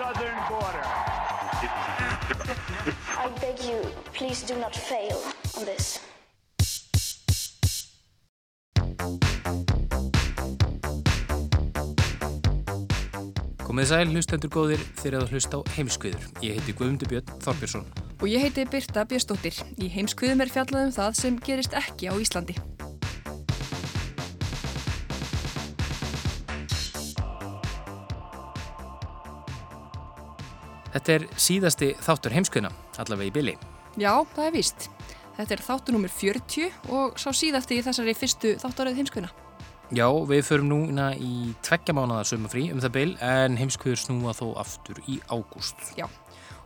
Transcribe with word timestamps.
southern 0.00 0.40
border. 0.48 0.86
I 3.24 3.28
beg 3.40 3.58
you, 3.68 3.80
please 4.14 4.40
do 4.50 4.56
not 4.56 4.74
fail 4.74 5.18
on 5.58 5.64
this. 5.68 6.00
Komið 13.60 13.86
sæl, 13.92 14.08
hlustendur 14.08 14.50
góðir 14.50 14.80
þegar 14.98 15.20
það 15.20 15.34
hlust 15.34 15.52
á 15.54 15.58
heimskviður. 15.76 16.26
Ég 16.42 16.56
heiti 16.56 16.72
Guðmundur 16.80 17.12
Björn 17.12 17.36
Þorbjörnsson. 17.44 17.86
Og 18.18 18.26
ég 18.32 18.48
heiti 18.48 18.64
Birta 18.72 19.04
Björnsdóttir. 19.04 19.60
Í 19.76 19.92
heimskviðum 19.92 20.42
er 20.42 20.56
fjallað 20.56 20.88
um 20.88 20.96
það 20.96 21.16
sem 21.22 21.40
gerist 21.44 21.76
ekki 21.76 22.08
á 22.08 22.16
Íslandi. 22.16 22.56
Þetta 30.90 31.12
er 31.14 31.26
síðasti 31.38 31.92
þáttur 32.02 32.34
heimskviðna, 32.34 32.70
allavega 32.98 33.30
í 33.30 33.34
bylli. 33.34 33.54
Já, 34.00 34.12
það 34.34 34.46
er 34.46 34.54
víst. 34.56 34.88
Þetta 35.36 35.54
er 35.54 35.62
þáttur 35.64 35.96
nummer 35.96 36.12
40 36.12 36.90
og 36.96 37.20
sá 37.20 37.30
síðasti 37.36 37.78
í 37.78 37.84
þessari 37.86 38.14
fyrstu 38.18 38.56
þáttaröð 38.60 38.98
heimskviðna. 39.00 39.30
Já, 39.90 40.06
við 40.06 40.42
förum 40.46 40.68
núna 40.70 41.10
í 41.18 41.50
tveggja 41.66 41.94
mánuða 41.96 42.26
sumafrí 42.28 42.68
um 42.70 42.82
það 42.82 42.92
byll 42.94 43.14
en 43.26 43.56
heimskviður 43.58 44.02
snúa 44.04 44.34
þó 44.38 44.44
aftur 44.62 45.00
í 45.10 45.18
ágúst. 45.26 45.80
Já, 45.98 46.06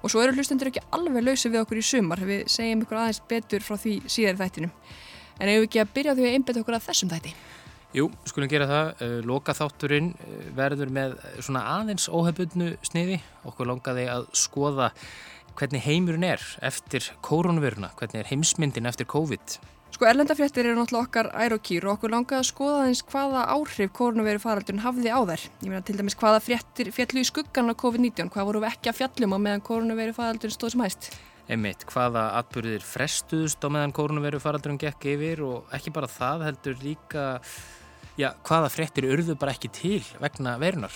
og 0.03 0.12
svo 0.12 0.20
eru 0.20 0.34
hlustendur 0.36 0.69
ekki 0.69 0.83
alveg 0.92 1.25
lausi 1.25 1.48
við 1.53 1.62
okkur 1.62 1.81
í 1.81 1.84
sumar. 1.88 2.20
Við 2.20 2.42
segjum 2.53 2.84
ykkur 2.84 3.00
aðeins 3.00 3.22
betur 3.31 3.64
frá 3.64 3.78
því 3.81 3.94
síðar 4.12 4.41
þættinum. 4.42 4.75
En 5.41 5.53
ef 5.53 5.61
við 5.61 5.69
ekki 5.69 5.84
að 5.84 5.94
byrja 5.97 6.16
því 6.19 6.27
að 6.27 6.36
einbeta 6.36 6.64
okkur 6.64 6.77
að 6.77 6.84
þessum 6.91 7.12
þætti. 7.14 7.33
Jú, 7.95 8.09
skulum 8.27 8.50
gera 8.50 8.67
það. 8.67 8.89
Uh, 8.98 9.19
Loka 9.23 9.55
þátturinn 9.55 10.09
uh, 10.19 10.39
verður 10.56 10.91
með 10.95 11.12
svona 11.39 11.62
aðeins 11.77 12.09
óhefbundnu 12.11 12.73
sniði. 12.83 13.20
Okkur 13.47 13.70
langaði 13.70 14.09
að 14.11 14.27
skoða 14.34 14.89
hvernig 15.55 15.84
heimurinn 15.84 16.27
er 16.27 16.42
eftir 16.67 17.06
koronaviruna, 17.22 17.92
hvernig 17.95 18.25
er 18.25 18.31
heimsmyndin 18.33 18.91
eftir 18.91 19.06
COVID. 19.06 19.61
Sko 19.95 20.09
erlendafréttir 20.11 20.67
eru 20.67 20.81
náttúrulega 20.81 21.06
okkar 21.06 21.28
ærokýr 21.39 21.84
og 21.87 21.92
okkur 21.92 22.11
langaði 22.11 22.41
að 22.41 22.48
skoða 22.48 22.81
eins 22.89 23.05
hvaða 23.06 23.45
áhrif 23.55 23.92
koronaviru 23.95 24.42
faraldun 24.42 24.83
hafði 24.83 25.12
á 25.15 25.20
þær. 25.31 25.45
Ég 25.62 25.69
meina 25.69 25.84
til 25.87 25.95
dæmis 26.00 26.19
hvaða 26.19 26.41
fréttir 26.42 26.91
fjallu 26.97 27.22
í 27.22 27.28
skuggan 27.28 27.70
á 27.70 27.78
COVID-19, 27.78 28.33
hvað 28.34 28.48
voru 28.48 28.65
við 28.65 28.72
ekki 28.72 28.91
að 28.91 28.98
fjallum 28.98 29.37
á 29.37 29.45
meðan 29.45 29.62
koronaviru 29.70 30.17
faraldun 30.17 30.55
stóð 30.56 30.75
sem 30.75 30.83
hæst. 30.83 31.09
Einmitt, 31.45 31.87
hvaða 31.87 32.25
atbyrðir 32.41 32.83
frestuðust 32.89 33.62
á 33.62 33.69
meðan 33.71 33.94
koronaviru 33.94 34.43
faraldurinn 34.43 34.83
gekk 34.83 35.06
yfir 35.12 35.44
og 35.47 35.71
ekki 35.77 35.94
bara 35.94 36.10
það 36.10 36.49
heldur 36.49 36.78
líka, 36.83 37.25
já, 38.20 38.30
hvaða 38.47 38.70
fréttir 38.72 39.08
urðu 39.10 39.38
bara 39.38 39.54
ekki 39.56 39.72
til 39.75 40.02
vegna 40.22 40.56
verunar. 40.62 40.94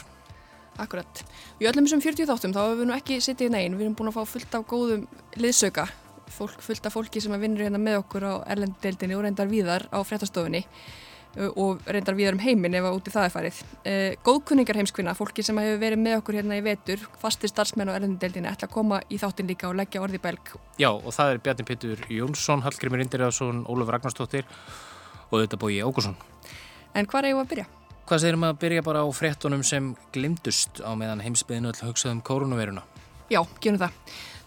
Akkurat. 0.79 1.25
Í 1.59 1.67
öllum 1.67 1.89
þessum 1.89 2.05
40 2.05 2.29
þáttum 2.31 2.53
þá 2.55 2.61
hefur 2.63 2.77
við 2.79 2.87
nú 2.87 2.95
ekki 2.95 3.23
sittið 3.25 3.51
negin, 3.55 3.79
við 3.79 3.89
erum 3.89 3.97
búin 3.99 4.13
að 4.13 4.21
fá 4.21 4.35
fullt 4.37 4.53
af 4.55 4.69
góðum 4.71 5.09
liðsauka 5.35 5.89
fólk, 6.31 6.63
fullt 6.63 6.87
af 6.87 6.95
fólki 6.95 7.21
sem 7.23 7.35
vinnur 7.41 7.65
hérna 7.67 7.81
með 7.83 8.03
okkur 8.03 8.27
á 8.29 8.35
erlendeldinni 8.55 9.17
og 9.17 9.25
reyndar 9.27 9.51
víðar 9.51 9.89
á 9.91 9.99
fréttastofunni 10.07 10.65
og 11.61 11.83
reyndar 11.87 12.17
víðar 12.19 12.35
um 12.35 12.43
heiminn 12.43 12.75
ef 12.75 12.87
að 12.89 12.97
úti 12.97 13.13
það 13.13 13.27
er 13.27 13.33
farið. 13.35 13.59
Góðkunningar 14.27 14.79
heimskvinna, 14.81 15.13
fólki 15.15 15.45
sem 15.47 15.59
hefur 15.61 15.83
verið 15.83 16.01
með 16.03 16.17
okkur 16.23 16.39
hérna 16.39 16.57
í 16.59 16.65
vetur, 16.65 17.05
fastir 17.21 17.53
starfsmenn 17.53 17.93
á 17.93 17.99
erlendeldinni, 17.99 18.49
ætla 18.51 18.67
að 18.67 18.75
koma 18.75 19.01
í 19.13 19.21
þáttin 19.21 19.51
líka 19.51 19.69
og 19.69 19.77
leggja 19.79 20.03
orði 20.03 20.23
belg. 20.25 20.55
Já, 20.81 20.89
og 20.89 21.13
það 21.15 21.35
er 21.35 21.43
Bjarni 21.45 21.69
Pittur 21.69 22.07
Jónsson, 22.11 22.65
Hallgrimur 22.65 23.05
Indriðarsson, 23.05 23.61
Ólaf 23.69 23.93
Ragnarstóttir 23.93 24.49
og 25.29 25.45
þetta 25.45 25.61
bói 25.61 25.79
Ógursson. 25.85 26.17
En 26.95 27.07
hvað 27.09 27.25
er 27.25 27.31
ég 27.33 27.43
að 27.43 27.51
byrja? 27.53 27.67
Hvað 28.09 28.23
segir 28.23 28.39
maður 28.41 28.55
að 28.55 28.61
byrja 28.63 28.83
bara 28.87 29.05
á 29.05 29.09
fréttunum 29.13 29.63
sem 29.67 29.93
glimtust 30.15 30.81
á 30.81 30.91
meðan 30.97 31.21
heimsbyðinu 31.21 31.69
öll 31.73 31.83
hugsaðum 31.91 32.23
koronaviruna? 32.25 32.85
Já, 33.29 33.43
gerum 33.61 33.81
það. 33.83 33.99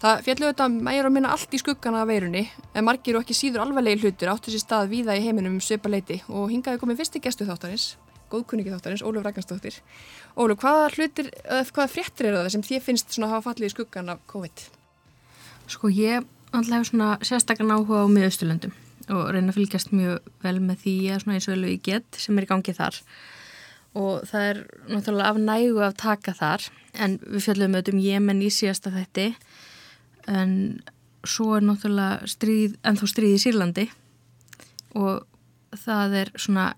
Það 0.01 0.23
fjallu 0.25 0.47
þetta 0.47 0.67
meira 0.73 1.09
og 1.11 1.13
minna 1.13 1.33
allt 1.35 1.53
í 1.53 1.59
skuggana 1.61 2.01
af 2.01 2.09
veirunni 2.09 2.47
en 2.73 2.87
margir 2.87 3.19
og 3.19 3.21
ekki 3.21 3.37
síður 3.37 3.67
alvarlegi 3.67 4.01
hlutur 4.01 4.31
áttu 4.31 4.49
sér 4.49 4.63
stað 4.63 4.89
víða 4.95 5.13
í 5.13 5.21
heiminum 5.27 5.59
um 5.59 5.61
söpa 5.61 5.91
leiti 5.93 6.23
og 6.25 6.49
hingaði 6.49 6.81
komið 6.81 7.03
fyrsti 7.03 7.21
gestu 7.21 7.45
þáttarins, 7.45 7.85
góðkunningi 8.33 8.73
þáttarins, 8.73 9.05
Óluf 9.05 9.27
Rækansdóttir. 9.27 9.77
Óluf, 10.33 10.57
hvaða 10.63 10.89
hlutir, 10.95 11.29
hvaða 11.45 11.89
fréttir 11.93 12.31
eru 12.31 12.41
það 12.41 12.53
sem 12.55 12.65
þið 12.65 12.85
finnst 12.87 13.13
svona 13.13 13.29
að 13.29 13.35
hafa 13.35 13.51
fallið 13.51 13.69
í 13.69 13.75
skuggan 13.75 14.13
af 14.15 14.25
COVID? 14.33 14.69
Sko 15.69 15.93
ég 15.93 16.25
alltaf 16.49 16.79
hefur 16.79 16.89
svona 16.95 17.11
sérstaklega 17.21 17.77
áhuga 17.77 18.01
á 18.01 18.07
miðausturlöndum 18.09 18.73
og 19.09 19.31
reyna 19.33 19.51
að 19.51 19.57
fylgjast 19.59 19.93
mjög 19.95 20.31
vel 20.43 20.57
með 20.63 20.83
því 20.83 20.95
að 21.11 21.21
svona 21.23 21.37
eins 21.37 21.47
og 21.47 21.55
vel 21.55 21.67
við 21.69 21.85
gett 21.87 22.19
sem 22.21 22.37
er 22.37 22.47
í 22.47 22.49
gangi 22.51 22.75
þar. 22.77 22.99
Og 24.01 24.27
það 24.29 24.47
er 24.49 24.61
náttúrulega 24.87 25.31
af 25.31 25.39
nægu 25.41 25.81
að 25.83 25.97
taka 25.99 26.35
þar 26.37 26.67
en 26.93 27.17
við 27.25 27.45
fjöldum 27.47 27.75
auðvitað 27.75 27.95
um 27.95 28.03
Jemen 28.05 28.43
í 28.43 28.51
síðasta 28.53 28.93
þætti. 28.93 29.27
En 30.31 30.53
svo 31.27 31.55
er 31.57 31.65
náttúrulega 31.65 32.29
stríð, 32.29 32.77
ennþá 32.87 33.09
stríð 33.09 33.35
í 33.35 33.41
Sýrlandi. 33.43 33.87
Og 34.99 35.25
það 35.81 36.15
er 36.21 36.31
svona 36.35 36.71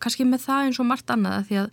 kannski 0.00 0.26
með 0.26 0.46
það 0.46 0.68
eins 0.68 0.80
og 0.82 0.88
margt 0.88 1.10
annað 1.12 1.48
því 1.48 1.58
að 1.64 1.72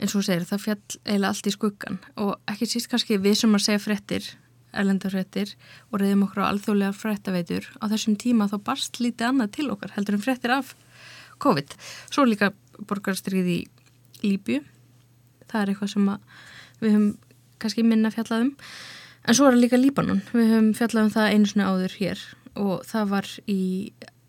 eins 0.00 0.14
og 0.16 0.24
segir 0.24 0.46
það 0.48 0.62
fjall 0.64 0.78
eiginlega 1.04 1.30
allt 1.30 1.48
í 1.48 1.52
skuggan 1.54 1.98
og 2.24 2.30
ekki 2.50 2.68
síst 2.70 2.88
kannski 2.90 3.18
við 3.20 3.36
sem 3.42 3.56
að 3.56 3.66
segja 3.66 3.82
frettir 3.82 4.28
erlendarfrettir 4.72 5.54
og 5.90 6.00
reyðum 6.02 6.26
okkur 6.26 6.44
á 6.46 6.50
alþjóðlega 6.50 6.96
frettaveitur 6.96 7.68
á 7.82 7.84
þessum 7.90 8.16
tíma 8.20 8.48
þá 8.50 8.58
barst 8.70 9.00
lítið 9.02 9.28
annað 9.30 9.54
til 9.58 9.68
okkar 9.74 9.94
heldur 9.96 10.18
en 10.18 10.24
frettir 10.24 10.54
af 10.54 10.74
COVID. 11.40 11.74
Svo 12.12 12.26
líka 12.28 12.52
borgarstríð 12.88 13.48
í 13.50 13.60
Líbju 14.20 14.60
það 15.50 15.62
er 15.62 15.72
eitthvað 15.72 15.92
sem 15.94 16.10
við 16.80 16.94
höfum 16.94 17.08
kannski 17.60 17.84
minna 17.84 18.12
fjallaðum 18.14 18.52
en 18.54 19.36
svo 19.36 19.48
er 19.48 19.56
það 19.56 19.62
líka 19.64 19.80
Líbanon. 19.80 20.22
Við 20.32 20.52
höfum 20.54 20.74
fjallaðum 20.78 21.14
það 21.14 21.32
einu 21.34 21.50
svona 21.50 21.70
áður 21.70 21.96
hér 22.00 22.26
og 22.60 22.84
það 22.88 23.14
var 23.14 23.30
í 23.50 23.62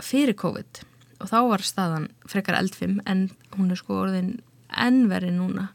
fyrir 0.02 0.38
COVID. 0.38 0.82
Og 1.22 1.30
þá 1.30 1.38
var 1.52 1.66
staðan 1.66 2.08
frekar 2.30 2.58
eldfim 2.58 2.98
en 3.10 3.28
hún 3.54 3.70
er 3.74 3.80
sko 3.80 4.02
orðin 4.06 4.40
ennveri 4.72 5.30
núna. 5.36 5.70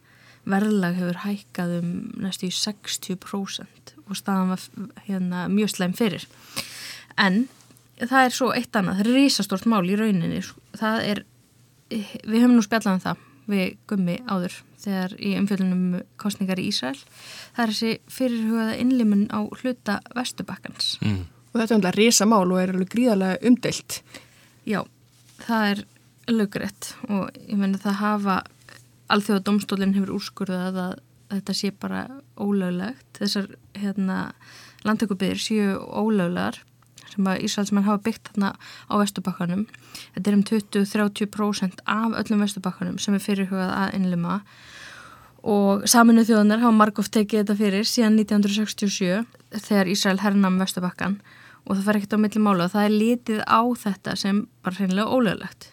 Verðlag 0.47 0.99
hefur 0.99 1.23
hækkað 1.25 1.77
um 1.81 1.93
næstu 2.23 2.51
í 2.51 2.55
60% 2.55 3.96
og 4.07 4.19
staðan 4.19 4.53
var 4.55 4.67
hérna 5.07 5.47
mjög 5.53 5.75
sleim 5.75 5.95
fyrir. 5.97 6.27
En 7.19 7.47
það 8.01 8.21
er 8.23 8.37
svo 8.37 8.51
eitt 8.55 8.77
annað, 8.77 9.01
það 9.01 9.07
er 9.07 9.19
risastort 9.21 9.69
mál 9.71 9.85
í 9.89 9.97
rauninni. 9.99 10.43
Það 10.77 11.09
er, 11.11 11.23
við 11.91 12.43
höfum 12.43 12.57
nú 12.59 12.65
spjallað 12.67 12.99
um 12.99 13.05
það 13.07 13.25
við 13.47 13.77
gummi 13.87 14.17
áður 14.27 14.55
þegar 14.83 15.13
í 15.23 15.33
umfjöldunum 15.39 16.03
kostningar 16.21 16.61
í 16.63 16.69
Ísrael. 16.71 16.99
Það 17.55 17.65
er 17.65 17.73
þessi 17.73 17.93
fyrirhugaða 18.17 18.77
innlimun 18.83 19.27
á 19.31 19.41
hluta 19.61 19.99
Vestubakkans 20.15 20.97
mm. 21.03 21.21
og 21.53 21.61
þetta 21.61 21.69
er 21.71 21.79
umlega 21.79 21.97
risamál 21.97 22.47
og 22.47 22.61
er 22.61 22.75
alveg 22.75 22.91
gríðarlega 22.95 23.39
umdelt 23.51 24.01
já, 24.67 24.83
það 25.47 25.71
er 25.71 25.83
lögrætt 26.27 26.93
og 27.07 27.31
ég 27.47 27.59
menna 27.59 27.81
það 27.81 28.01
hafa 28.03 28.37
alþjóða 29.15 29.45
domstólinn 29.47 29.95
hefur 29.95 30.17
úrskurðað 30.17 30.81
að 30.83 30.95
þetta 31.33 31.57
sé 31.57 31.73
bara 31.75 32.07
ólöglegt 32.39 33.21
þessar 33.21 33.51
hérna, 33.77 34.33
landtökubiðir 34.87 35.43
séu 35.43 35.77
ólöglegar 35.81 36.61
sem 37.11 37.29
að 37.31 37.45
Ísraelsmenn 37.47 37.87
hafa 37.87 38.03
byggt 38.05 38.31
þarna 38.31 38.53
á 38.91 38.95
Vestubakkanum. 39.01 39.67
Þetta 40.17 40.31
er 40.31 40.37
um 40.37 40.45
20-30% 40.51 41.85
af 41.87 42.17
öllum 42.23 42.43
Vestubakkanum 42.45 42.99
sem 43.03 43.17
er 43.17 43.25
fyrirhugað 43.25 43.73
að 43.73 43.97
innlima 43.99 44.41
og 45.47 45.87
saminu 45.89 46.25
þjóðanar 46.27 46.65
hafa 46.65 46.75
margóft 46.75 47.15
tekið 47.15 47.45
þetta 47.45 47.59
fyrir 47.61 47.87
síðan 47.87 48.19
1967 48.19 49.63
þegar 49.69 49.91
Ísrael 49.93 50.21
hernam 50.25 50.59
Vestubakkan 50.61 51.21
og 51.67 51.77
það 51.77 51.87
fer 51.87 52.01
ekkert 52.01 52.19
á 52.19 52.23
milli 52.23 52.43
mála 52.43 52.67
og 52.67 52.75
það 52.75 52.89
er 52.89 52.95
litið 52.95 53.41
á 53.47 53.61
þetta 53.83 54.15
sem 54.19 54.45
bara 54.67 54.79
hreinlega 54.79 55.11
ólöglegt. 55.11 55.71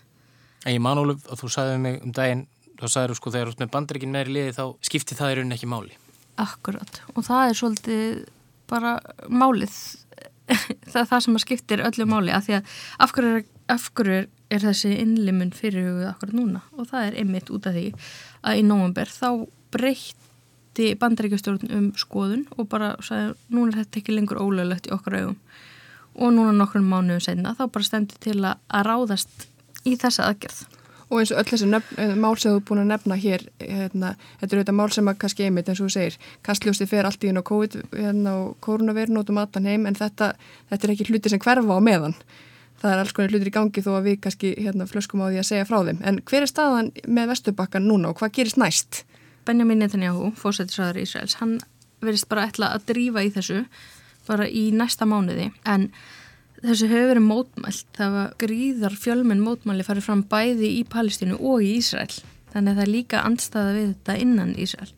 En 0.64 0.78
ég 0.78 0.82
man 0.82 1.02
Óluf 1.02 1.26
að 1.28 1.44
þú 1.44 1.50
sagði 1.52 1.80
mig 1.84 1.98
um 2.06 2.14
daginn, 2.16 2.46
þá 2.84 2.88
sagður 2.92 3.14
þú 3.14 3.20
sko 3.20 3.34
þegar 3.34 3.50
þú 3.50 3.56
ert 3.56 3.64
með 3.64 3.74
bandreikin 3.76 4.14
meðri 4.14 4.38
liði 4.38 4.56
þá 4.60 4.64
skipti 4.90 5.18
það 5.20 5.34
í 5.34 5.38
rauninni 5.40 5.58
ekki 5.58 5.72
máli. 5.72 5.98
Akkurat 6.44 7.02
og 7.14 7.28
það 7.28 7.50
er 7.50 7.60
svolítið 7.60 8.24
bara 8.72 8.94
málið 9.30 9.76
það 10.92 11.02
er 11.04 11.10
það 11.10 11.26
sem 11.26 11.38
að 11.38 11.46
skiptir 11.46 11.86
öllu 11.88 12.08
máli 12.10 12.34
af 12.36 12.48
því 12.48 12.58
að 12.60 12.74
af 13.06 13.14
hverju 13.16 13.36
er, 13.38 13.46
af 13.72 13.90
hverju 13.96 14.24
er 14.54 14.66
þessi 14.68 14.96
innlimun 15.00 15.54
fyrirhugðu 15.56 16.10
akkurat 16.10 16.36
núna 16.38 16.64
og 16.76 16.90
það 16.92 17.08
er 17.08 17.22
einmitt 17.22 17.54
út 17.54 17.70
af 17.70 17.78
því 17.78 17.88
að 18.44 18.60
í 18.60 18.66
nógumber 18.68 19.10
þá 19.14 19.30
breytt 19.74 20.20
skipti 20.74 20.98
bandaríkjastjórn 20.98 21.70
um 21.70 21.92
skoðun 21.96 22.48
og 22.58 22.68
bara 22.68 22.96
sagði 23.02 23.36
núna 23.54 23.72
er 23.72 23.84
þetta 23.84 24.00
ekki 24.00 24.14
lengur 24.16 24.40
ólöglegt 24.42 24.88
í 24.90 24.94
okkar 24.94 25.20
augum 25.20 25.38
og 26.16 26.34
núna 26.34 26.54
nokkur 26.54 26.82
mánuðum 26.82 27.22
senna 27.22 27.54
þá 27.54 27.70
bara 27.70 27.86
stendur 27.86 28.18
til 28.20 28.40
að, 28.42 28.58
að 28.70 28.86
ráðast 28.88 29.48
í 29.86 29.96
þessa 29.98 30.32
aðgerð. 30.32 30.66
Og 31.14 31.20
eins 31.22 31.32
og 31.34 31.42
öll 31.44 31.50
þessi 31.52 31.68
nefn, 31.70 32.14
mál 32.18 32.34
sem 32.42 32.56
þú 32.56 32.58
er 32.58 32.64
búin 32.66 32.82
að 32.82 32.88
nefna 32.90 33.18
hér, 33.22 33.44
hérna, 33.62 34.14
þetta 34.40 34.56
eru 34.56 34.64
þetta 34.64 34.74
mál 34.80 34.88
sem 34.96 35.12
að 35.12 35.20
kannski 35.22 35.46
einmitt 35.46 35.68
eins 35.70 35.82
og 35.84 35.92
þú 35.92 35.94
segir, 35.94 36.16
kastljósti 36.48 36.88
fer 36.90 37.06
allt 37.06 37.22
í 37.22 37.30
hérna 37.30 37.44
COVID 37.46 37.76
hérna, 37.92 38.34
og 38.42 38.56
koronavirun 38.66 39.20
út 39.22 39.30
um 39.30 39.42
allan 39.44 39.70
heim 39.70 39.86
en 39.86 40.00
þetta, 40.00 40.32
þetta 40.72 40.88
er 40.88 40.94
ekki 40.96 41.08
hluti 41.12 41.34
sem 41.34 41.44
hverfa 41.44 41.78
á 41.78 41.82
meðan. 41.86 42.18
Það 42.82 42.96
er 42.96 43.04
alls 43.04 43.14
konar 43.16 43.36
hlutir 43.36 43.52
í 43.52 43.54
gangi 43.54 43.84
þó 43.86 43.92
að 43.94 44.08
við 44.10 44.18
kannski 44.26 44.56
hérna, 44.58 44.90
flöskum 44.90 45.22
á 45.22 45.30
því 45.30 45.44
að 45.44 45.50
segja 45.52 45.68
frá 45.70 45.78
þeim. 45.86 46.02
En 46.02 46.18
hver 46.26 46.48
er 46.48 46.50
staðan 46.50 46.90
með 47.06 47.30
Vesturbakkan 47.36 47.86
núna 47.88 48.10
og 48.10 48.18
hvað 48.20 48.34
gerist 48.40 48.60
næst? 48.60 49.04
Benjamin 49.46 49.84
Netanyahu, 49.84 50.34
fósættisræður 50.40 51.04
Ísraels, 51.04 51.38
hann 51.40 51.60
verist 52.04 52.28
bara 52.32 52.48
ætla 52.50 52.74
að 52.74 52.90
drífa 52.90 53.24
í 53.24 53.32
þessu 53.34 53.62
bara 54.28 54.48
í 54.48 54.70
næsta 54.76 55.08
mánuði 55.08 55.50
en 55.68 55.90
þessu 56.64 56.90
hefur 56.92 57.12
verið 57.12 57.28
mótmælt. 57.28 57.90
Það 57.98 58.16
var 58.18 58.34
gríðar 58.44 58.98
fjölmenn 59.00 59.44
mótmæli 59.44 59.86
farið 59.88 60.08
fram 60.08 60.24
bæði 60.32 60.72
í 60.80 60.82
Palestínu 60.90 61.40
og 61.40 61.64
í 61.66 61.76
Ísrael. 61.80 62.12
Þannig 62.54 62.72
að 62.72 62.80
það 62.80 62.86
er 62.86 62.94
líka 62.94 63.24
andstaða 63.28 63.78
við 63.78 63.88
þetta 63.94 64.18
innan 64.26 64.58
Ísrael. 64.62 64.92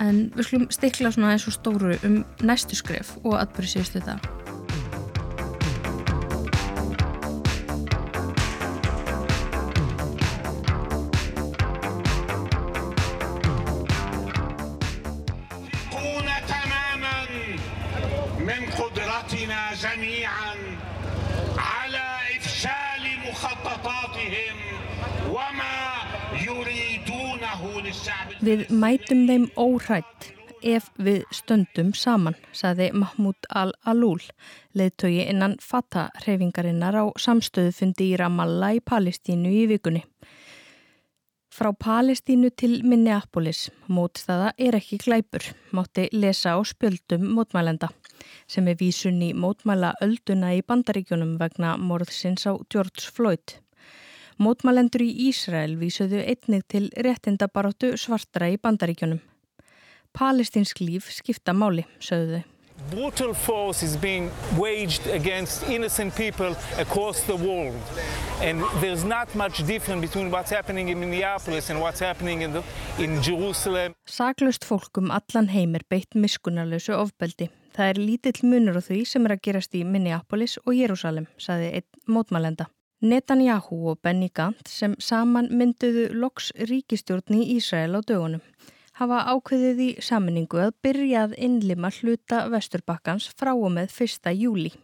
En 0.00 0.20
við 0.36 0.46
skulum 0.48 0.68
stikla 0.72 1.12
svona 1.12 1.34
eins 1.34 1.48
og 1.50 1.58
stóru 1.58 1.96
um 2.06 2.22
næstu 2.46 2.78
skref 2.78 3.16
og 3.24 3.36
atbyrði 3.42 3.74
síðustu 3.76 4.06
það. 4.06 4.39
Við 28.40 28.70
mætum 28.72 29.26
þeim 29.28 29.42
óhrætt 29.60 30.30
ef 30.64 30.86
við 30.96 31.26
stöndum 31.34 31.90
saman, 31.92 32.38
saði 32.56 32.86
Mahmoud 32.96 33.48
al-Alul, 33.52 34.22
leðtögi 34.72 35.26
innan 35.28 35.58
Fatah-hreyfingarinnar 35.60 36.96
á 36.96 37.04
samstöðufundi 37.20 38.14
í 38.14 38.16
Ramallah 38.16 38.78
í 38.78 38.80
Palestínu 38.80 39.52
í 39.52 39.66
vikunni. 39.68 40.06
Frá 41.52 41.68
Palestínu 41.76 42.48
til 42.56 42.80
Minneapolis, 42.80 43.66
mótstaða 43.92 44.54
er 44.56 44.80
ekki 44.80 45.02
glæpur, 45.04 45.44
mátti 45.76 46.08
lesa 46.16 46.56
á 46.56 46.64
spjöldum 46.64 47.28
mótmælenda 47.36 47.92
sem 48.48 48.68
er 48.72 48.80
vísun 48.80 49.20
í 49.20 49.34
mótmæla 49.36 49.98
ölduna 50.00 50.54
í 50.56 50.64
bandaríkjunum 50.64 51.36
vegna 51.40 51.76
morðsins 51.76 52.48
á 52.48 52.56
George 52.72 53.04
Floyd. 53.04 53.60
Mótmælendur 54.40 55.02
í 55.04 55.10
Ísrael 55.28 55.74
vísuðu 55.76 56.22
einnig 56.24 56.62
til 56.72 56.86
réttindabaróttu 56.96 57.90
svartra 58.00 58.46
í 58.48 58.56
bandaríkjunum. 58.56 59.18
Palestinsk 60.16 60.80
líf 60.80 61.10
skipta 61.12 61.52
máli, 61.52 61.84
sögðu 62.00 62.38
þau. 62.40 62.46
Brutal 62.88 63.34
force 63.34 63.82
is 63.82 63.98
being 64.00 64.30
waged 64.56 65.06
against 65.12 65.68
innocent 65.68 66.16
people 66.16 66.56
across 66.78 67.20
the 67.28 67.36
world. 67.36 67.76
And 68.40 68.64
there's 68.80 69.04
not 69.04 69.28
much 69.34 69.60
difference 69.66 70.00
between 70.00 70.30
what's 70.30 70.50
happening 70.50 70.88
in 70.88 70.98
Minneapolis 70.98 71.68
and 71.68 71.78
what's 71.78 72.00
happening 72.00 72.40
in, 72.40 72.52
the, 72.52 72.62
in 72.98 73.20
Jerusalem. 73.20 73.92
Saglust 74.08 74.64
fólkum 74.64 75.12
allan 75.12 75.52
heimir 75.52 75.84
beitt 75.92 76.16
miskunarlösu 76.16 76.96
ofbeldi. 76.96 77.50
Það 77.76 77.92
er 77.92 78.04
lítill 78.08 78.48
munur 78.48 78.80
á 78.80 78.82
því 78.88 79.04
sem 79.04 79.28
er 79.28 79.36
að 79.36 79.44
gerast 79.44 79.76
í 79.76 79.84
Minneapolis 79.84 80.56
og 80.64 80.72
Jérúsalem, 80.72 81.28
saði 81.36 81.74
einn 81.76 81.90
mótmælenda. 82.08 82.72
Netanyahu 83.00 83.88
og 83.88 84.02
Benny 84.04 84.28
Gantz 84.28 84.74
sem 84.76 84.94
saman 85.00 85.46
mynduðu 85.56 86.10
loks 86.12 86.50
ríkistjórn 86.68 87.38
í 87.38 87.46
Ísrael 87.54 87.96
á 87.96 88.04
dögunum 88.04 88.42
hafa 89.00 89.22
ákveðið 89.32 89.80
í 89.80 89.88
saminningu 90.04 90.60
að 90.60 90.74
byrjað 90.84 91.32
innlima 91.40 91.88
hluta 91.96 92.42
Vesturbakkans 92.52 93.30
frá 93.32 93.54
og 93.54 93.72
með 93.72 93.96
1. 94.04 94.34
júli. 94.36 94.74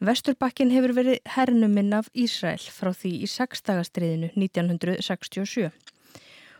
Vesturbakkin 0.00 0.72
hefur 0.72 0.96
verið 0.96 1.20
hernuminn 1.34 1.92
af 2.00 2.08
Ísrael 2.16 2.64
frá 2.64 2.94
því 2.96 3.12
í 3.20 3.28
sexdagastriðinu 3.28 4.32
1967 4.32 5.68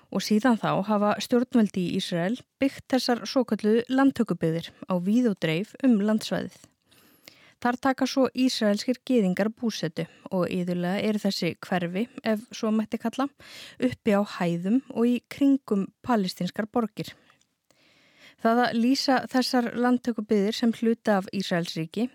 og 0.09 0.25
síðan 0.25 0.61
þá 0.61 0.73
hafa 0.85 1.17
stjórnveldi 1.25 1.87
í 1.87 2.01
Ísrael 2.03 2.37
byggt 2.61 2.93
þessar 2.93 3.25
svo 3.25 3.49
kallu 3.49 3.79
landtökubyðir 3.89 4.69
á 4.85 5.01
víð 5.01 5.33
og 5.33 5.41
dreif 5.41 5.73
um 5.81 5.97
landsvæðið. 6.05 6.61
Þar 7.59 7.77
taka 7.83 8.07
svo 8.07 8.29
Ísraelskir 8.39 9.01
geðingar 9.09 9.49
búsetu 9.51 10.05
og 10.31 10.45
yðurlega 10.47 11.01
er 11.09 11.17
þessi 11.19 11.57
hverfi, 11.67 12.05
ef 12.23 12.45
svo 12.55 12.71
mætti 12.71 13.01
kalla, 13.03 13.27
uppi 13.83 14.15
á 14.15 14.23
hæðum 14.39 14.83
og 14.95 15.09
í 15.11 15.17
kringum 15.27 15.89
palestinskar 16.07 16.69
borgir. 16.71 17.11
Það 18.39 18.61
að 18.63 18.77
lýsa 18.79 19.17
þessar 19.33 19.73
landtökubyðir 19.75 20.55
sem 20.55 20.75
hluta 20.79 21.17
af 21.19 21.27
Ísraelsríki 21.35 22.07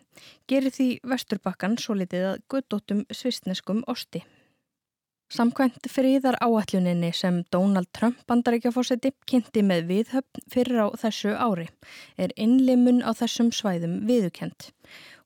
gerir 0.48 0.72
því 0.72 0.88
vesturbakkan 1.12 1.76
svo 1.76 1.98
litið 2.00 2.30
að 2.30 2.40
guðdóttum 2.48 3.04
svistneskum 3.12 3.84
osti. 3.92 4.24
Samkvæmt 5.34 5.88
friðar 5.90 6.38
áalluninni 6.40 7.10
sem 7.18 7.42
Donald 7.52 7.90
Trump 7.92 8.20
bandaríkjafósetti 8.30 9.12
kynnti 9.28 9.64
með 9.66 9.88
viðhöfn 9.90 10.44
fyrir 10.54 10.84
á 10.86 10.88
þessu 11.04 11.34
ári 11.36 11.68
er 12.22 12.32
innlimun 12.38 13.02
á 13.04 13.12
þessum 13.18 13.50
svæðum 13.52 14.04
viðukent 14.08 14.70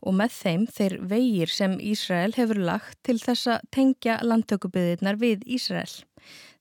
og 0.01 0.15
með 0.19 0.33
þeim 0.37 0.65
þeir 0.77 0.95
vegir 1.09 1.51
sem 1.51 1.75
Ísrael 1.81 2.33
hefur 2.37 2.61
lagt 2.69 2.99
til 3.07 3.17
þess 3.21 3.49
að 3.55 3.67
tengja 3.73 4.19
landtökubyðirnar 4.23 5.19
við 5.21 5.45
Ísrael. 5.57 5.91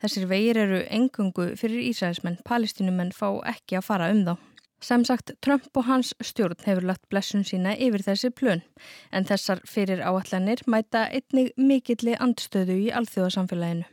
Þessir 0.03 0.27
vegir 0.31 0.61
eru 0.61 0.83
engungu 0.93 1.53
fyrir 1.56 1.87
Ísraelsmenn, 1.88 2.43
palestinumenn 2.44 3.15
fá 3.17 3.29
ekki 3.49 3.79
að 3.79 3.88
fara 3.88 4.10
um 4.13 4.22
þá. 4.27 4.37
Sem 4.84 5.06
sagt, 5.08 5.32
Trump 5.41 5.70
og 5.72 5.87
hans 5.89 6.13
stjórn 6.20 6.60
hefur 6.67 6.84
lagt 6.84 7.06
blessun 7.08 7.46
sína 7.49 7.72
yfir 7.81 8.05
þessi 8.05 8.29
plön, 8.31 8.60
en 9.10 9.25
þessar 9.25 9.63
fyrir 9.65 10.03
áallanir 10.05 10.60
mæta 10.69 11.06
einnig 11.08 11.55
mikilli 11.56 12.13
andstöðu 12.20 12.77
í 12.84 12.91
alþjóðasamfélaginu. 12.93 13.89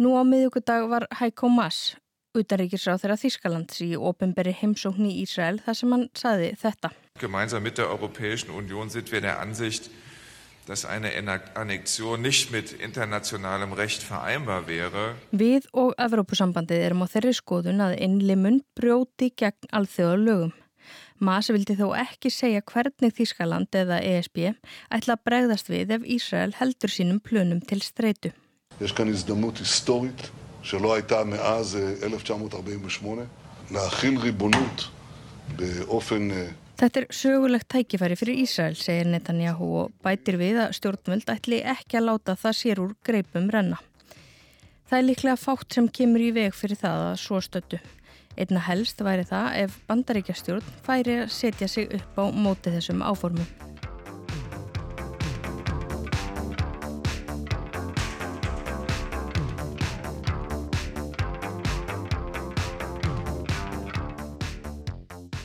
Nú 0.00 0.12
á 0.20 0.22
miðugudag 0.24 0.86
var 0.92 1.08
Heiko 1.20 1.48
Maas, 1.48 1.96
Utanriksráþara 2.30 3.16
Þískalands 3.18 3.80
í 3.82 3.96
ofinberi 3.98 4.52
heimsókn 4.54 5.08
í 5.08 5.16
Ísrael 5.24 5.56
þar 5.64 5.76
sem 5.78 5.94
hann 5.94 6.04
saði 6.14 6.52
þetta. 6.60 6.92
Gemeinsam 7.18 7.64
mit 7.66 7.80
der 7.80 7.90
Europäischen 7.90 8.52
Union 8.54 8.90
sind 8.90 9.10
wir 9.10 9.20
der 9.20 9.40
Ansicht, 9.40 9.90
dass 10.66 10.84
eine 10.84 11.10
Annexion 11.56 12.22
nicht 12.22 12.52
mit 12.52 12.70
internationalem 12.72 13.72
Recht 13.72 14.06
vereinbar 14.06 14.68
wäre. 14.68 15.16
Við 15.32 15.66
og 15.72 15.96
Evropasambandið 15.98 16.84
erum 16.86 17.02
á 17.02 17.10
þeirri 17.10 17.34
skoðun 17.34 17.82
að 17.82 17.98
innlimun 17.98 18.62
brjóti 18.78 19.32
gegn 19.34 19.66
alþjóða 19.74 20.20
lögum. 20.22 20.52
Masi 21.18 21.52
vildi 21.52 21.74
þó 21.76 21.90
ekki 21.98 22.30
segja 22.30 22.62
hvernig 22.62 23.16
Þískaland 23.18 23.74
eða 23.74 23.98
ESB 24.06 24.54
ætla 24.94 25.18
að 25.18 25.24
bregðast 25.26 25.68
við 25.68 25.96
ef 25.98 26.06
Ísrael 26.06 26.54
heldur 26.62 26.94
sínum 26.94 27.18
plönum 27.18 27.58
til 27.60 27.82
streitu. 27.82 28.30
Það 28.78 29.02
er 29.02 29.34
mjög 29.34 29.66
stórið 29.66 30.30
שלא 30.63 30.93
הייתה 30.93 31.23
מאז 31.23 31.75
1948 31.75 33.23
להכיל 33.71 34.17
ריבונות 34.19 34.89
באופן 35.57 36.29
Þetta 36.75 36.99
er 36.99 37.05
sögulegt 37.15 37.69
tækifæri 37.71 38.17
fyrir 38.19 38.39
Ísrael, 38.43 38.73
segir 38.75 39.07
Netanyahu 39.07 39.67
og 39.79 39.91
bætir 40.03 40.35
við 40.35 40.57
að 40.59 40.73
stjórnvöld 40.75 41.29
ætli 41.31 41.61
ekki 41.63 42.01
að 42.01 42.07
láta 42.09 42.35
það 42.35 42.57
sér 42.59 42.81
úr 42.83 42.91
greipum 43.07 43.47
renna. 43.47 43.77
Það 44.89 44.97
er 44.97 45.05
líklega 45.05 45.37
fátt 45.39 45.77
sem 45.77 45.87
kemur 45.87 46.25
í 46.25 46.33
veg 46.35 46.51
fyrir 46.51 46.81
það 46.81 47.05
að 47.05 47.15
svo 47.23 47.39
stöttu. 47.39 47.79
Einna 48.35 48.59
helst 48.67 48.99
væri 49.07 49.23
það 49.29 49.47
ef 49.61 49.79
bandaríkjastjórn 49.87 50.75
færi 50.83 51.15
að 51.21 51.31
setja 51.31 51.71
sig 51.71 51.87
upp 51.95 52.19
á 52.19 52.23
móti 52.35 52.75
þessum 52.75 53.05
áformum. 53.07 53.47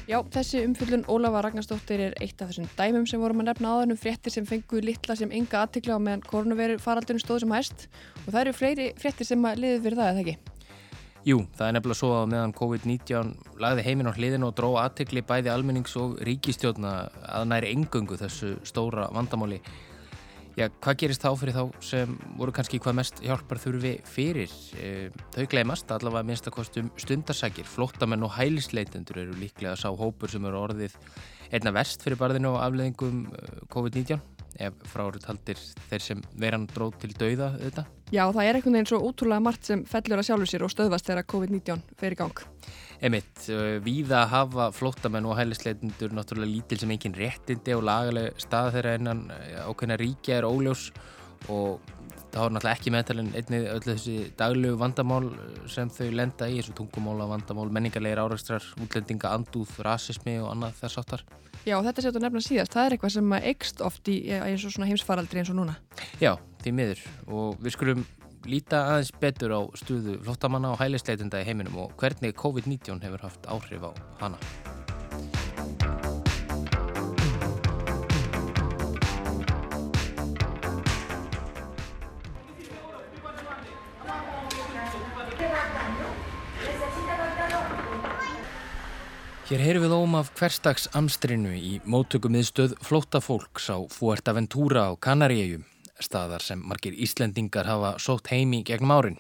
Já, 0.06 0.20
þessi 0.30 0.60
umfyllun 0.68 1.02
Ólafa 1.10 1.40
Ragnarstóttir 1.42 2.02
er 2.06 2.12
eitt 2.22 2.38
af 2.38 2.52
þessum 2.52 2.68
dæmum 2.78 3.08
sem 3.10 3.18
vorum 3.18 3.40
að 3.42 3.48
nefna 3.48 3.72
áðanum 3.74 3.98
fréttir 3.98 4.36
sem 4.36 4.46
fengu 4.46 4.78
litla 4.86 5.16
sem 5.18 5.32
enga 5.34 5.64
aðtikla 5.64 5.98
á 5.98 6.06
meðan 6.06 6.22
koronaviru 6.22 6.76
faraldunum 6.84 7.24
stóð 7.24 7.40
sem 7.42 7.56
hæst 7.56 7.88
og 8.22 8.28
það 8.28 8.42
eru 8.44 8.54
fleiri 8.54 8.86
fréttir 9.02 9.26
sem 9.26 9.48
að 9.50 9.64
liðið 9.64 9.88
fyrir 9.88 9.98
það, 9.98 10.12
eða 10.12 10.22
ekki? 10.22 10.36
Jú, 11.26 11.40
það 11.58 11.66
er 11.66 11.74
nefnilega 11.80 11.98
svo 12.04 12.12
að 12.20 12.30
meðan 12.36 12.54
COVID-19 12.60 13.34
lagði 13.66 13.88
heiminn 13.88 14.12
á 14.14 14.18
hliðinu 14.20 14.50
og 14.52 14.56
dró 14.60 14.70
aðtikli 14.84 15.26
bæði 15.26 15.54
almennings 15.56 15.98
og 15.98 16.20
ríkistjóðna 16.30 16.94
að 17.26 17.50
næri 17.50 17.74
engöngu 17.74 18.22
þessu 18.22 18.54
stóra 18.62 19.10
vandamáli 19.16 19.58
Já, 20.56 20.70
hvað 20.72 21.00
gerist 21.02 21.24
þá 21.26 21.32
fyrir 21.36 21.56
þá 21.58 21.64
sem 21.84 22.12
voru 22.40 22.54
kannski 22.56 22.78
hvað 22.80 22.96
mest 23.02 23.18
hjálpar 23.20 23.60
þurfi 23.60 23.92
fyrir? 24.08 24.54
E, 24.80 24.92
þau 25.36 25.48
glemast 25.52 25.90
allavega 25.92 26.28
minnst 26.30 26.48
að 26.48 26.56
kostum 26.56 26.92
stundarsakir. 27.02 27.68
Flóttamenn 27.68 28.24
og 28.24 28.32
hælisleitendur 28.38 29.20
eru 29.26 29.36
líklega 29.36 29.74
að 29.74 29.82
sá 29.84 29.90
hópur 29.92 30.32
sem 30.32 30.48
eru 30.48 30.62
orðið 30.62 30.96
einna 31.52 31.76
verst 31.76 32.06
fyrir 32.06 32.20
barðinu 32.22 32.54
og 32.54 32.64
afleðingum 32.64 33.26
eh, 33.36 33.60
COVID-19 33.76 34.35
ef 34.62 34.76
fráruð 34.92 35.28
haldir 35.30 35.60
þeir 35.90 36.04
sem 36.04 36.24
veran 36.40 36.68
dróð 36.72 36.98
til 37.04 37.12
dauða 37.16 37.52
þetta. 37.60 37.86
Já, 38.14 38.24
það 38.30 38.42
er 38.44 38.60
einhvern 38.60 38.78
veginn 38.78 38.90
svo 38.92 39.00
útrúlega 39.08 39.44
margt 39.44 39.68
sem 39.68 39.82
fellur 39.90 40.22
að 40.22 40.28
sjálfu 40.30 40.50
sér 40.50 40.66
og 40.68 40.74
stöðvast 40.74 41.10
þegar 41.10 41.28
COVID-19 41.34 41.82
fer 42.00 42.16
í 42.16 42.20
gang. 42.20 42.44
Emitt, 43.06 43.48
viða 43.84 44.22
hafa 44.32 44.70
flóttamenn 44.76 45.28
og 45.28 45.36
hælisleitundur 45.40 46.14
náttúrulega 46.16 46.54
lítil 46.54 46.80
sem 46.82 46.94
engin 46.96 47.18
réttindi 47.18 47.76
og 47.76 47.84
lagaleg 47.90 48.40
stað 48.40 48.72
þeirra 48.78 48.96
innan 49.00 49.26
ákveðna 49.66 50.00
ríkja 50.00 50.40
er 50.40 50.48
óljós 50.48 50.92
og 51.52 51.82
það 52.36 52.42
har 52.44 52.54
náttúrulega 52.56 52.78
ekki 52.78 52.94
meðtalinn 52.94 53.34
einnig 53.36 53.68
öllu 53.72 53.94
þessi 53.94 54.16
daglegu 54.40 54.80
vandamál 54.80 55.28
sem 55.72 55.92
þau 55.92 56.08
lenda 56.20 56.50
í, 56.52 56.58
eins 56.60 56.72
og 56.72 56.78
tungumála 56.80 57.28
vandamál, 57.32 57.70
menningarlegar 57.72 58.26
árækstrar, 58.26 58.66
útlendinga, 58.84 59.32
andúð, 59.32 59.72
rasismi 59.88 60.38
og 60.44 60.52
annað 60.52 60.82
þess 60.82 61.02
áttar. 61.02 61.24
Já, 61.66 61.80
þetta 61.82 62.04
sétu 62.06 62.22
nefnilega 62.22 62.46
síðast, 62.46 62.76
það 62.76 62.86
er 62.88 62.96
eitthvað 62.96 63.14
sem 63.16 63.32
eikst 63.40 63.82
oft 63.82 64.12
í 64.14 64.20
eins 64.36 64.66
og 64.70 64.86
heimsfaraldri 64.86 65.42
eins 65.42 65.50
og 65.50 65.58
núna. 65.58 65.80
Já, 66.22 66.36
því 66.62 66.76
miður 66.78 67.02
og 67.26 67.58
við 67.66 67.78
skulum 67.78 68.06
líta 68.46 68.84
aðeins 68.92 69.12
betur 69.22 69.58
á 69.58 69.62
stuðu 69.82 70.20
flottamanna 70.22 70.76
og 70.76 70.80
hælisleitenda 70.84 71.42
í 71.42 71.50
heiminum 71.50 71.82
og 71.88 71.98
hvernig 71.98 72.38
COVID-19 72.38 73.02
hefur 73.08 73.26
haft 73.26 73.50
áhrif 73.50 73.90
á 73.90 73.92
hana. 74.22 74.42
Hér 89.46 89.62
heyrum 89.62 89.84
við 89.86 89.92
óm 89.94 90.16
af 90.18 90.32
hverstags 90.40 90.88
amstrinu 90.98 91.52
í 91.54 91.76
móttökumiðstöð 91.86 92.72
flóttafólks 92.82 93.68
á 93.70 93.78
Fuerteventura 93.94 94.88
á 94.90 94.98
Kanaríegjum 94.98 95.68
staðar 96.02 96.42
sem 96.42 96.64
margir 96.66 96.98
Íslendingar 96.98 97.70
hafa 97.70 97.92
sótt 98.02 98.32
heimi 98.34 98.64
gegnum 98.66 98.96
árin. 98.96 99.20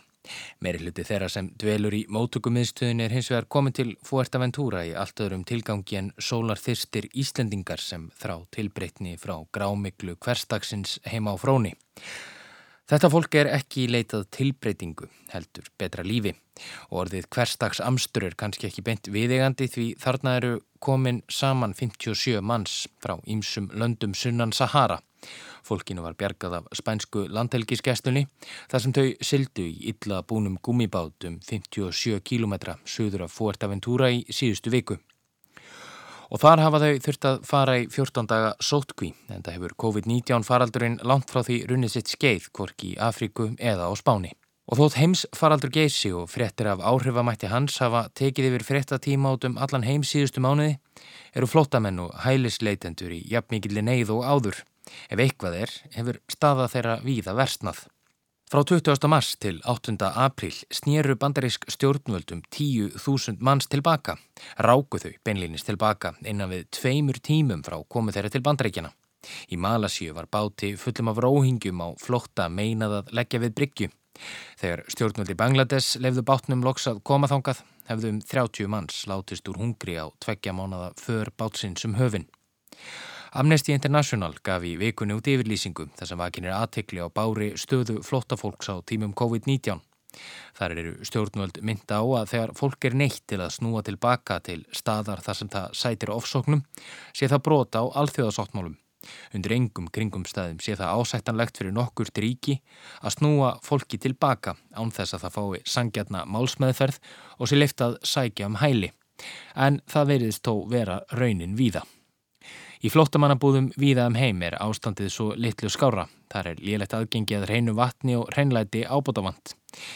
Meiri 0.65 0.81
hluti 0.81 1.05
þeirra 1.05 1.29
sem 1.29 1.51
dvelur 1.61 1.93
í 1.93 2.01
mótökumiðstöðin 2.09 3.05
er 3.05 3.13
hins 3.13 3.29
vegar 3.29 3.45
komin 3.45 3.77
til 3.77 3.91
Fuerteventura 4.01 4.81
í 4.89 4.95
allt 4.97 5.21
öðrum 5.21 5.45
tilgangi 5.45 6.01
en 6.01 6.09
sólarþyrstir 6.17 7.05
Íslendingar 7.13 7.85
sem 7.85 8.09
þrá 8.17 8.39
tilbreytni 8.49 9.19
frá 9.21 9.37
grámiklu 9.53 10.17
hverstagsins 10.17 10.97
heima 11.05 11.37
á 11.37 11.39
fróni. 11.39 11.75
Þetta 12.85 13.09
fólk 13.09 13.35
er 13.39 13.47
ekki 13.49 13.87
leitað 13.89 14.27
tilbreytingu, 14.35 15.07
heldur 15.31 15.71
betra 15.79 16.03
lífi 16.05 16.35
og 16.91 16.99
orðið 17.05 17.25
hverstags 17.33 17.81
amstur 17.81 18.27
er 18.27 18.35
kannski 18.37 18.69
ekki 18.69 18.83
beint 18.85 19.09
viðegandi 19.11 19.67
því 19.73 19.87
þarna 20.03 20.35
eru 20.39 20.51
komin 20.85 21.23
saman 21.27 21.73
57 21.73 22.43
manns 22.45 22.85
frá 23.01 23.17
ýmsum 23.25 23.71
löndum 23.73 24.13
sunnan 24.13 24.53
Sahara 24.53 25.01
Fólkinu 25.65 26.03
var 26.05 26.13
bjargað 26.19 26.59
af 26.59 26.67
spænsku 26.77 27.25
landhelgiskestunni 27.33 28.25
þar 28.71 28.83
sem 28.83 28.93
þau 28.97 29.07
syldu 29.29 29.65
í 29.65 29.89
illa 29.93 30.21
búnum 30.29 30.59
gummibátum 30.61 31.39
57 31.41 32.21
km 32.29 32.55
söður 32.85 33.25
af 33.25 33.33
Fuerteventura 33.33 34.11
í 34.13 34.23
síðustu 34.29 34.73
viku. 34.73 34.99
Og 36.33 36.41
þar 36.41 36.63
hafa 36.63 36.81
þau 36.81 36.93
þurft 37.05 37.27
að 37.29 37.43
fara 37.45 37.75
í 37.77 37.85
14 37.91 38.29
daga 38.29 38.55
sótkví 38.63 39.11
en 39.29 39.43
það 39.45 39.57
hefur 39.57 39.75
COVID-19 39.83 40.47
faraldurinn 40.47 40.97
langt 41.05 41.29
frá 41.29 41.43
því 41.45 41.59
runnið 41.69 41.93
sitt 41.95 42.11
skeið 42.15 42.49
kvorki 42.55 42.93
í 42.93 42.97
Afríku 43.01 43.51
eða 43.59 43.89
á 43.89 43.93
Spáni. 43.99 44.33
Og 44.65 44.79
þótt 44.79 44.97
heims 44.97 45.25
faraldur 45.37 45.69
geysi 45.69 46.09
og 46.17 46.31
fréttir 46.33 46.71
af 46.71 46.81
áhrifamætti 46.81 47.51
hans 47.51 47.77
hafa 47.83 48.07
tekið 48.17 48.47
yfir 48.49 48.65
fréttatíma 48.65 49.35
át 49.35 49.45
um 49.45 49.59
allan 49.61 49.85
heims 49.85 50.09
síðustu 50.09 50.41
mánuði 50.41 50.79
eru 51.37 51.49
flótamenn 51.49 52.01
og 52.01 52.15
hælisleitendur 52.23 53.13
í 53.13 53.21
jafnmikilli 53.29 53.83
neyð 53.85 54.15
og 54.15 54.25
áður. 54.25 54.63
Ef 55.13 55.21
eitthvað 55.21 55.59
er, 55.65 55.75
hefur 55.93 56.17
staða 56.31 56.65
þeirra 56.73 56.97
víða 57.05 57.37
versnað. 57.37 57.85
Frá 58.45 58.61
20. 58.61 59.07
mars 59.09 59.31
til 59.41 59.55
8. 59.65 59.95
april 60.21 60.53
snýru 60.69 61.15
bandarísk 61.17 61.63
stjórnvöldum 61.65 62.43
10.000 62.53 63.39
manns 63.41 63.65
tilbaka. 63.65 64.19
Ráku 64.61 64.99
þau 65.01 65.15
beinlýnist 65.25 65.65
tilbaka 65.65 66.11
innan 66.21 66.51
við 66.51 66.67
tveimur 66.77 67.17
tímum 67.25 67.63
frá 67.65 67.79
komu 67.89 68.13
þeirra 68.13 68.29
til 68.29 68.43
bandaríkjana. 68.45 68.91
Í 69.49 69.57
Malasíu 69.57 70.13
var 70.13 70.29
báti 70.29 70.75
fullum 70.77 71.09
af 71.09 71.23
róhingjum 71.25 71.81
á 71.81 71.87
flotta 71.97 72.45
meinað 72.45 72.99
að 72.99 73.11
leggja 73.17 73.41
við 73.47 73.55
bryggju. 73.57 73.89
Þegar 74.61 74.85
stjórnvöldi 74.93 75.37
Bangladesh 75.41 75.97
lefðu 76.05 76.27
bátnum 76.29 76.61
loksað 76.69 77.01
komaþangað 77.01 77.65
hefðum 77.89 78.21
30 78.21 78.69
manns 78.69 79.01
látist 79.09 79.49
úr 79.49 79.57
hungri 79.57 79.97
á 79.97 80.05
tveggja 80.21 80.53
mánada 80.53 80.93
för 81.01 81.33
bátsins 81.33 81.89
um 81.89 81.97
höfin. 81.97 82.29
Amnesty 83.35 83.73
International 83.75 84.31
gaf 84.47 84.63
í 84.63 84.77
vikunni 84.79 85.11
út 85.17 85.27
yfirlýsingu 85.27 85.89
þar 85.99 86.07
sem 86.07 86.21
vakinir 86.21 86.53
aðtekli 86.55 87.01
á 87.03 87.11
bári 87.11 87.49
stöðu 87.59 87.97
flottafólks 87.99 88.69
á 88.71 88.79
tímum 88.87 89.11
COVID-19. 89.11 89.81
Þar 90.55 90.75
eru 90.79 90.93
stjórnvöld 91.03 91.57
mynda 91.59 91.97
á 91.99 92.03
að 92.21 92.29
þegar 92.31 92.53
fólk 92.55 92.87
er 92.87 92.93
neitt 92.95 93.25
til 93.27 93.41
að 93.43 93.51
snúa 93.57 93.81
tilbaka 93.83 94.37
til 94.39 94.61
staðar 94.71 95.19
þar 95.25 95.39
sem 95.39 95.49
það 95.51 95.75
sætir 95.81 96.13
ofsóknum 96.15 96.61
sé 97.11 97.27
það 97.27 97.43
brota 97.49 97.81
á 97.83 97.85
alþjóðasáttmálum. 98.03 98.77
Undir 99.35 99.55
engum 99.57 99.91
kringum 99.91 100.23
staðum 100.23 100.63
sé 100.63 100.77
það 100.79 100.95
ásættanlegt 100.95 101.59
fyrir 101.59 101.75
nokkurt 101.75 102.15
ríki 102.23 102.61
að 103.01 103.17
snúa 103.17 103.51
fólki 103.67 103.99
tilbaka 103.99 104.55
án 104.71 104.95
þess 104.95 105.17
að 105.17 105.27
það 105.27 105.35
fái 105.35 105.73
sangjarna 105.75 106.23
málsmeðferð 106.23 107.03
og 107.35 107.51
sé 107.51 107.59
leift 107.59 107.83
að 107.83 107.99
sækja 107.99 108.47
um 108.47 108.57
hæli. 108.63 108.93
En 109.59 109.83
það 109.91 110.09
veriðist 110.13 110.47
þó 110.47 110.63
vera 110.71 111.01
raunin 111.11 111.59
víða. 111.59 111.83
Í 112.85 112.89
flóttamannabúðum 112.93 113.71
víða 113.81 114.03
um 114.11 114.15
heim 114.19 114.43
er 114.45 114.59
ástandið 114.61 115.07
svo 115.09 115.31
litlu 115.41 115.71
skára. 115.73 116.03
Þar 116.29 116.49
er 116.51 116.59
lélætt 116.61 116.93
aðgengi 116.93 117.33
að 117.33 117.47
reynu 117.49 117.73
vatni 117.73 118.13
og 118.19 118.27
reynlæti 118.35 118.83
ábútavant. 118.85 119.55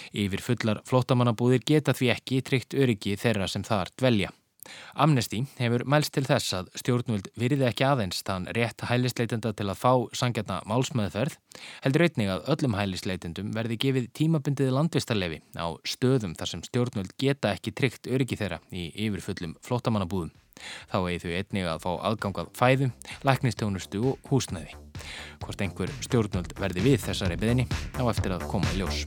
Yfir 0.09 0.41
fullar 0.41 0.79
flóttamannabúðir 0.89 1.61
geta 1.69 1.93
því 1.93 2.09
ekki 2.15 2.39
tryggt 2.47 2.73
öryggi 2.73 3.13
þeirra 3.21 3.45
sem 3.51 3.65
þar 3.67 3.93
dvelja. 3.93 4.31
Amnesty 4.97 5.43
hefur 5.59 5.85
mælst 5.85 6.15
til 6.17 6.25
þess 6.25 6.55
að 6.57 6.73
stjórnvöld 6.81 7.29
virði 7.37 7.67
ekki 7.69 7.85
aðeins 7.85 8.25
þann 8.25 8.49
rétt 8.57 8.87
hælisleitenda 8.89 9.53
til 9.53 9.69
að 9.69 9.81
fá 9.83 9.93
sangjarna 10.17 10.59
málsmeðferð, 10.69 11.37
heldur 11.85 12.07
einnig 12.07 12.33
að 12.33 12.51
öllum 12.55 12.77
hælisleitendum 12.77 13.53
verði 13.53 13.79
gefið 13.85 14.11
tímabundið 14.17 14.73
landvistarlefi 14.73 15.41
á 15.61 15.77
stöðum 15.85 16.35
þar 16.37 16.53
sem 16.53 16.65
stjórnvöld 16.65 17.17
geta 17.21 17.53
ekki 17.53 17.73
tryggt 17.73 18.09
öryggi 18.09 18.41
þeirra 18.41 18.61
í 18.73 18.89
yfirfullum 19.07 19.57
flóttamannabúðum. 19.65 20.33
Þá 20.91 20.97
eigi 21.01 21.23
þau 21.23 21.33
einnig 21.39 21.71
að 21.71 21.81
fá 21.85 21.89
aðgangað 22.11 22.53
fæðum, 22.59 22.93
læknistjónustu 23.27 24.03
og 24.11 24.29
húsnæði. 24.31 24.77
Hvort 25.45 25.65
einhver 25.65 25.97
stjórnvöld 26.03 26.55
verði 26.59 26.85
við 26.91 27.01
þessari 27.07 27.39
beðinni 27.39 27.69
á 27.95 28.03
eftir 28.11 28.35
að 28.35 28.47
koma 28.51 28.75
í 28.75 28.81
ljós. 28.81 29.05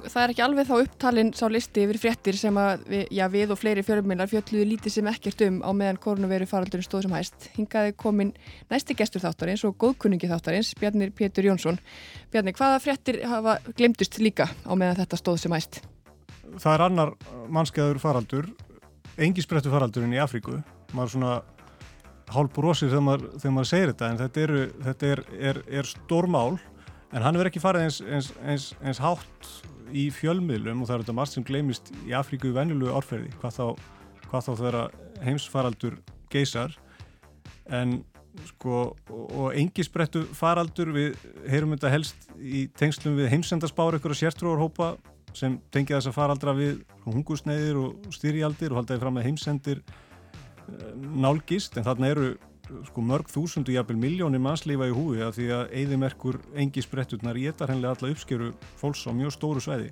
Og 0.00 0.08
það 0.08 0.22
er 0.22 0.32
ekki 0.32 0.42
alveg 0.44 0.68
þá 0.68 0.74
upptalinn 0.78 1.30
sá 1.36 1.42
listi 1.52 1.82
yfir 1.84 1.98
fréttir 2.00 2.36
sem 2.40 2.56
að 2.56 2.84
við, 2.88 3.02
já, 3.18 3.24
við 3.32 3.52
og 3.52 3.58
fleiri 3.60 3.84
fjörumilnar 3.84 4.30
fjölluðu 4.30 4.64
lítið 4.70 4.94
sem 4.94 5.10
ekkert 5.10 5.44
um 5.44 5.58
á 5.60 5.70
meðan 5.76 6.00
koronaviru 6.00 6.48
faraldurinn 6.48 6.86
stóð 6.86 7.04
sem 7.04 7.16
hæst. 7.18 7.48
Hingaði 7.58 7.92
komin 8.00 8.32
næsti 8.72 8.96
gestur 8.96 9.24
þáttarins 9.24 9.66
og 9.68 9.76
góðkunningi 9.82 10.30
þáttarins, 10.30 10.72
Bjarnir 10.80 11.12
Pétur 11.12 11.50
Jónsson. 11.50 11.78
Bjarnir, 12.32 12.56
hvaða 12.56 12.80
fréttir 12.80 13.20
hafa 13.28 13.58
glemtust 13.76 14.16
líka 14.24 14.48
á 14.48 14.72
meðan 14.72 15.02
þetta 15.02 15.20
stóð 15.20 15.40
sem 15.44 15.56
hæst? 15.58 15.82
Það 16.56 16.72
er 16.72 16.86
annar 16.88 17.14
mannskeiður 17.52 18.00
faraldur, 18.02 18.50
engisbrettu 19.20 19.72
faraldurinn 19.72 20.16
í 20.16 20.22
Afríku. 20.22 20.62
Maður 20.96 21.16
svona 21.18 21.34
hálf 22.34 22.52
brosir 22.54 22.90
þegar 22.90 23.06
maður, 23.06 23.30
þegar 23.36 23.56
maður 23.56 23.70
segir 23.70 23.92
þetta 23.92 24.10
en 24.10 24.20
þetta, 24.20 24.44
eru, 24.46 24.66
þetta 24.86 25.10
er, 25.14 25.24
er, 25.50 25.64
er 25.80 25.88
stór 25.90 26.30
mál 26.30 26.58
en 27.10 27.24
hann 27.24 27.36
verður 27.36 27.50
ekki 27.50 27.62
farið 27.62 27.86
eins, 27.86 28.00
eins, 28.06 28.30
eins, 28.44 28.66
eins 28.84 29.02
hátt 29.02 29.50
í 29.92 30.06
fjölmiðlum 30.14 30.82
og 30.82 30.88
það 30.90 30.96
er 30.96 31.04
þetta 31.04 31.16
margt 31.18 31.36
sem 31.36 31.46
gleymist 31.46 31.90
í 32.06 32.14
Afríku 32.16 32.52
venjulegu 32.54 32.94
árferði 32.94 33.32
hvað 33.40 33.56
þá, 33.56 33.66
þá 34.30 34.52
þeirra 34.62 34.84
heimsfaraldur 35.24 35.98
geysar 36.32 36.76
en 37.70 38.00
sko 38.46 38.82
og 39.10 39.56
engisbrettu 39.58 40.22
faraldur 40.36 40.92
við 40.94 41.16
heyrum 41.50 41.74
þetta 41.74 41.92
helst 41.92 42.28
í 42.38 42.66
tengslum 42.78 43.18
við 43.18 43.32
heimsendarspár 43.34 43.98
ykkur 43.98 44.14
og 44.14 44.20
sértrúarhópa 44.20 44.92
sem 45.36 45.58
tengja 45.74 45.98
þess 45.98 46.10
að 46.10 46.16
faraldra 46.16 46.54
við 46.58 46.78
hungusneiðir 47.06 47.80
og 47.80 48.14
styrjaldir 48.14 48.72
og 48.72 48.80
haldaði 48.80 49.02
fram 49.02 49.16
með 49.18 49.26
heimsendir 49.28 49.82
eh, 49.82 50.86
nálgist. 50.96 51.76
En 51.78 51.86
þarna 51.86 52.10
eru 52.10 52.30
sko 52.88 53.02
mörg 53.04 53.30
þúsundu 53.32 53.74
jafnvel 53.74 53.98
miljónir 54.00 54.42
mannslífa 54.42 54.88
í 54.90 54.94
húi 54.94 55.20
að 55.24 55.36
því 55.38 55.48
að 55.56 55.74
eigðimerkur 55.80 56.38
engi 56.62 56.84
spretturnar 56.84 57.38
getar 57.38 57.72
hennilega 57.72 57.96
alla 57.96 58.14
uppskeru 58.14 58.52
fólks 58.80 59.06
á 59.06 59.12
mjög 59.16 59.34
stóru 59.36 59.62
sveiði 59.64 59.90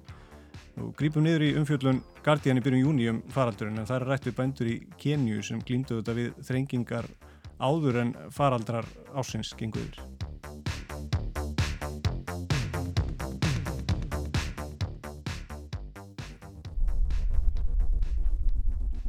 og 0.79 0.93
grípum 0.99 1.25
niður 1.27 1.45
í 1.47 1.55
umfjöldun 1.59 2.03
Guardian 2.25 2.61
í 2.61 2.63
byrjun 2.63 2.85
júni 2.85 3.09
um 3.11 3.23
faraldurinn 3.35 3.81
en 3.81 3.89
það 3.89 4.01
er 4.01 4.07
rætt 4.13 4.29
við 4.29 4.37
bændur 4.39 4.71
í 4.71 4.77
Kenju 5.01 5.43
sem 5.47 5.63
glýmdu 5.65 5.99
þetta 5.99 6.17
við 6.19 6.39
þrengingar 6.49 7.11
áður 7.59 8.03
en 8.05 8.15
faraldrar 8.35 8.87
ásins 9.19 9.51
genguður. 9.59 9.99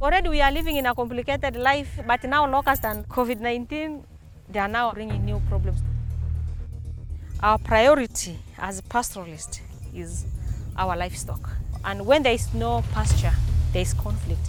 Already 0.02 0.30
we 0.30 0.40
are 0.40 0.50
living 0.50 0.76
in 0.76 0.86
a 0.86 0.94
complicated 0.94 1.56
life, 1.56 2.00
but 2.06 2.24
now 2.24 2.46
locusts 2.46 2.86
and 2.86 3.06
COVID-19, 3.06 4.02
they 4.50 4.58
are 4.58 4.66
now 4.66 4.92
bringing 4.92 5.22
new 5.26 5.42
problems. 5.50 5.82
Our 7.42 7.58
priority 7.58 8.38
as 8.58 8.80
pastoralists 8.80 9.60
is 9.94 10.24
our 10.78 10.96
livestock. 10.96 11.50
And 11.84 12.06
when 12.06 12.22
there 12.22 12.32
is 12.32 12.48
no 12.54 12.82
pasture, 12.94 13.34
there 13.74 13.82
is 13.82 13.92
conflict. 13.92 14.48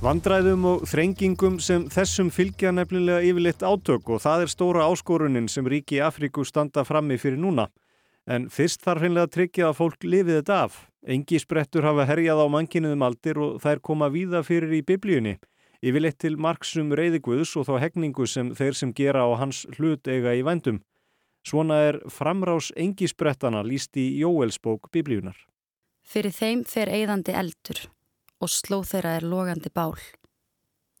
Vandræðum 0.00 0.62
og 0.68 0.86
þrengingum 0.86 1.58
sem 1.58 1.88
þessum 1.90 2.30
fylgja 2.30 2.70
nefnilega 2.70 3.26
yfirleitt 3.26 3.66
átök 3.66 4.14
og 4.14 4.22
það 4.22 4.46
er 4.46 4.54
stóra 4.54 4.86
áskorunin 4.86 5.50
sem 5.50 5.66
ríki 5.66 5.98
Afríku 6.06 6.46
standa 6.46 6.86
frammi 6.86 7.18
fyrir 7.18 7.42
núna. 7.42 7.66
En 8.30 8.46
fyrst 8.46 8.86
þarf 8.86 9.02
hreinlega 9.02 9.26
að 9.26 9.34
tryggja 9.40 9.72
að 9.72 9.78
fólk 9.80 10.06
lifið 10.06 10.38
þetta 10.38 10.64
af. 10.68 10.84
Engi 11.04 11.36
sprettur 11.36 11.84
hafa 11.84 12.06
herjað 12.08 12.40
á 12.40 12.46
mankinuðum 12.48 13.02
aldir 13.04 13.36
og 13.36 13.58
þær 13.60 13.82
koma 13.84 14.08
víða 14.08 14.40
fyrir 14.46 14.72
í 14.72 14.80
biblíunni. 14.86 15.36
Yfirleitt 15.84 16.16
til 16.22 16.38
marksum 16.40 16.94
reyðiguðs 16.96 17.52
og 17.60 17.66
þá 17.68 17.74
hegningu 17.82 18.24
sem 18.24 18.54
þeir 18.56 18.78
sem 18.78 18.94
gera 18.96 19.26
á 19.28 19.36
hans 19.36 19.66
hlut 19.76 20.08
eiga 20.08 20.32
í 20.32 20.40
vendum. 20.46 20.80
Svona 21.44 21.82
er 21.90 21.98
framrás 22.08 22.70
engi 22.80 23.04
sprettana 23.10 23.60
líst 23.60 23.98
í 24.00 24.06
Jóelsbók 24.22 24.88
biblíunar. 24.96 25.36
Fyrir 26.00 26.32
þeim 26.32 26.64
fer 26.64 26.88
eigðandi 26.88 27.36
eldur 27.36 27.82
og 28.40 28.52
slóð 28.52 28.94
þeirra 28.94 29.16
er 29.18 29.26
logandi 29.28 29.72
bál. 29.72 29.96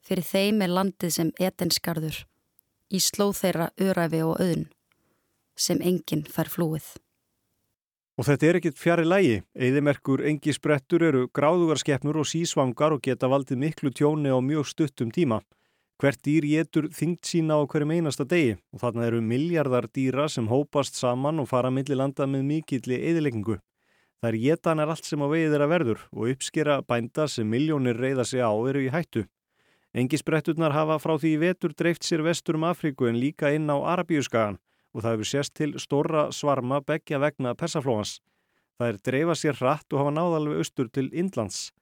Fyrir 0.04 0.24
þeim 0.28 0.60
er 0.64 0.72
landið 0.72 1.14
sem 1.16 1.32
etenskarður, 1.40 2.18
í 2.92 3.00
slóð 3.00 3.38
þeirra 3.40 3.70
öræfi 3.80 4.20
og 4.24 4.36
auðn, 4.36 4.68
sem 5.56 5.80
enginn 5.80 6.26
fær 6.28 6.52
flúið. 6.52 6.92
Og 8.14 8.28
þetta 8.28 8.46
er 8.46 8.56
ekkit 8.60 8.76
fjari 8.78 9.04
lægi. 9.08 9.38
Eðimerkur 9.58 10.20
engi 10.30 10.52
sprettur 10.54 11.02
eru 11.02 11.24
gráðugarskeppnur 11.34 12.20
og 12.22 12.28
sísvangar 12.30 12.94
og 12.94 13.02
geta 13.02 13.26
valdið 13.26 13.58
miklu 13.58 13.90
tjóni 13.90 14.30
á 14.30 14.38
mjög 14.38 14.68
stuttum 14.70 15.10
tíma. 15.10 15.40
Hvert 15.98 16.20
dýr 16.22 16.46
getur 16.46 16.86
þyngt 16.94 17.26
sína 17.26 17.58
á 17.58 17.66
hverjum 17.66 17.90
einasta 17.90 18.26
degi 18.26 18.54
og 18.74 18.82
þarna 18.82 19.08
eru 19.08 19.20
miljardar 19.22 19.88
dýra 19.90 20.28
sem 20.30 20.46
hópast 20.46 20.94
saman 20.98 21.42
og 21.42 21.48
fara 21.50 21.72
millir 21.74 21.98
landa 21.98 22.26
með 22.26 22.46
mikilli 22.50 23.00
eðileggingu. 23.10 23.58
Það 24.22 24.30
er 24.30 24.38
getan 24.44 24.82
er 24.82 24.92
allt 24.94 25.06
sem 25.10 25.22
á 25.22 25.26
vegið 25.26 25.54
þeirra 25.54 25.68
verður 25.74 26.04
og 26.14 26.30
uppskera 26.34 26.80
bænda 26.86 27.26
sem 27.30 27.50
miljónir 27.50 27.98
reyða 27.98 28.26
sig 28.26 28.42
á 28.46 28.50
eru 28.54 28.82
í 28.82 28.92
hættu. 28.94 29.24
Engi 29.94 30.18
spretturnar 30.18 30.74
hafa 30.74 31.00
frá 31.02 31.16
því 31.18 31.34
vetur 31.42 31.74
dreift 31.74 32.06
sér 32.06 32.22
vestur 32.22 32.58
um 32.58 32.66
Afríku 32.70 33.10
en 33.10 33.18
líka 33.18 33.50
inn 33.54 33.70
á 33.70 33.78
Arabíuskagan 33.78 34.58
og 34.94 35.02
það 35.02 35.16
hefur 35.16 35.30
sérst 35.30 35.54
til 35.58 35.74
stóra 35.82 36.28
svarma 36.32 36.80
begja 36.80 37.18
vegna 37.18 37.54
persaflóans. 37.58 38.20
Það 38.78 38.90
er 38.90 39.00
dreifa 39.06 39.34
sér 39.38 39.58
hratt 39.58 39.92
og 39.92 40.00
hafa 40.02 40.14
náðalveg 40.14 40.62
austur 40.62 40.90
til 40.90 41.10
Indlands. 41.12 41.72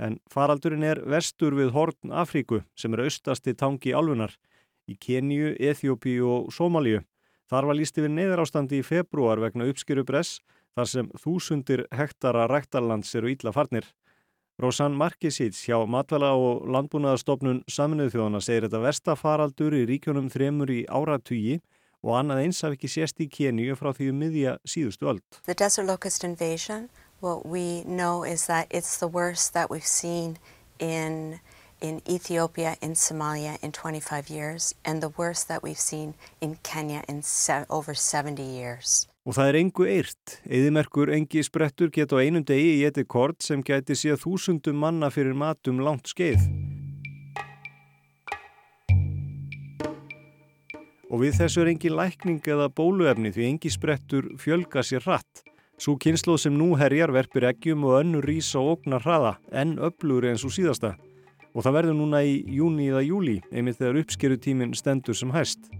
En 0.00 0.18
faraldurinn 0.32 0.84
er 0.84 1.00
vestur 1.06 1.54
við 1.54 1.72
Hortn 1.76 2.12
Afríku 2.12 2.64
sem 2.76 2.94
er 2.96 3.04
austasti 3.04 3.54
tangi 3.54 3.94
álfunar 3.94 4.34
í 4.90 4.96
Kenju, 5.00 5.54
Eþjópi 5.54 6.18
og 6.20 6.50
Somalíu. 6.52 7.04
Þar 7.48 7.68
var 7.68 7.78
líst 7.78 8.00
yfir 8.00 8.12
neðarástandi 8.12 8.80
í 8.80 8.84
februar 8.84 9.40
vegna 9.40 9.68
uppskjöru 9.70 10.04
bress 10.08 10.40
þar 10.74 10.90
sem 10.90 11.10
þúsundir 11.20 11.84
hektara 11.94 12.48
ræktarlands 12.50 13.14
eru 13.14 13.30
ítla 13.30 13.52
farnir. 13.54 13.86
Rósan 14.60 14.94
Markisíts 14.94 15.64
hjá 15.66 15.80
Matvæla 15.90 16.32
og 16.38 16.66
Landbúnaðarstofnun 16.70 17.64
Saminuðu 17.70 18.14
þjóðana 18.14 18.40
segir 18.44 18.68
þetta 18.68 18.82
versta 18.84 19.16
faraldur 19.18 19.74
í 19.74 19.82
ríkjónum 19.88 20.28
þremur 20.30 20.70
í 20.70 20.84
áratugi 20.86 21.56
og 21.58 21.73
annað 22.12 22.42
eins 22.44 22.60
haf 22.60 22.74
ekki 22.76 22.90
sést 22.92 23.20
í 23.24 23.28
Keníu 23.32 23.76
frá 23.80 23.94
því 23.96 24.10
um 24.12 24.20
miðja 24.20 24.58
síðustu 24.68 25.08
öll. 25.08 25.22
The 25.48 25.54
desert 25.54 25.88
locust 25.88 26.24
invasion, 26.24 26.90
what 27.20 27.46
we 27.46 27.82
know 27.86 28.24
is 28.24 28.46
that 28.46 28.66
it's 28.70 28.98
the 28.98 29.08
worst 29.08 29.54
that 29.54 29.70
we've 29.70 29.86
seen 29.86 30.36
in, 30.78 31.40
in 31.80 32.02
Ethiopia, 32.08 32.76
in 32.82 32.92
Somalia 32.92 33.56
in 33.62 33.72
25 33.72 34.28
years 34.28 34.74
and 34.84 35.00
the 35.00 35.12
worst 35.16 35.48
that 35.48 35.62
we've 35.62 35.80
seen 35.80 36.14
in 36.40 36.58
Kenya 36.62 37.02
in 37.08 37.22
se 37.22 37.64
over 37.70 37.94
70 37.94 38.42
years. 38.42 39.06
Og 39.24 39.32
það 39.32 39.48
er 39.48 39.56
engu 39.56 39.86
eirt. 39.88 40.38
Eðimerkur 40.44 41.08
engi 41.16 41.40
sprettur 41.46 41.88
geta 41.88 42.20
á 42.20 42.20
einum 42.20 42.44
degi 42.44 42.82
í 42.82 42.84
eti 42.84 43.06
kort 43.08 43.40
sem 43.40 43.64
gæti 43.64 43.96
síðan 43.96 44.20
þúsundum 44.20 44.76
manna 44.76 45.08
fyrir 45.08 45.32
matum 45.32 45.80
langt 45.80 46.12
skeið. 46.12 46.44
Og 51.14 51.20
við 51.22 51.36
þessu 51.38 51.60
er 51.62 51.68
engi 51.70 51.90
lækning 51.94 52.40
eða 52.50 52.64
bóluefni 52.74 53.30
því 53.30 53.44
engi 53.46 53.70
sprettur 53.70 54.32
fjölga 54.42 54.82
sér 54.82 55.04
hratt. 55.04 55.44
Svo 55.78 55.92
kynsloð 56.02 56.40
sem 56.42 56.56
nú 56.58 56.72
herjar 56.74 57.12
verpir 57.14 57.46
eggjum 57.46 57.84
og 57.86 58.00
önnur 58.00 58.26
rísa 58.26 58.58
og 58.58 58.80
ógnar 58.80 59.04
hraða, 59.04 59.36
enn 59.54 59.76
öflugri 59.78 60.32
en 60.32 60.40
svo 60.42 60.50
síðasta. 60.50 60.96
Og 61.54 61.62
það 61.62 61.76
verður 61.76 61.96
núna 62.00 62.24
í 62.26 62.32
júni 62.56 62.88
eða 62.90 63.04
júli, 63.06 63.36
einmitt 63.54 63.78
þegar 63.78 64.00
uppskerutíminn 64.00 64.74
stendur 64.74 65.14
sem 65.14 65.30
hæst. 65.30 65.70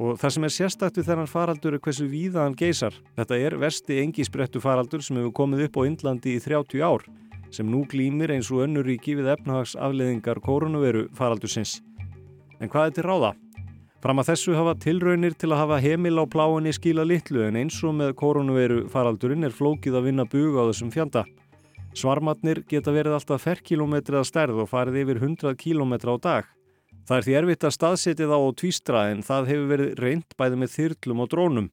Og 0.00 0.16
það 0.16 0.34
sem 0.38 0.48
er 0.48 0.54
sérstakt 0.56 0.96
við 0.96 1.10
þennan 1.10 1.28
faraldur 1.28 1.76
er 1.76 1.84
hversu 1.84 2.08
víða 2.08 2.46
hann 2.46 2.56
geysar. 2.56 2.96
Þetta 3.20 3.36
er 3.36 3.58
vesti 3.60 4.00
engi 4.00 4.24
sprettu 4.24 4.64
faraldur 4.64 5.04
sem 5.04 5.20
hefur 5.20 5.36
komið 5.42 5.66
upp 5.66 5.76
á 5.76 5.82
Indlandi 5.90 6.38
í 6.38 6.40
30 6.40 6.80
ár, 6.80 7.04
sem 7.52 7.68
nú 7.68 7.84
glýmir 7.84 8.32
eins 8.32 8.48
og 8.48 8.64
önnur 8.64 8.88
ríki 8.88 9.18
við 9.20 9.28
efnahagsafleðingar 9.36 10.40
koronaviru 10.40 11.10
faraldursins. 11.20 11.82
En 12.64 12.72
hvað 12.72 12.88
er 12.88 12.96
til 12.96 13.08
ráða? 13.10 13.34
Fram 14.00 14.16
að 14.16 14.30
þessu 14.30 14.54
hafa 14.56 14.72
tilraunir 14.80 15.34
til 15.36 15.50
að 15.50 15.58
hafa 15.60 15.78
heimil 15.84 16.14
á 16.16 16.24
pláinni 16.24 16.70
skila 16.72 17.04
litlu 17.04 17.42
en 17.44 17.58
eins 17.60 17.76
og 17.84 17.92
með 17.98 18.14
koronaviru 18.16 18.86
faraldurinn 18.88 19.44
er 19.44 19.52
flókið 19.52 19.98
að 19.98 20.06
vinna 20.06 20.24
buga 20.24 20.64
á 20.64 20.68
þessum 20.70 20.92
fjanda. 20.94 21.26
Svarmatnir 21.92 22.62
geta 22.70 22.94
verið 22.96 23.18
alltaf 23.18 23.44
ferrkilometri 23.44 24.16
að 24.16 24.24
stærð 24.30 24.62
og 24.64 24.70
farið 24.70 25.02
yfir 25.02 25.20
100 25.20 25.52
kilometra 25.60 26.14
á 26.16 26.18
dag. 26.24 26.48
Það 27.04 27.16
er 27.18 27.26
því 27.26 27.34
erfitt 27.40 27.66
að 27.68 27.74
staðsetja 27.76 28.30
þá 28.30 28.36
á 28.40 28.48
tvístra 28.62 29.02
en 29.10 29.20
það 29.26 29.50
hefur 29.52 29.68
verið 29.74 29.92
reynd 30.00 30.36
bæði 30.40 30.60
með 30.62 30.72
þyrlum 30.78 31.20
og 31.20 31.30
drónum. 31.34 31.68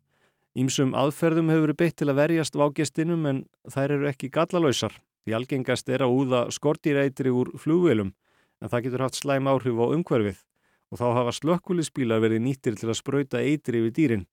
Ímsum 0.60 0.92
aðferðum 1.00 1.54
hefur 1.54 1.66
verið 1.70 1.80
beitt 1.80 1.98
til 2.02 2.10
að 2.12 2.20
verjast 2.26 2.60
vágestinum 2.60 3.24
en 3.32 3.42
þær 3.72 3.96
eru 3.96 4.12
ekki 4.12 4.34
gallalöysar. 4.36 5.00
Því 5.24 5.38
algengast 5.40 5.88
er 5.88 6.04
að 6.04 6.20
úða 6.20 6.44
skortýrætri 6.52 7.32
úr 7.32 7.56
flugvelum 7.56 8.12
en 8.60 8.68
það 8.68 8.90
getur 8.90 9.08
haft 9.08 9.22
slæm 9.22 9.48
áhrif 9.48 9.80
á 9.80 9.86
umhverfið 9.96 10.44
og 10.92 11.02
þá 11.02 11.08
hafa 11.20 11.34
slökkulisbílar 11.36 12.24
verið 12.24 12.44
nýttir 12.46 12.78
til 12.80 12.90
að 12.92 13.00
spröyta 13.02 13.42
eitri 13.44 13.82
yfir 13.82 13.96
dýrin. 13.98 14.26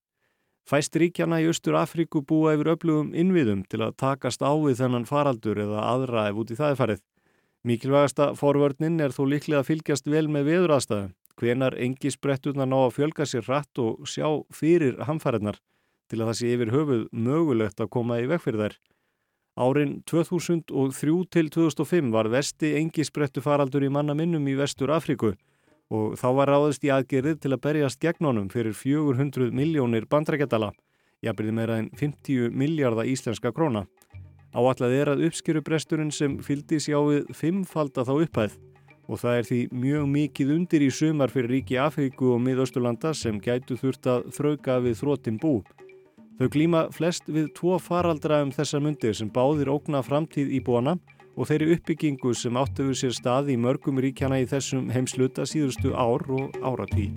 Fæst 0.65 0.97
ríkjana 0.97 1.43
í 1.45 1.49
Östur 1.51 1.77
Afríku 1.77 2.23
búa 2.25 2.55
yfir 2.57 2.71
öflugum 2.73 3.11
innviðum 3.13 3.67
til 3.69 3.83
að 3.85 3.99
takast 4.01 4.41
á 4.41 4.53
við 4.57 4.79
þennan 4.81 5.05
faraldur 5.05 5.61
eða 5.61 5.83
aðra 5.91 6.31
ef 6.31 6.41
út 6.41 6.55
í 6.55 6.57
það 6.57 6.79
farið. 6.79 7.03
Mikilvægasta 7.65 8.31
forvörnin 8.39 8.97
er 9.01 9.13
þó 9.13 9.23
líklega 9.29 9.61
að 9.61 9.69
fylgjast 9.71 10.09
vel 10.09 10.27
með 10.33 10.49
veðurastæðum, 10.51 11.13
hvenar 11.41 11.77
engi 11.81 12.13
spretturnar 12.13 12.69
ná 12.71 12.79
að 12.81 12.97
fjölga 12.97 13.27
sér 13.29 13.45
hratt 13.45 13.81
og 13.81 14.09
sjá 14.09 14.29
fyrir 14.53 14.99
hamfæriðnar 15.05 15.61
til 16.09 16.21
að 16.21 16.29
það 16.31 16.39
sé 16.41 16.51
yfir 16.55 16.73
höfuð 16.75 17.07
mögulegt 17.13 17.81
að 17.81 17.93
koma 17.97 18.21
í 18.21 18.29
veg 18.31 18.43
fyrir 18.45 18.65
þær. 18.65 18.77
Árin 19.55 19.97
2003 20.09 21.17
til 21.31 21.51
2005 21.53 22.13
var 22.13 22.29
vesti 22.33 22.75
engi 22.81 23.05
sprettu 23.07 23.45
faraldur 23.45 23.85
í 23.85 23.93
manna 23.93 24.17
minnum 24.17 24.49
í 24.49 24.57
Vestur 24.59 24.93
Afríku 24.97 25.35
og 25.93 26.17
þá 26.21 26.29
var 26.39 26.53
ráðist 26.53 26.85
í 26.87 26.93
aðgerið 26.93 27.41
til 27.43 27.53
að 27.55 27.63
berjast 27.67 28.01
gegn 28.03 28.29
honum 28.29 28.51
fyrir 28.53 28.77
400 28.77 29.51
miljónir 29.55 30.07
bandrækjadala, 30.11 30.73
jafnbyrði 31.25 31.57
meira 31.57 31.79
en 31.83 31.91
50 31.99 32.55
miljardar 32.55 33.09
íslenska 33.09 33.53
króna. 33.53 33.85
Áallad 34.55 34.95
er 34.95 35.11
að 35.11 35.25
uppskjörupresturinn 35.29 36.13
sem 36.15 36.39
fyldi 36.39 36.79
sjá 36.79 37.01
við 37.03 37.33
fimmfalda 37.35 38.05
þá 38.07 38.15
upphæð 38.21 38.59
og 39.05 39.21
það 39.21 39.39
er 39.39 39.49
því 39.49 39.61
mjög 39.85 40.05
mikið 40.15 40.53
undir 40.55 40.85
í 40.87 40.91
sumar 40.95 41.33
fyrir 41.33 41.51
ríki 41.53 41.77
Afríku 41.81 42.31
og 42.35 42.41
miðausturlanda 42.45 43.13
sem 43.17 43.41
gætu 43.43 43.77
þurft 43.77 44.07
að 44.09 44.29
þrauka 44.37 44.79
við 44.85 45.01
þróttin 45.03 45.41
bú. 45.43 45.59
Þau 46.39 46.49
glíma 46.51 46.87
flest 46.95 47.29
við 47.31 47.51
tvo 47.59 47.77
faraldra 47.79 48.41
um 48.43 48.53
þessa 48.55 48.81
myndir 48.83 49.15
sem 49.15 49.29
báðir 49.31 49.71
ógna 49.71 50.01
framtíð 50.03 50.55
í 50.57 50.63
búana 50.65 50.97
og 50.97 51.24
þeirri 51.43 51.75
uppbyggingu 51.75 52.31
sem 52.39 52.55
áttuður 52.55 52.95
sér 53.01 53.17
stað 53.19 53.51
í 53.51 53.59
mörgum 53.59 53.99
ríkjana 53.99 54.39
í 54.39 54.47
þessum 54.47 54.87
heimsluta 54.95 55.43
síðustu 55.43 55.91
ár 55.99 56.23
og 56.31 56.55
áratví. 56.63 57.11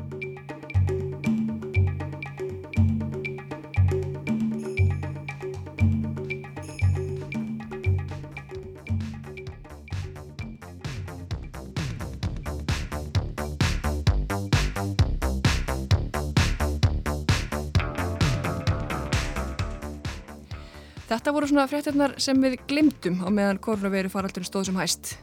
Þetta 21.08 21.32
voru 21.32 21.48
svona 21.48 21.70
fréttirnar 21.72 22.18
sem 22.20 22.40
við 22.44 22.58
glimtum 22.68 23.22
á 23.24 23.32
meðan 23.32 23.62
koronaviru 23.64 24.10
faraldurinn 24.12 24.48
stóð 24.50 24.66
sem 24.68 24.80
hæst. 24.82 25.14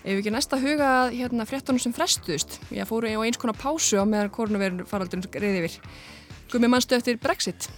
Ef 0.00 0.14
við 0.14 0.20
ekki 0.22 0.32
næsta 0.32 0.56
huga 0.62 0.86
að 1.02 1.16
hérna, 1.18 1.44
fréttunum 1.44 1.82
sem 1.82 1.92
frestuðust, 1.92 2.56
ég 2.72 2.88
fóru 2.88 3.10
á 3.12 3.20
eins 3.20 3.36
konar 3.42 3.58
pásu 3.60 4.00
á 4.00 4.08
meðan 4.08 4.32
koronavirun 4.32 4.88
faraldurinn 4.88 5.28
reyði 5.28 5.66
yfir. 5.66 5.90
Gumi 6.52 6.70
mannstu 6.72 6.96
eftir 6.96 7.20
Brexit? 7.20 7.68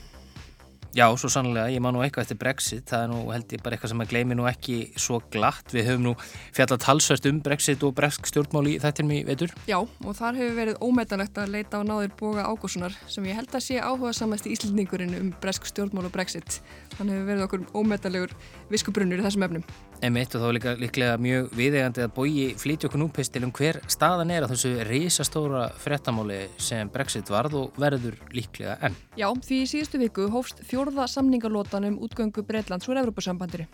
Já, 0.96 1.04
svo 1.20 1.28
sannlega, 1.28 1.68
ég 1.68 1.82
má 1.84 1.90
nú 1.92 2.00
eitthvað 2.00 2.24
eftir 2.24 2.38
Brexit, 2.40 2.86
það 2.88 3.02
er 3.04 3.10
nú 3.12 3.18
held 3.28 3.50
ég 3.52 3.60
bara 3.64 3.76
eitthvað 3.76 3.90
sem 3.92 4.02
að 4.02 4.12
gleymi 4.12 4.36
nú 4.38 4.46
ekki 4.48 4.76
svo 4.96 5.18
glatt. 5.34 5.74
Við 5.76 5.84
höfum 5.90 6.06
nú 6.06 6.14
fjallat 6.56 6.80
talsvært 6.80 7.28
um 7.28 7.42
Brexit 7.44 7.84
og 7.84 7.92
bresk 7.98 8.30
stjórnmál 8.30 8.64
í 8.72 8.78
þettin 8.80 9.10
mér 9.10 9.28
veitur. 9.28 9.52
Já, 9.68 9.76
og 9.84 10.16
þar 10.16 10.40
hefur 10.40 10.56
verið 10.56 10.80
ómetanlegt 10.80 11.42
að 11.42 11.52
leita 11.58 11.82
á 11.82 11.84
náðir 11.84 12.14
Boga 12.16 12.46
Ágússonar 12.48 12.96
sem 13.04 13.28
ég 13.28 13.36
held 13.36 13.52
að 13.52 13.66
sé 13.68 13.76
áhuga 13.84 14.14
samast 14.16 14.48
í 14.48 14.54
Íslandingurinn 14.56 15.18
um 15.20 15.28
bresk 15.42 15.68
stjórnmál 15.68 16.08
og 16.08 16.16
Brexit. 16.16 16.62
Hann 16.96 17.12
hefur 17.12 17.28
verið 17.34 17.46
okkur 17.46 17.68
ómetanlegur 17.76 18.34
viskubrunnur 18.72 19.20
í 19.20 19.28
þessum 19.28 19.44
efnum. 19.44 19.68
Emitt 19.98 20.34
og 20.38 20.44
þá 20.44 20.50
líka 20.54 20.72
líklega 20.78 21.18
mjög 21.18 21.48
viðegandi 21.58 22.04
að 22.04 22.12
bóji 22.14 22.44
flíti 22.60 22.86
okkur 22.86 23.00
núpist 23.02 23.32
til 23.34 23.42
um 23.42 23.52
hver 23.54 23.80
staðan 23.90 24.30
er 24.30 24.46
á 24.46 24.50
þessu 24.50 24.70
risastóra 24.86 25.64
frettamáli 25.82 26.44
sem 26.62 26.90
Brexit 26.94 27.32
varð 27.32 27.56
og 27.58 27.80
verður 27.82 28.14
líklega 28.30 28.76
enn. 28.86 28.94
Já, 29.18 29.26
því 29.34 29.58
í 29.64 29.66
síðustu 29.72 29.98
viku 29.98 30.28
hófst 30.30 30.62
fjórða 30.68 31.08
samningarlótan 31.10 31.88
um 31.90 31.98
útgöngu 32.06 32.46
Breitlands 32.46 32.86
úr 32.86 33.02
Evrópusambandiri. 33.02 33.66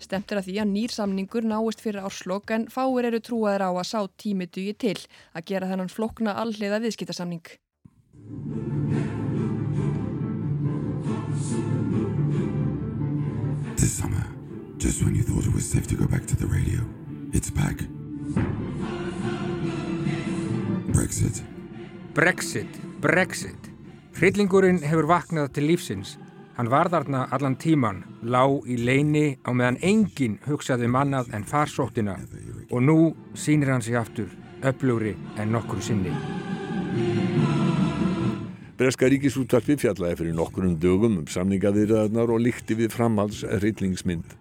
Stemt 0.00 0.32
er 0.32 0.40
að 0.40 0.48
því 0.48 0.58
að 0.62 0.70
nýr 0.72 0.94
samningur 0.94 1.46
náist 1.46 1.82
fyrir 1.84 2.02
árslokk 2.02 2.50
en 2.56 2.66
fáir 2.72 3.06
eru 3.10 3.20
trúaðir 3.22 3.68
á 3.68 3.70
að 3.70 3.86
sá 3.92 4.00
tími 4.18 4.50
dugi 4.50 4.74
til 4.74 4.96
að 5.36 5.46
gera 5.52 5.70
þennan 5.70 5.92
flokna 5.92 6.34
alliða 6.40 6.80
viðskiptarsamning. 6.82 7.46
This 13.76 13.96
summer, 13.96 14.26
just 14.80 15.02
when 15.04 15.14
you 15.14 15.22
thought 15.22 15.44
it 15.44 15.54
was 15.54 15.68
safe 15.68 15.86
to 15.86 15.94
go 15.94 16.06
back 16.06 16.24
to 16.24 16.34
the 16.36 16.46
radio, 16.46 16.80
it's 17.34 17.50
back. 17.50 17.76
Brexit. 20.96 21.42
Brexit, 22.14 22.72
Brexit. 23.00 23.68
Hryllingurinn 24.16 24.80
hefur 24.80 25.06
vaknað 25.08 25.52
til 25.52 25.68
lífsins. 25.68 26.16
Hann 26.56 26.72
var 26.72 26.88
þarna 26.92 27.26
allan 27.32 27.58
tíman, 27.60 28.02
lág 28.24 28.64
í 28.68 28.78
leini 28.80 29.36
á 29.44 29.52
meðan 29.52 29.78
enginn 29.84 30.40
hugsaði 30.48 30.88
mannað 30.88 31.30
en 31.36 31.44
farsóttina 31.44 32.16
og 32.70 32.80
nú 32.80 32.98
sínir 33.36 33.72
hann 33.72 33.84
sig 33.84 34.00
aftur, 34.00 34.32
öflugri 34.64 35.14
en 35.36 35.52
nokkru 35.52 35.80
sinni. 35.84 36.12
Breska 38.80 39.08
ríkisúttarpi 39.12 39.76
fjallaði 39.76 40.22
fyrir 40.22 40.36
nokkurum 40.36 40.76
dögum 40.80 41.18
um 41.20 41.26
samningaðirðarnar 41.28 42.32
og 42.32 42.40
líkti 42.48 42.76
við 42.80 42.94
framhalds 42.96 43.44
rillingsmynd. 43.60 44.39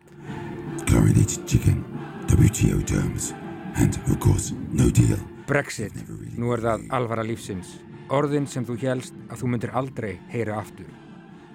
Chlorinated 1.00 1.48
chicken, 1.48 1.86
WTO 2.28 2.86
terms, 2.86 3.34
and 3.78 3.98
of 4.12 4.20
course, 4.20 4.52
no 4.70 4.90
deal. 4.92 5.16
Brexit, 5.48 5.94
nú 6.36 6.52
er 6.52 6.60
það 6.60 6.82
alvara 6.98 7.24
lífsins. 7.24 7.70
Orðin 8.12 8.50
sem 8.52 8.66
þú 8.68 8.76
helst 8.82 9.16
að 9.32 9.40
þú 9.40 9.52
myndir 9.54 9.72
aldrei 9.80 10.10
heyra 10.34 10.58
aftur. 10.60 10.90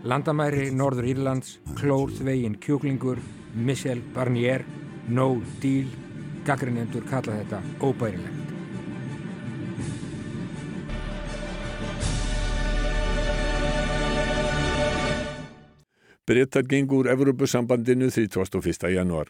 Landamæri 0.01 0.71
Norður 0.73 1.11
Írlands, 1.13 1.59
klórþvegin 1.77 2.57
kjúklingur, 2.57 3.21
Michel 3.53 4.01
Barnier, 4.17 4.65
no 5.13 5.35
deal, 5.61 5.93
gaggrinendur 6.49 7.05
kalla 7.13 7.37
þetta 7.43 7.61
óbærilegt. 7.85 8.44
Brettar 16.27 16.63
gengur 16.65 17.05
Evropasambandinu 17.13 18.07
31. 18.09 18.89
januar. 18.89 19.29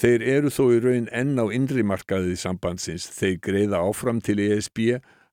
Þeir 0.00 0.22
eru 0.34 0.48
þó 0.48 0.62
í 0.72 0.78
raun 0.80 1.10
enn 1.12 1.36
á 1.36 1.44
innri 1.52 1.82
markaðið 1.84 2.38
sambandsins. 2.40 3.04
Þeir 3.12 3.34
greiða 3.44 3.82
áfram 3.84 4.22
til 4.24 4.38
ESB, 4.40 4.80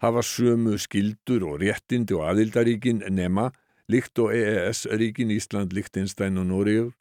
hafa 0.03 0.23
sömu 0.27 0.75
skildur 0.75 1.45
og 1.47 1.61
réttindi 1.63 2.17
og 2.17 2.25
aðildaríkin 2.33 2.99
nema, 3.15 3.47
líkt 3.87 4.19
og 4.19 4.35
EES-ríkin 4.35 5.31
Ísland, 5.31 5.71
Lichtenstein 5.71 6.35
og 6.35 6.49
Nóriður. 6.51 6.91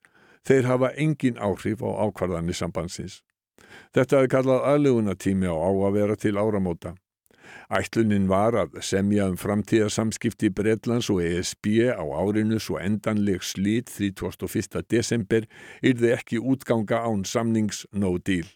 Þeir 0.46 0.70
hafa 0.70 0.92
engin 0.94 1.42
áhrif 1.42 1.82
á 1.82 1.90
ákvarðanir 2.06 2.54
sambandsins. 2.54 3.18
Þetta 3.98 4.22
er 4.22 4.30
kallað 4.30 4.62
aðlugunatími 4.76 5.50
á 5.50 5.58
á 5.58 5.70
að 5.74 5.98
vera 5.98 6.14
til 6.14 6.38
áramóta. 6.38 6.94
Ætlunin 7.68 8.28
var 8.30 8.56
að 8.56 8.78
semja 8.84 9.26
um 9.28 9.36
framtíðarsamskipti 9.40 10.50
Breitlands 10.54 11.10
og 11.12 11.20
ESB 11.24 11.92
á 11.92 12.04
árinu 12.04 12.60
svo 12.60 12.78
endanleg 12.80 13.44
slít 13.44 13.92
31. 13.92 14.82
desember 14.88 15.44
yrði 15.82 16.14
ekki 16.16 16.40
útganga 16.40 17.02
án 17.04 17.26
samnings 17.28 17.84
no 17.92 18.16
deal. 18.18 18.48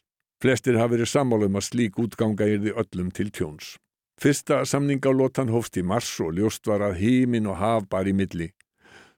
Flestir 0.42 0.81
hafi 0.81 0.96
verið 0.96 1.12
sammálum 1.12 1.61
að 1.61 1.68
slík 1.68 2.00
útganga 2.02 2.48
yrði 2.50 2.72
öllum 2.74 3.12
til 3.14 3.31
tjóns. 3.31 3.76
Fyrsta 4.22 4.64
samningalótan 4.66 5.52
hófst 5.52 5.78
í 5.78 5.85
mars 5.87 6.11
og 6.22 6.37
ljóst 6.38 6.66
var 6.66 6.83
að 6.87 6.98
hímin 7.02 7.48
og 7.50 7.61
haf 7.62 7.88
bar 7.90 8.11
í 8.11 8.14
milli. 8.14 8.52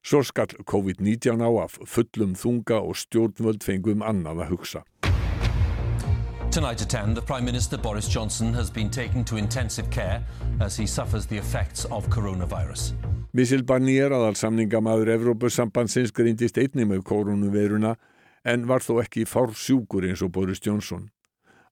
Svo 0.05 0.21
skall 0.21 0.53
COVID-19 0.69 1.41
á 1.41 1.51
af 1.65 1.79
fullum 1.89 2.35
þunga 2.37 2.83
og 2.85 2.99
stjórnvöld 3.01 3.65
fengum 3.65 4.05
annað 4.05 4.45
að 4.45 4.51
hugsa. 4.53 4.83
Tonight 6.55 6.81
at 6.83 6.89
10, 6.89 7.15
the 7.15 7.21
Prime 7.21 7.45
Minister 7.45 7.77
Boris 7.77 8.07
Johnson 8.07 8.55
has 8.55 8.71
been 8.71 8.89
taken 8.89 9.25
to 9.25 9.37
intensive 9.37 9.91
care 9.91 10.23
as 10.61 10.77
he 10.77 10.87
suffers 10.87 11.27
the 11.27 11.37
effects 11.37 11.85
of 11.87 12.07
coronavirus. 12.07 12.93
Michel 13.33 13.65
Barnier 13.67 14.13
aðal 14.15 14.39
samningamaður 14.39 15.11
Evrópusambandsins 15.17 16.15
grindist 16.15 16.61
einnig 16.63 16.87
með 16.93 17.03
koronaviruna 17.11 17.97
en 18.47 18.69
var 18.71 18.87
þó 18.87 19.01
ekki 19.03 19.27
fársjúkur 19.27 20.07
eins 20.07 20.23
og 20.23 20.31
Boris 20.39 20.63
Johnson. 20.63 21.09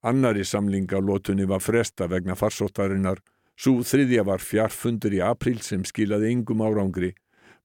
Annari 0.02 0.42
samlingalótunni 0.42 1.46
var 1.46 1.62
fresta 1.62 2.10
vegna 2.10 2.34
farsóttarinnar. 2.34 3.22
Svo 3.54 3.86
þriðja 3.86 4.26
var 4.26 4.42
fjarfundur 4.42 5.14
í 5.14 5.22
april 5.22 5.62
sem 5.62 5.86
skilaði 5.86 6.34
yngum 6.34 6.66
árangri. 6.66 7.14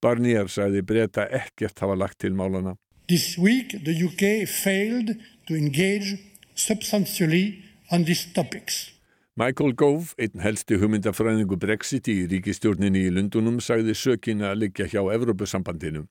Barnier 0.05 0.53
sagði 0.53 0.85
breyta 0.85 1.25
ekkert 1.33 1.81
hafa 1.81 1.97
lagt 1.97 2.21
til 2.21 2.37
málana. 2.37 2.77
This 3.09 3.39
week 3.41 3.73
the 3.73 3.97
UK 4.05 4.45
failed 4.45 5.15
to 5.47 5.57
engage 5.57 6.36
substantially 6.57 7.63
on 7.91 8.03
these 8.03 8.25
topics. 8.33 8.97
Michael 9.37 9.75
Gove, 9.77 10.15
einn 10.17 10.41
helsti 10.41 10.79
hugmyndafræðingu 10.81 11.59
Brexit 11.61 12.07
í 12.09 12.23
ríkistjórninni 12.31 13.03
í 13.05 13.11
Lundunum, 13.13 13.59
sagði 13.61 13.93
sökina 13.93 14.47
að 14.49 14.63
liggja 14.63 14.87
hjá 14.89 15.03
Evrópusambandinu. 15.13 16.07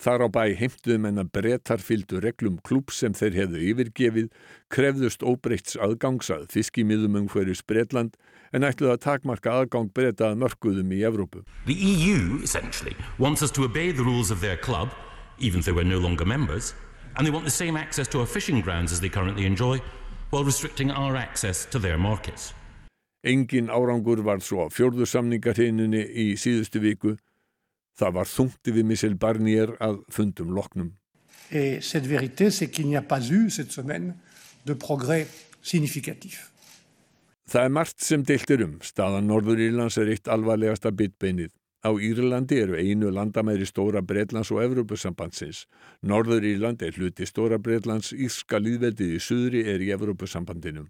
Þar 0.00 0.24
á 0.24 0.28
bæ 0.32 0.44
heimtuðum 0.56 1.10
en 1.10 1.20
að 1.20 1.32
brettar 1.36 1.84
fylgdu 1.84 2.22
reglum 2.24 2.56
klúb 2.64 2.88
sem 2.96 3.12
þeir 3.12 3.36
hefðu 3.42 3.60
yfirgefið, 3.68 4.30
krefðust 4.72 5.20
óbreyts 5.20 5.76
aðgangsað 5.76 6.46
fiskimiðum 6.54 7.18
um 7.20 7.26
hverju 7.28 7.58
Bretland 7.68 8.16
en 8.56 8.64
ætluð 8.64 8.94
að 8.94 9.02
takmarka 9.04 9.52
aðgang 9.52 9.92
bretað 9.92 10.40
mörguðum 10.40 10.96
í 10.96 11.02
Evrópu. 11.04 11.44
The 11.68 11.76
EU, 11.76 12.40
essentially, 12.40 12.96
wants 13.18 13.44
us 13.44 13.52
to 13.52 13.68
obey 13.68 13.92
the 13.92 14.02
rules 14.08 14.32
of 14.32 14.40
their 14.40 14.56
club, 14.56 14.88
even 15.38 15.60
though 15.60 15.76
we're 15.76 15.84
no 15.84 16.00
longer 16.00 16.24
members, 16.24 16.72
and 17.16 17.26
they 17.26 17.30
want 17.30 17.44
the 17.44 17.50
same 17.50 17.76
access 17.76 18.08
to 18.08 18.20
our 18.20 18.26
fishing 18.26 18.60
grounds 18.60 18.92
as 18.92 19.00
they 19.00 19.08
currently 19.08 19.46
enjoy, 19.46 19.80
while 20.30 20.44
restricting 20.44 20.90
our 20.90 21.16
access 21.16 21.66
to 21.66 21.78
their 21.78 21.98
markets. 21.98 22.54
Engin 23.24 23.68
árangur 23.70 24.24
var 24.24 24.40
svo 24.42 24.66
á 24.66 24.68
fjórðu 24.72 25.06
samningarheininni 25.06 26.02
í 26.02 26.32
síðustu 26.34 26.80
viku. 26.82 27.16
Það 27.94 28.14
var 28.16 28.26
þungti 28.26 28.74
við 28.74 28.88
Michel 28.88 29.14
Barnier 29.14 29.76
að 29.78 30.00
fundum 30.10 30.50
loknum. 30.56 30.96
Et 31.52 31.80
cette 31.80 32.06
vérité, 32.06 32.50
c'est 32.50 32.68
qu'il 32.68 32.88
n'y 32.88 32.96
a 32.96 33.02
pas 33.02 33.20
eu 33.30 33.50
cette 33.50 33.70
semaine 33.70 34.16
de 34.64 34.74
progrès 34.74 35.28
significatif. 35.62 36.50
Það 37.46 37.64
er 37.64 37.72
margt 37.76 38.00
sem 38.00 38.22
deiltir 38.24 38.62
um. 38.64 38.78
Staðan 38.82 39.26
Norður 39.28 39.60
Írlands 39.60 39.98
er 40.00 40.10
eitt 40.14 40.30
alvarlegasta 40.30 40.90
bitbeinið. 40.90 41.52
Á 41.82 41.90
Írlandi 41.98 42.60
eru 42.62 42.76
einu 42.78 43.10
landamæri 43.10 43.66
Stóra 43.66 44.00
Breitlands 44.06 44.52
og 44.54 44.60
Evrópusambandsins. 44.62 45.64
Norður 46.06 46.44
Írland 46.46 46.82
er 46.82 46.94
hluti 46.94 47.26
Stóra 47.26 47.58
Breitlands, 47.58 48.12
Írska 48.14 48.60
líðveldið 48.62 49.16
í 49.16 49.18
suðri 49.18 49.62
er 49.66 49.82
í 49.82 49.88
Evrópusambandinu. 49.90 50.84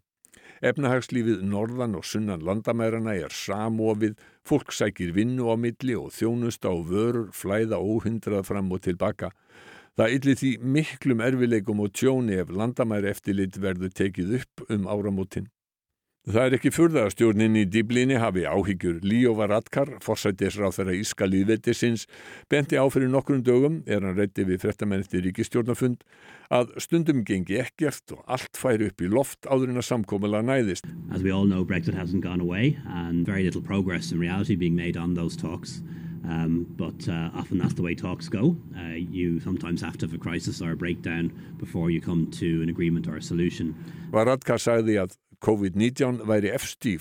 Efnahagslífið 0.60 1.40
norðan 1.48 1.96
og 1.96 2.04
sunnan 2.04 2.44
landamærana 2.44 3.16
er 3.16 3.32
samofið, 3.32 4.18
fólk 4.44 4.76
sækir 4.76 5.14
vinnu 5.16 5.48
á 5.48 5.56
milli 5.56 5.96
og 5.96 6.12
þjónusta 6.12 6.68
og 6.68 6.84
vörur 6.92 7.32
flæða 7.32 7.80
óhindrað 7.80 8.44
fram 8.52 8.68
og 8.76 8.84
tilbaka. 8.84 9.32
Það 9.96 10.18
yllir 10.18 10.40
því 10.42 10.52
miklum 10.76 11.24
erfileikum 11.24 11.80
og 11.80 11.96
tjóni 11.96 12.36
ef 12.44 12.52
landamæri 12.52 13.08
eftirlit 13.16 13.56
verður 13.56 13.96
tekið 13.96 14.38
upp 14.42 14.68
um 14.68 14.84
áramótin. 14.92 15.48
Það 16.22 16.44
er 16.44 16.54
ekki 16.54 16.70
furða 16.70 17.00
að 17.02 17.14
stjórnin 17.16 17.56
í 17.58 17.62
Diblinni 17.66 18.14
hafi 18.22 18.44
áhyggjur. 18.46 19.00
Líó 19.02 19.32
Varadkar, 19.34 19.88
forsættisráð 20.06 20.76
þeirra 20.76 20.92
Íska 20.94 21.26
líðveldisins, 21.26 22.04
benti 22.46 22.78
á 22.78 22.86
fyrir 22.94 23.10
nokkrum 23.10 23.40
dögum, 23.42 23.80
er 23.90 24.06
hann 24.06 24.14
reyndi 24.14 24.44
við 24.46 24.60
frettamennti 24.62 25.18
ríkistjórnafund, 25.24 26.04
að 26.54 26.70
stundum 26.84 27.24
gengi 27.26 27.58
ekkert 27.64 28.14
og 28.14 28.22
allt 28.30 28.54
færi 28.54 28.92
upp 28.92 29.02
í 29.02 29.10
loft 29.10 29.48
áður 29.50 29.72
en 29.72 29.82
að 29.82 29.88
samkómala 29.88 30.44
næðist. 30.46 30.86
As 31.10 31.24
we 31.26 31.34
all 31.34 31.42
know, 31.50 31.64
Brexit 31.66 31.98
hasn't 31.98 32.22
gone 32.22 32.38
away 32.38 32.78
and 32.86 33.26
very 33.26 33.42
little 33.42 33.62
progress 33.62 34.12
in 34.12 34.22
reality 34.22 34.54
being 34.54 34.78
made 34.78 34.96
on 34.96 35.14
those 35.18 35.34
talks. 35.34 35.82
Um, 36.22 36.68
but 36.78 37.02
uh, 37.08 37.34
often 37.34 37.58
that's 37.58 37.74
the 37.74 37.82
way 37.82 37.96
talks 37.96 38.28
go. 38.28 38.54
Uh, 38.78 38.94
you 38.94 39.40
sometimes 39.40 39.82
have 39.82 39.98
to 39.98 40.06
have 40.06 40.14
a 40.14 40.22
crisis 40.22 40.62
or 40.62 40.70
a 40.70 40.76
breakdown 40.76 41.34
before 41.58 41.90
you 41.90 42.00
come 42.00 42.30
to 42.38 42.62
an 42.62 42.68
agreement 42.68 43.08
or 43.08 43.16
a 43.16 43.22
solution. 43.22 43.74
Varadkar 44.14 44.62
sagði 44.62 45.00
að 45.02 45.18
COVID-19 45.42 46.26
væri 46.26 46.52
efst 46.54 46.86
í 46.86 46.96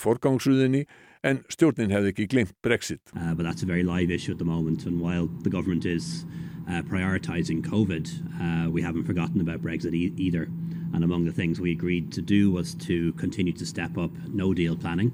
en 1.23 1.43
stjórnin 1.53 1.91
hefði 1.93 2.09
ekki 2.13 2.45
Brexit. 2.63 3.01
Uh, 3.15 3.33
but 3.35 3.45
that's 3.45 3.61
a 3.61 3.65
very 3.65 3.83
live 3.83 4.09
issue 4.09 4.31
at 4.31 4.39
the 4.39 4.45
moment 4.45 4.85
and 4.85 4.99
while 4.99 5.27
the 5.43 5.49
government 5.49 5.85
is 5.85 6.25
uh, 6.67 6.81
prioritising 6.81 7.61
COVID, 7.61 8.05
uh, 8.41 8.69
we 8.69 8.81
haven't 8.81 9.05
forgotten 9.05 9.41
about 9.41 9.61
Brexit 9.61 9.93
e 9.93 10.13
either. 10.17 10.47
And 10.93 11.03
among 11.03 11.25
the 11.25 11.31
things 11.31 11.59
we 11.59 11.71
agreed 11.71 12.11
to 12.13 12.21
do 12.21 12.51
was 12.51 12.75
to 12.75 13.13
continue 13.13 13.53
to 13.53 13.65
step 13.65 13.97
up 13.97 14.11
no 14.27 14.53
deal 14.53 14.75
planning. 14.75 15.11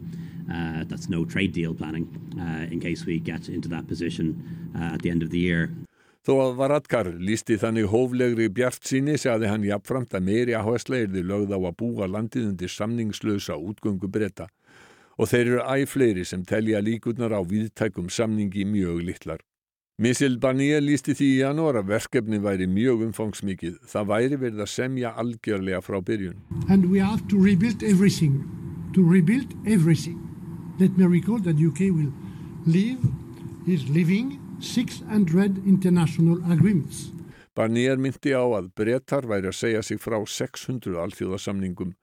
Uh, 0.51 0.85
that's 0.87 1.09
no 1.09 1.25
trade 1.25 1.51
deal 1.51 1.73
planning 1.73 2.07
uh, 2.39 2.71
in 2.71 2.79
case 2.79 3.05
we 3.05 3.19
get 3.19 3.49
into 3.49 3.67
that 3.67 3.87
position 3.87 4.71
uh, 4.75 4.93
at 4.93 5.01
the 5.01 5.09
end 5.09 5.21
of 5.21 5.29
the 5.29 5.39
year. 5.39 5.71
Þó 6.27 6.33
að 6.43 6.57
Varadkar 6.59 7.07
lísti 7.23 7.55
þannig 7.55 7.85
hóflegri 7.87 8.49
bjart 8.51 8.83
síni 8.83 9.13
sagði 9.15 9.47
hann 9.47 9.63
jafnframt 9.63 10.11
að 10.17 10.25
meiri 10.27 10.55
áhersla 10.59 10.97
er 10.99 11.11
því 11.13 11.21
lögð 11.23 11.53
á 11.55 11.59
að 11.61 11.75
búa 11.79 12.07
landið 12.11 12.49
undir 12.49 12.71
samningslösa 12.73 13.55
útgöngu 13.55 14.09
breyta 14.11 14.49
og 15.15 15.29
þeir 15.31 15.45
eru 15.45 15.61
æg 15.63 15.85
fleiri 15.87 16.25
sem 16.27 16.41
telja 16.43 16.81
líkurnar 16.83 17.31
á 17.31 17.39
viðtækum 17.47 18.09
samningi 18.11 18.65
mjög 18.67 19.05
litlar. 19.07 19.39
Missil 20.03 20.35
Barnier 20.43 20.83
lísti 20.83 21.15
því 21.15 21.29
í 21.31 21.37
janúar 21.45 21.79
að 21.79 21.93
verkefni 21.93 22.41
væri 22.43 22.67
mjög 22.67 23.05
umfangsmikið. 23.05 23.77
Það 23.87 24.09
væri 24.11 24.39
verið 24.41 24.65
að 24.65 24.69
semja 24.73 25.13
algjörlega 25.15 25.79
frá 25.79 26.01
byrjun. 26.03 26.41
And 26.67 26.91
we 26.91 26.99
have 26.99 27.23
to 27.31 27.39
rebuild 27.39 27.87
everything. 27.87 28.43
To 28.99 29.01
rebuild 29.01 29.55
everything. 29.65 30.19
Let 30.77 30.99
me 30.99 31.07
recall 31.07 31.39
that 31.47 31.55
UK 31.55 31.87
will 31.95 32.11
live, 32.67 32.99
is 33.65 33.87
living 33.87 34.35
600 34.61 35.61
international 35.65 36.41
agreements. 36.51 37.11
Barnier 37.57 37.97
myndi 37.97 38.33
á 38.37 38.41
að 38.41 38.69
brettar 38.77 39.25
væri 39.25 39.49
að 39.49 39.57
segja 39.57 39.81
sig 39.81 40.01
frá 40.01 40.17
600 40.21 40.99
alþjóðasamningum. 41.01 41.95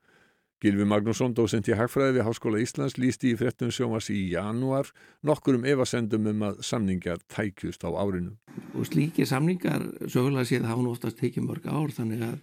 Gilvi 0.64 0.86
Magnússon, 0.88 1.34
dósent 1.36 1.68
í 1.68 1.74
Hagfræði 1.76 2.16
við 2.16 2.24
Háskóla 2.24 2.60
Íslands, 2.62 2.96
lísti 2.96 3.34
í 3.34 3.36
frettum 3.36 3.68
sjómas 3.74 4.08
í 4.08 4.22
janúar 4.32 4.88
nokkurum 5.26 5.66
evasendum 5.68 6.30
um 6.30 6.44
að 6.48 6.62
samningar 6.64 7.20
tækjust 7.28 7.84
á 7.84 7.92
árinu. 7.92 8.32
Og 8.72 8.88
slíki 8.88 9.26
samningar 9.28 9.84
sögulega 10.06 10.48
séð 10.48 10.66
hafa 10.70 10.82
nú 10.82 10.94
oftast 10.94 11.20
tekið 11.20 11.50
mörg 11.50 11.68
ár 11.68 11.92
þannig 11.92 12.24
að 12.30 12.38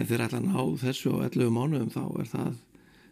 ef 0.00 0.08
þeir 0.08 0.24
ætla 0.26 0.40
að 0.40 0.48
ná 0.48 0.62
þessu 0.80 1.12
og 1.12 1.26
11 1.28 1.52
mánuðum 1.58 1.92
þá 1.92 2.02
er 2.06 2.30
það 2.32 2.54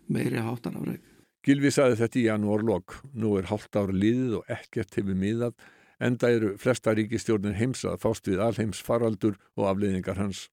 meiri 0.08 0.46
háttar 0.46 0.78
afreg. 0.80 1.04
Gilvi 1.44 1.70
saði 1.72 2.00
þetta 2.00 2.18
í 2.20 2.24
janúar 2.26 2.64
lok. 2.64 2.96
Nú 3.12 3.36
er 3.38 3.46
hálft 3.52 3.76
ár 3.76 3.92
liðið 3.92 4.40
og 4.40 4.50
ekkert 4.56 4.96
hefur 4.96 5.20
miðað 5.20 5.54
enda 6.00 6.30
eru 6.32 6.56
flesta 6.58 6.94
ríkistjórnir 6.96 7.58
heims 7.60 7.84
að 7.84 8.00
fást 8.04 8.28
við 8.28 8.42
alheims 8.44 8.80
faraldur 8.84 9.36
og 9.56 9.68
afleiðingar 9.70 10.20
hans. 10.20 10.48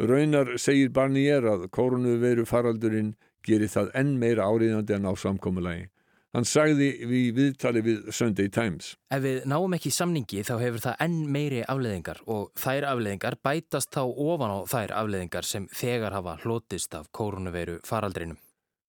Raunar 0.00 0.56
segir 0.58 0.90
Barnier 0.90 1.44
að 1.46 1.68
koronaviru 1.70 2.46
faraldurinn 2.48 3.14
gerir 3.46 3.70
það 3.70 3.90
enn 3.98 4.14
meira 4.18 4.46
áriðandi 4.48 4.96
en 4.96 5.10
á 5.10 5.12
samkómulagi. 5.18 5.88
Hann 6.32 6.46
sagði 6.48 6.86
við 7.04 7.26
viðtali 7.36 7.82
við 7.84 8.06
Sunday 8.16 8.48
Times. 8.48 8.94
Ef 9.12 9.20
við 9.20 9.42
náum 9.52 9.74
ekki 9.76 9.92
samningi 9.92 10.40
þá 10.48 10.54
hefur 10.62 10.84
það 10.86 11.02
enn 11.04 11.18
meiri 11.34 11.60
afleðingar 11.68 12.22
og 12.24 12.46
þær 12.56 12.86
afleðingar 12.94 13.36
bætast 13.44 13.92
þá 13.92 14.06
ofan 14.08 14.54
á 14.56 14.58
þær 14.72 14.94
afleðingar 15.02 15.44
sem 15.44 15.68
þegar 15.76 16.16
hafa 16.16 16.38
hlotist 16.46 16.96
af 16.96 17.12
koronaviru 17.12 17.82
faraldrinum. 17.84 18.40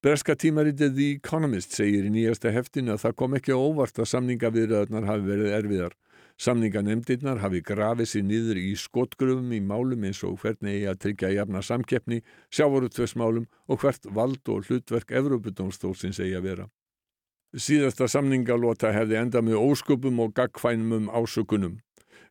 Breska 0.04 0.34
tímaritið 0.36 0.98
The 0.98 1.06
Economist 1.16 1.78
segir 1.78 2.04
í 2.04 2.10
nýjasta 2.12 2.52
heftinu 2.52 2.92
að 2.92 3.06
það 3.06 3.14
kom 3.22 3.36
ekki 3.38 3.54
óvart 3.56 4.02
að 4.04 4.10
samningaviðraðarnar 4.12 5.06
hafi 5.08 5.24
verið 5.30 5.54
erfiðar. 5.56 5.94
Samninganemndirnar 6.44 7.40
hafi 7.40 7.62
grafið 7.64 8.10
sér 8.12 8.26
niður 8.28 8.60
í 8.60 8.74
skotgröfum 8.82 9.54
í 9.56 9.62
málum 9.64 10.04
eins 10.04 10.20
og 10.28 10.36
hvernig 10.42 10.74
eigi 10.74 10.90
að 10.92 11.00
tryggja 11.06 11.30
jafna 11.38 11.64
samkeppni, 11.64 12.20
sjávarutvössmálum 12.52 13.48
og 13.72 13.80
hvert 13.80 14.12
vald 14.20 14.52
og 14.52 14.68
hlutverk 14.68 15.16
Evrópudómstólsins 15.22 16.20
eigi 16.20 16.36
að 16.36 16.50
vera. 16.50 16.68
Síðasta 17.56 18.12
samningalota 18.12 18.92
hefði 18.92 19.22
enda 19.22 19.40
með 19.40 19.62
ósköpum 19.64 20.20
og 20.20 20.36
gagfænum 20.36 21.08
ásökunum. 21.16 21.80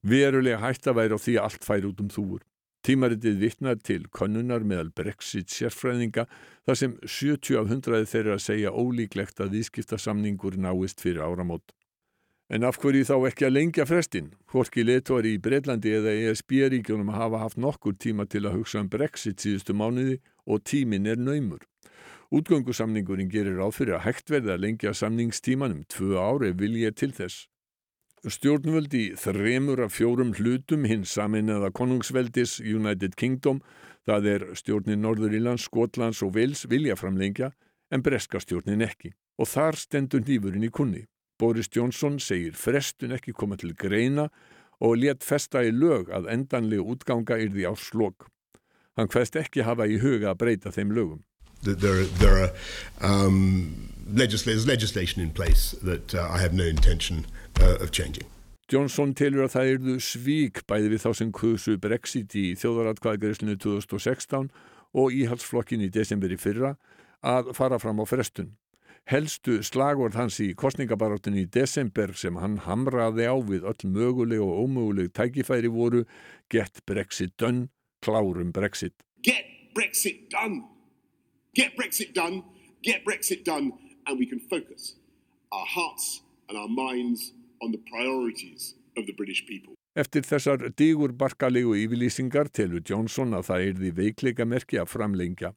Verulega 0.04 0.60
hætta 0.60 0.92
væri 0.92 1.16
á 1.16 1.24
því 1.24 1.40
að 1.40 1.48
allt 1.48 1.64
fær 1.64 1.88
út 1.88 2.04
um 2.04 2.12
þúur. 2.12 2.44
Tímaritið 2.82 3.36
vittnar 3.38 3.76
til 3.78 4.08
konnunar 4.10 4.64
meðal 4.66 4.88
Brexit 4.90 5.52
sérfræðinga 5.54 6.24
þar 6.66 6.78
sem 6.80 6.96
70 7.06 7.60
af 7.60 7.68
100 7.70 8.08
þeirra 8.10 8.38
segja 8.42 8.72
ólíklegt 8.74 9.38
að 9.38 9.54
viðskiptasamningur 9.54 10.58
náist 10.58 11.04
fyrir 11.04 11.22
áramót. 11.22 11.70
En 12.50 12.66
af 12.66 12.80
hverju 12.82 13.06
þá 13.06 13.14
ekki 13.30 13.46
að 13.46 13.54
lengja 13.54 13.86
frestin? 13.86 14.32
Hvorki 14.50 14.82
letóri 14.84 15.36
í 15.36 15.40
Breitlandi 15.40 15.94
eða 15.94 16.16
ESB-ríkjunum 16.26 17.14
hafa 17.14 17.44
haft 17.44 17.60
nokkur 17.62 17.94
tíma 17.94 18.26
til 18.26 18.42
að 18.44 18.58
hugsa 18.58 18.82
um 18.82 18.90
Brexit 18.90 19.40
síðustu 19.40 19.78
mánuði 19.78 20.18
og 20.44 20.64
tímin 20.66 21.06
er 21.06 21.22
naumur. 21.22 21.62
Útgöngusamningurinn 22.34 23.30
gerir 23.30 23.56
ráð 23.60 23.78
fyrir 23.78 24.00
að 24.00 24.06
hægt 24.08 24.34
verði 24.34 24.56
að 24.56 24.62
lengja 24.66 24.92
samningstímanum 24.96 25.86
tvö 25.92 26.18
ári 26.18 26.50
vilja 26.58 26.90
til 26.90 27.12
þess. 27.14 27.46
Stjórnvöld 28.22 28.92
í 28.94 29.16
þremur 29.18 29.80
af 29.82 29.96
fjórum 29.96 30.28
hlutum 30.38 30.84
hins 30.86 31.10
saminnaða 31.16 31.72
konungsveldis 31.74 32.60
United 32.62 33.16
Kingdom, 33.18 33.58
það 34.06 34.28
er 34.30 34.44
stjórnin 34.54 35.02
Norður 35.02 35.34
Ílands, 35.34 35.64
Skotlands 35.66 36.20
og 36.22 36.36
Vils 36.36 36.62
vilja 36.70 36.94
framlengja 36.94 37.50
en 37.90 38.04
breska 38.06 38.38
stjórnin 38.38 38.84
ekki. 38.86 39.10
Og 39.42 39.50
þar 39.50 39.74
stendur 39.80 40.22
nýfurinn 40.22 40.68
í 40.68 40.70
kunni. 40.70 41.02
Boris 41.34 41.66
Johnson 41.74 42.20
segir 42.22 42.54
frestun 42.54 43.16
ekki 43.16 43.34
koma 43.34 43.58
til 43.58 43.74
greina 43.74 44.28
og 44.78 45.02
let 45.02 45.26
festa 45.26 45.64
í 45.66 45.74
lög 45.74 46.14
að 46.14 46.30
endanlega 46.30 46.86
útganga 46.94 47.42
yrði 47.42 47.66
á 47.66 47.74
slokk. 47.74 48.30
Hann 48.94 49.10
hverst 49.10 49.34
ekki 49.34 49.66
hafa 49.66 49.90
í 49.90 49.98
huga 49.98 50.30
að 50.30 50.42
breyta 50.44 50.70
þeim 50.70 50.94
lögum. 50.94 51.24
There, 51.62 52.06
there 52.18 52.38
are 52.42 52.50
um, 53.02 53.90
legisl 54.14 54.50
legislation 54.66 55.22
in 55.22 55.30
place 55.30 55.74
that 55.82 56.14
uh, 56.14 56.28
I 56.30 56.38
have 56.38 56.52
no 56.54 56.64
intention 56.64 57.26
uh, 57.60 57.82
of 57.82 57.90
changing. 57.90 58.28
Johnson 58.72 59.12
telur 59.12 59.44
að 59.44 59.54
það 59.56 59.70
erðu 59.74 59.94
svík 60.00 60.62
bæði 60.70 60.94
við 60.94 61.02
þá 61.04 61.10
sem 61.18 61.32
kusu 61.34 61.76
Brexit 61.82 62.34
í 62.38 62.52
þjóðaratkvæðgreifslinu 62.56 63.58
2016 63.60 64.48
og 64.96 65.16
íhalsflokkin 65.16 65.84
í 65.84 65.90
desemberi 65.92 66.38
fyrra 66.40 66.76
að 67.20 67.52
fara 67.56 67.78
fram 67.82 68.00
á 68.00 68.06
frestun. 68.08 68.54
Helstu 69.10 69.58
slagord 69.66 70.14
hans 70.14 70.38
í 70.40 70.52
kostningabaráttinu 70.54 71.42
í 71.42 71.50
desember 71.50 72.14
sem 72.14 72.38
hann 72.38 72.60
hamraði 72.64 73.26
á 73.26 73.34
við 73.34 73.66
öll 73.66 73.90
möguleg 73.90 74.40
og 74.40 74.62
ómöguleg 74.64 75.10
tækifæri 75.12 75.68
voru 75.74 76.04
Get 76.48 76.80
Brexit 76.86 77.34
done, 77.36 77.68
klárum 78.00 78.52
Brexit. 78.54 78.94
Get 79.22 79.74
Brexit 79.74 80.30
done! 80.30 80.62
Get 81.54 81.76
Brexit 81.76 82.14
done, 82.14 82.44
get 82.82 83.04
Brexit 83.04 83.44
done, 83.44 83.72
and 84.06 84.18
we 84.18 84.24
can 84.24 84.40
focus 84.48 84.94
our 85.50 85.66
hearts 85.66 86.22
and 86.48 86.56
our 86.56 86.68
minds 86.68 87.32
on 87.62 87.72
the 87.72 87.82
priorities 87.90 88.74
of 88.96 89.06
the 89.06 89.14
British 89.14 89.46
people. 89.46 89.74
Eftir 89.96 90.24
þessar 90.24 90.70
digur 90.76 91.12
barkalegu 91.12 91.74
yfirlýsingar 91.76 92.48
telur 92.48 92.82
Johnson 92.88 93.36
að 93.36 93.48
það 93.50 93.66
er 93.66 93.80
því 93.80 93.90
veikleika 93.98 94.46
merki 94.48 94.80
að 94.80 94.90
framlengja. 94.92 95.52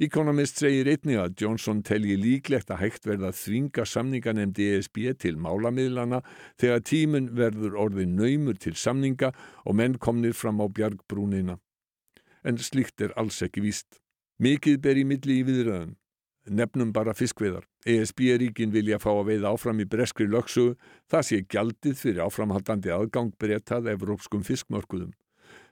Economist 0.00 0.56
segir 0.62 0.88
einni 0.88 1.18
að 1.20 1.34
Johnson 1.42 1.82
telji 1.84 2.14
líklegt 2.16 2.70
að 2.72 2.78
hægt 2.80 3.08
verða 3.08 3.28
að 3.28 3.40
þvinga 3.42 3.84
samninganemdi 3.84 4.68
ESB 4.76 5.00
til 5.20 5.34
málamiðlana 5.36 6.22
þegar 6.62 6.86
tímun 6.88 7.26
verður 7.36 7.76
orðið 7.82 8.14
naumur 8.14 8.56
til 8.56 8.72
samninga 8.80 9.34
og 9.66 9.76
menn 9.76 9.98
komnir 10.00 10.32
fram 10.32 10.62
á 10.64 10.66
bjargbrúnina. 10.72 11.58
En 12.48 12.56
slíkt 12.56 13.04
er 13.04 13.12
alls 13.20 13.42
ekki 13.44 13.66
víst. 13.66 14.00
Mikið 14.40 14.80
ber 14.80 14.96
í 14.96 15.04
milli 15.04 15.42
í 15.42 15.44
viðröðun. 15.44 15.98
Nefnum 16.48 16.94
bara 16.96 17.12
fiskveðar. 17.12 17.68
ESB-ríkin 17.88 18.72
vilja 18.74 18.98
fá 19.00 19.08
að 19.14 19.30
veiða 19.30 19.54
áfram 19.54 19.80
í 19.80 19.86
breskri 19.88 20.26
lögsugu. 20.28 20.74
Það 21.08 21.26
sé 21.28 21.38
gjaldið 21.48 21.96
fyrir 21.96 22.24
áframhaldandi 22.26 22.92
aðgang 22.92 23.32
brettað 23.40 23.88
evrópskum 23.94 24.44
fiskmörkuðum. 24.44 25.14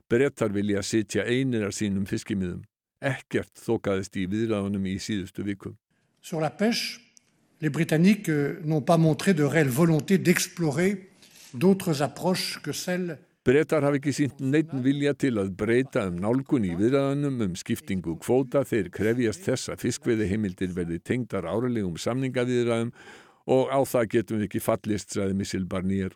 Brettar 0.09 0.55
vilja 0.55 0.83
sitja 0.83 1.27
einir 1.29 1.67
af 1.69 1.77
sínum 1.77 2.07
fiskimiðum. 2.09 2.63
Ekkert 3.05 3.53
þókaðist 3.61 4.17
í 4.17 4.25
viðröðunum 4.31 4.89
í 4.89 4.97
síðustu 5.03 5.45
viku. 5.45 5.75
Sur 6.23 6.41
la 6.41 6.51
pêche, 6.51 6.99
les 7.61 7.71
Britanniques 7.71 8.65
n'ont 8.65 8.83
pas 8.83 8.99
montré 8.99 9.35
de 9.35 9.45
réelle 9.45 9.71
volonté 9.71 10.19
d'explorer 10.19 10.97
d'autres 11.55 12.01
approches 12.03 12.59
que 12.63 12.73
celles 12.73 13.19
Bretar 13.47 13.85
hafi 13.87 14.01
ekki 14.01 14.13
sínt 14.13 14.41
neitt 14.43 14.73
vilja 14.85 15.15
til 15.15 15.39
að 15.41 15.55
breyta 15.57 16.05
um 16.11 16.19
nálgun 16.21 16.67
í 16.69 16.75
viðræðanum 16.77 17.45
um 17.47 17.55
skiptingu 17.57 18.17
kvóta 18.21 18.65
þeir 18.67 18.91
krefjast 18.93 19.47
þess 19.47 19.73
að 19.73 19.85
fiskveiði 19.87 20.27
heimildir 20.33 20.75
verði 20.77 20.99
tengdar 21.01 21.47
áralegum 21.49 21.97
samningaviðræðum 22.03 22.91
og 23.49 23.71
á 23.73 23.81
það 23.89 24.11
getum 24.15 24.41
við 24.41 24.49
ekki 24.51 24.61
fallist, 24.61 25.15
sagði 25.15 25.39
Missil 25.39 25.65
Barnier. 25.71 26.13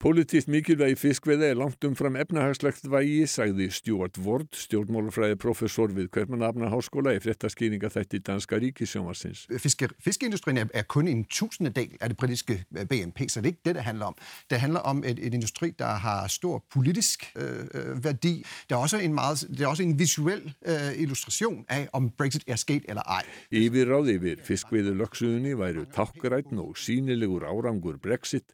Politíst 0.00 0.48
mikilvægi 0.48 0.94
fiskveið 0.96 1.42
er 1.44 1.58
langt 1.60 1.84
umfram 1.84 2.14
efnahagslegt 2.16 2.86
vægi, 2.88 3.26
sagði 3.28 3.66
Stuart 3.70 4.16
Ward, 4.24 4.46
stjórnmálafræði 4.56 5.36
professor 5.36 5.90
við 5.92 6.06
Kvermanafna 6.14 6.70
Háskóla 6.72 7.12
i 7.12 7.18
frettaskýringa 7.20 7.90
þætti 7.92 8.22
danska 8.24 8.56
ríkisjónvarsins. 8.62 9.42
Fiske, 9.60 9.90
fiskeindustrien 10.00 10.56
er, 10.62 10.70
er 10.72 10.86
kun 10.88 11.08
en 11.08 11.26
tusindedel 11.28 11.98
af 12.00 12.08
det 12.08 12.16
britiske 12.16 12.64
øh, 12.78 12.86
BNP, 12.86 13.28
så 13.28 13.40
det 13.40 13.46
er 13.46 13.52
ikke 13.52 13.60
det, 13.64 13.74
det 13.74 13.84
handler 13.84 14.06
om. 14.06 14.16
Det 14.50 14.60
handler 14.60 14.80
om 14.80 15.02
et, 15.04 15.18
et 15.18 15.34
industri, 15.34 15.70
der 15.78 15.92
har 16.06 16.28
stor 16.28 16.64
politisk 16.72 17.32
øh, 17.36 17.44
øh 17.74 18.04
værdi. 18.04 18.46
Det 18.68 18.74
er 18.74 18.78
også 18.78 18.98
en, 18.98 19.14
meget, 19.14 19.44
det 19.50 19.60
er 19.60 19.66
også 19.66 19.82
en 19.82 19.98
visuel 19.98 20.54
øh, 20.66 21.02
illustration 21.02 21.64
af, 21.68 21.88
om 21.92 22.10
Brexit 22.10 22.44
er 22.46 22.56
sket 22.56 22.84
eller 22.88 23.02
ej. 23.02 23.22
Yfirráð 23.52 24.08
yfir 24.16 24.40
fiskveiðu 24.48 24.96
löksuðunni 24.96 25.52
væru 25.60 25.84
takkrætn 25.92 26.58
og 26.58 26.72
sínilegur 26.78 27.44
árangur 27.44 28.00
Brexit 28.02 28.48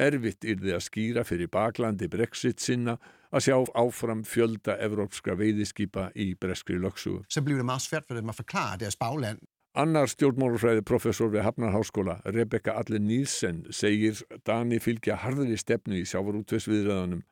Erfitt 0.00 0.44
yrði 0.48 0.76
að 0.76 0.84
skýra 0.86 1.24
fyrir 1.28 1.50
baklandi 1.52 2.08
Brexit 2.12 2.60
sinna 2.60 2.96
að 3.32 3.46
sjá 3.46 3.56
áfram 3.78 4.22
fjölda 4.28 4.76
evrópska 4.84 5.36
veiðiskipa 5.38 6.10
í 6.16 6.32
breskri 6.40 6.78
löksugu. 6.80 7.24
Så 7.28 7.42
bliver 7.44 7.60
det 7.60 7.68
meget 7.68 7.86
svært 7.86 8.08
for 8.08 8.16
dem 8.16 8.32
at 8.32 8.38
forklare 8.38 8.80
deres 8.84 8.96
bagland. 8.96 9.42
Annar 9.72 10.10
stjórnmálufræði 10.12 10.82
professor 10.84 11.30
við 11.32 11.46
Hafnarháskóla, 11.46 12.18
Rebecca 12.28 12.74
Allen 12.76 13.06
Nielsen, 13.08 13.62
segir 13.72 14.18
Dani 14.44 14.76
fylgja 14.84 15.16
harðri 15.22 15.56
stefnu 15.56 15.96
í 15.96 16.04
sjávarútvesviðræðanum. 16.10 17.22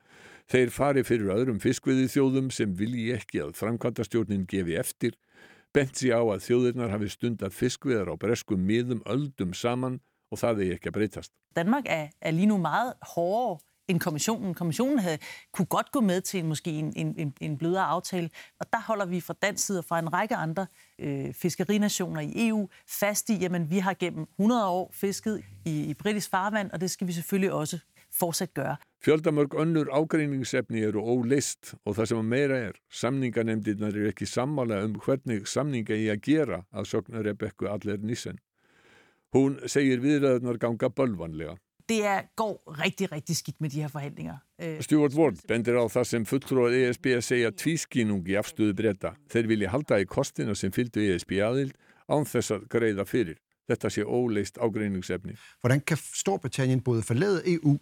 Þeir 0.49 0.71
fari 0.73 1.03
fyrir 1.05 1.29
öðrum 1.35 1.59
fiskviði 1.61 2.07
þjóðum 2.09 2.49
sem 2.49 2.73
vilji 2.73 3.11
ekki 3.13 3.43
að 3.43 3.53
framkvæmtastjórnin 3.59 4.47
gefi 4.49 4.73
eftir, 4.81 5.13
bent 5.71 6.01
sér 6.01 6.17
á 6.17 6.23
að 6.33 6.47
þjóðirnar 6.47 6.95
hafi 6.95 7.11
stundar 7.13 7.53
fiskviðar 7.53 8.09
á 8.09 8.15
breskum 8.17 8.65
miðum 8.65 9.05
öldum 9.05 9.53
saman 9.53 10.01
og 10.31 10.39
það 10.39 10.63
er 10.63 10.77
ekki 10.77 10.89
að 10.91 10.97
breytast. 10.97 11.33
Danmark 11.55 11.85
er, 11.89 12.07
er 12.21 12.31
lige 12.31 12.47
nu 12.47 12.57
meget 12.57 12.93
hårdere 13.15 13.59
end 13.87 13.99
kommissionen. 13.99 14.53
Kommissionen 14.53 14.99
havde, 14.99 15.17
kunne 15.53 15.65
godt 15.65 15.91
gå 15.91 16.01
med 16.01 16.21
til 16.21 16.45
måske 16.45 16.71
en, 16.71 16.93
en, 16.95 17.33
en 17.41 17.57
blødere 17.57 17.83
aftale, 17.83 18.29
og 18.59 18.65
der 18.73 18.81
holder 18.81 19.05
vi 19.05 19.21
fra 19.21 19.33
dansk 19.41 19.65
side 19.65 19.79
og 19.79 19.85
fra 19.85 19.99
en 19.99 20.13
række 20.13 20.35
andre 20.35 20.67
øh, 20.99 21.33
fiskerinationer 21.33 22.21
i 22.21 22.47
EU 22.47 22.69
fast 22.87 23.29
i, 23.29 23.45
at 23.45 23.69
vi 23.69 23.77
har 23.77 23.93
gennem 23.93 24.27
100 24.39 24.67
år 24.67 24.91
fisket 24.93 25.43
i, 25.65 25.83
i 25.83 25.93
britisk 25.93 26.29
farvand, 26.29 26.71
og 26.71 26.81
det 26.81 26.91
skal 26.91 27.07
vi 27.07 27.13
selvfølgelig 27.13 27.51
også 27.51 27.79
fortsat 28.19 28.53
gøre. 28.53 28.75
Fjöldamörg 29.05 29.55
önnur 29.55 29.89
ágreiningsefni 29.91 30.83
eru 30.83 31.01
ólist 31.01 31.73
og 31.85 31.95
það 31.95 32.05
sem 32.05 32.19
að 32.21 32.27
meira 32.33 32.57
er, 32.67 32.75
samninganemndirnar 32.93 33.95
eru 33.95 34.11
ekki 34.11 34.27
sammála 34.29 34.83
um 34.85 34.99
hvernig 35.01 35.47
samninga 35.47 35.97
í 35.97 36.09
að 36.13 36.21
gera 36.27 36.59
að 36.71 36.89
sögna 36.91 37.23
Rebekku 37.25 37.65
allir 37.71 37.97
nissen. 37.97 38.37
Hún 39.31 39.59
segir 39.71 40.01
viðræðunar 40.03 40.59
ganga 40.59 40.89
bölvanlega. 40.91 41.55
Det 41.89 42.05
er, 42.05 42.23
går 42.35 42.75
rigtig, 42.83 43.11
rigtig 43.11 43.35
skidt 43.37 43.61
med 43.61 43.69
de 43.69 43.81
her 43.81 43.87
forhandlinger. 43.87 44.37
Øh, 44.61 44.81
Stuart 44.81 45.13
Ward 45.13 45.39
bendir 45.47 45.75
á 45.75 45.87
það 45.91 46.03
sem 46.03 46.25
fulltróð 46.25 46.75
ESB 46.77 47.05
að 47.17 47.23
segja 47.25 47.51
tvískinung 47.51 48.27
í 48.27 48.37
afstöðu 48.39 48.75
breyta. 48.75 49.15
Þeir 49.31 49.47
vilja 49.47 49.71
halda 49.71 49.99
í 49.99 50.07
kostina 50.07 50.55
sem 50.55 50.71
fylgdu 50.71 51.03
ESB 51.03 51.39
aðild 51.43 51.73
án 52.11 52.27
þess 52.27 52.55
að 52.55 52.67
greiða 52.71 53.07
fyrir. 53.07 53.39
Þetta 53.71 53.91
sé 53.91 54.03
óleist 54.03 54.59
ágreiningsefni. 54.59 55.37
Hvordan 55.61 55.81
kan 55.87 55.97
Storbritannien 55.97 56.83
både 56.83 57.03
forlade 57.03 57.43
EU 57.45 57.77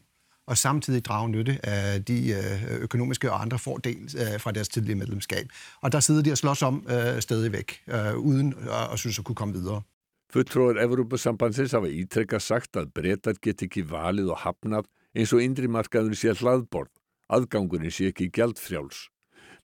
og 0.50 0.58
samtidig 0.58 1.06
drage 1.06 1.30
nytte 1.30 1.60
af 1.64 2.06
de 2.06 2.34
øh, 2.34 2.82
økonomiske 2.82 3.32
og 3.32 3.42
andre 3.42 3.60
fordel 3.60 4.10
øh, 4.18 4.40
fra 4.40 4.52
deres 4.52 4.70
tidlige 4.70 4.96
medlemskab. 4.96 5.46
Og 5.82 5.92
der 5.92 6.00
sidder 6.00 6.22
de 6.22 6.32
og 6.32 6.38
slås 6.38 6.62
om 6.62 6.88
øh, 6.90 7.22
stadigvæk, 7.22 7.82
øh, 7.88 8.18
uden 8.18 8.54
at, 8.70 8.94
at 8.94 9.00
synes 9.00 9.20
at 9.20 9.26
kunne 9.26 9.36
komme 9.36 9.54
videre. 9.54 9.82
Fulltróðar 10.30 10.78
Evrópusambandsins 10.84 11.72
hafa 11.74 11.90
ítrekka 11.90 12.38
sagt 12.38 12.78
að 12.78 12.92
breytar 12.94 13.40
get 13.42 13.64
ekki 13.66 13.82
valið 13.90 14.28
og 14.36 14.44
hafnað 14.44 14.86
eins 15.18 15.32
og 15.34 15.42
indrimarkaður 15.42 16.14
sé 16.20 16.36
hlaðborð, 16.38 16.92
aðgangurinn 17.34 17.90
sé 17.90 18.12
ekki 18.12 18.28
gjaldfrjáls. 18.38 19.08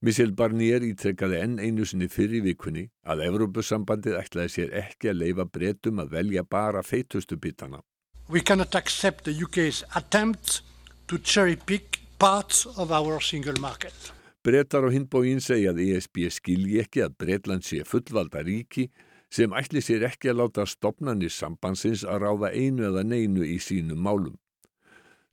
Michel 0.02 0.34
Barnier 0.34 0.82
ítrekkaði 0.88 1.38
enn 1.44 1.62
einu 1.62 1.86
sinni 1.86 2.10
fyrir 2.10 2.42
vikunni 2.48 2.88
að 3.06 3.22
Evrópusambandið 3.28 4.18
ætlaði 4.24 4.56
sér 4.56 4.76
ekki 4.82 5.14
að 5.14 5.22
leifa 5.22 5.46
breytum 5.46 6.02
að 6.02 6.18
velja 6.18 6.48
bara 6.58 6.82
feitustu 6.82 7.38
bitana. 7.38 7.84
We 8.28 8.42
cannot 8.42 8.74
accept 8.74 9.30
the 9.30 9.38
UK's 9.38 9.84
attempt 9.94 10.64
to 11.06 11.22
cherry 11.22 11.56
pick 11.56 12.02
parts 12.18 12.66
of 12.66 12.90
our 12.90 13.22
single 13.22 13.62
market. 13.62 13.94
Breytar 14.42 14.82
á 14.82 14.90
hindbógin 14.90 15.46
segja 15.46 15.78
að 15.78 15.86
ESB 15.86 16.26
skilji 16.34 16.82
ekki 16.82 17.06
að 17.06 17.20
Breytland 17.22 17.66
sé 17.66 17.86
fullvalda 17.86 18.42
ríki 18.42 18.90
sem 19.36 19.52
ætli 19.52 19.82
sér 19.84 20.06
ekki 20.08 20.32
að 20.32 20.40
láta 20.40 20.64
stopnarnir 20.70 21.34
sambandsins 21.34 22.06
að 22.08 22.22
ráða 22.24 22.52
einu 22.56 22.86
eða 22.88 23.04
neinu 23.04 23.44
í 23.44 23.58
sínum 23.60 24.00
málum. 24.00 24.38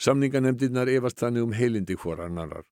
Samninganemdirnar 0.02 0.90
efast 0.90 1.20
þannig 1.22 1.46
um 1.46 1.54
heilindi 1.54 1.94
hvorannarar. 1.94 2.64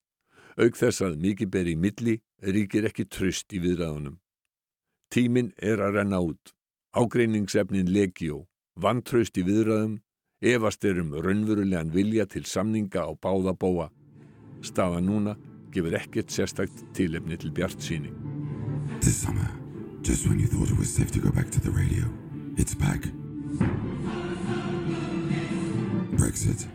Aug 0.59 0.75
þess 0.75 1.05
að 1.07 1.21
mikið 1.23 1.53
ber 1.55 1.71
í 1.71 1.77
milli 1.79 2.17
ríkir 2.43 2.89
ekki 2.91 3.07
tröst 3.07 3.55
í 3.55 3.61
viðræðunum. 3.63 4.19
Tímin 5.11 5.53
er 5.57 5.83
að 5.85 6.01
renna 6.01 6.19
út. 6.25 6.55
Ágreiningsefnin 6.99 7.93
legjó, 7.95 8.49
vantröst 8.75 9.39
í 9.39 9.47
viðræðum, 9.47 10.01
efast 10.43 10.85
er 10.85 10.99
um 11.05 11.15
raunverulegan 11.15 11.95
vilja 11.95 12.27
til 12.27 12.43
samninga 12.43 13.07
á 13.07 13.11
báða 13.15 13.55
bóa. 13.55 13.91
Staða 14.67 14.99
núna 14.99 15.39
gefur 15.71 15.95
ekkert 15.95 16.35
sérstakt 16.35 16.83
tilefni 16.99 17.39
til 17.39 17.55
bjart 17.55 17.79
síni. 17.79 18.11
Just 20.03 20.27
when 20.27 20.41
you 20.41 20.47
thought 20.47 20.71
it 20.71 20.79
was 20.79 20.93
safe 20.93 21.11
to 21.13 21.19
go 21.21 21.31
back 21.31 21.51
to 21.51 21.61
the 21.61 21.71
radio, 21.71 22.05
it's 22.57 22.75
back. 22.75 23.05
Brexit. 26.17 26.67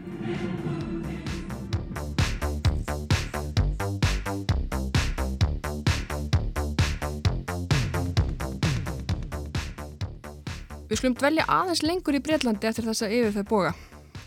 Við 10.86 11.00
skulum 11.00 11.16
dvelja 11.18 11.48
aðeins 11.50 11.82
lengur 11.82 12.14
í 12.14 12.22
Breitlandi 12.22 12.70
eftir 12.70 12.86
þess 12.86 13.08
að 13.08 13.18
yfirfæð 13.18 13.50
boga. 13.50 13.74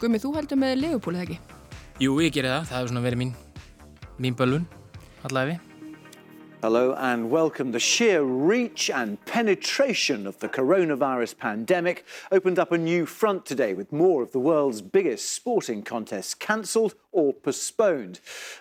Gumi, 0.02 0.18
þú 0.18 0.34
heldur 0.34 0.58
með 0.58 0.74
eða 0.90 1.22
ekki? 1.22 1.38
Jú, 2.02 2.18
ég 2.18 2.34
gerir 2.34 2.50
það. 2.50 2.66
Það 2.66 2.78
hefur 2.78 2.92
svona 2.92 3.06
verið 3.06 3.22
mín, 3.22 3.32
mín 4.18 4.34
bölvun, 4.38 4.68
allaveg. 5.22 5.67
Hello 6.60 6.92
and 6.94 7.30
welcome. 7.30 7.70
The 7.70 7.78
sheer 7.78 8.24
reach 8.24 8.90
and 8.90 9.24
penetration 9.26 10.26
of 10.26 10.40
the 10.40 10.48
coronavirus 10.48 11.38
pandemic 11.38 12.04
opened 12.32 12.58
up 12.58 12.72
a 12.72 12.78
new 12.78 13.06
front 13.06 13.46
today 13.46 13.74
with 13.74 13.92
more 13.92 14.24
of 14.24 14.32
the 14.32 14.40
world's 14.40 14.82
biggest 14.82 15.30
sporting 15.30 15.82
contests 15.84 16.34
cancelled 16.34 16.96
or 17.12 17.32
postponed. 17.32 18.18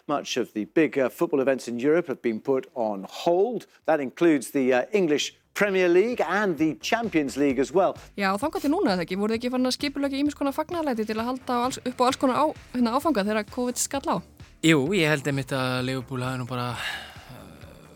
Much 0.07 0.37
of 0.37 0.53
the 0.53 0.65
big 0.65 0.99
uh, 0.99 1.09
football 1.09 1.41
events 1.41 1.67
in 1.67 1.79
Europe 1.79 2.05
have 2.05 2.21
been 2.21 2.39
put 2.39 2.69
on 2.75 3.07
hold. 3.09 3.65
That 3.87 3.99
includes 3.99 4.51
the 4.51 4.73
uh, 4.73 4.85
English 4.93 5.33
Premier 5.55 5.89
League 5.89 6.21
and 6.21 6.55
the 6.59 6.75
Champions 6.75 7.35
League 7.35 7.57
as 7.57 7.73
well. 7.73 7.97
Já, 8.15 8.37
þangar 8.37 8.61
til 8.61 8.75
núna 8.75 8.93
eða 8.93 9.07
ekki, 9.07 9.17
voruð 9.17 9.39
ekki 9.39 9.49
fann 9.49 9.65
að 9.65 9.73
skipulega 9.79 10.21
ímis 10.21 10.37
konar 10.37 10.53
fagnarleiti 10.53 11.09
til 11.09 11.17
að 11.17 11.31
halda 11.31 11.59
alls, 11.65 11.81
upp 11.81 11.97
á 11.97 12.03
alls 12.05 12.21
konar 12.21 12.37
á, 12.37 12.53
hérna, 12.77 12.93
áfanga 12.93 13.25
þegar 13.25 13.49
COVID 13.57 13.81
skall 13.81 14.05
á? 14.05 14.17
Jú, 14.61 14.85
ég 14.93 15.09
held 15.09 15.25
einmitt 15.25 15.49
að 15.49 15.87
Leopold 15.89 16.29
hafi 16.29 16.45
nú 16.45 16.45
bara 16.45 16.75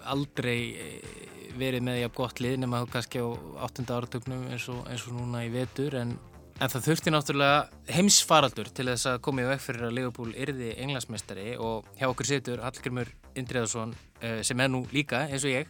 aldrei 0.10 0.60
eh, 0.74 1.22
verið 1.60 1.86
með 1.86 2.04
að 2.06 2.14
gott 2.18 2.42
lið 2.44 2.60
nema 2.62 2.82
þá 2.84 2.92
kannski 2.96 3.22
á 3.22 3.28
8. 3.68 3.86
áratögnum 3.92 4.44
eins, 4.52 4.68
eins 4.70 5.08
og 5.08 5.16
núna 5.18 5.44
í 5.46 5.52
vetur 5.54 5.98
en, 6.00 6.14
en 6.58 6.72
það 6.72 6.88
þurfti 6.88 7.14
náttúrulega 7.14 7.96
heimsfaraldur 7.98 8.72
til 8.72 8.88
þess 8.92 9.10
að 9.12 9.20
koma 9.28 9.44
í 9.44 9.50
veg 9.50 9.64
fyrir 9.64 9.88
að 9.88 9.98
Leopold 10.00 10.38
yrði 10.40 10.74
englasmestari 10.84 11.56
og 11.60 11.90
hjá 12.00 12.08
okkur 12.10 12.32
setur 12.32 12.64
Hallgrimur 12.66 13.12
Indriðarsson 13.36 13.96
eh, 14.22 14.40
sem 14.48 14.64
er 14.64 14.72
nú 14.72 14.86
líka 14.96 15.26
eins 15.28 15.46
og 15.48 15.54
ég 15.54 15.70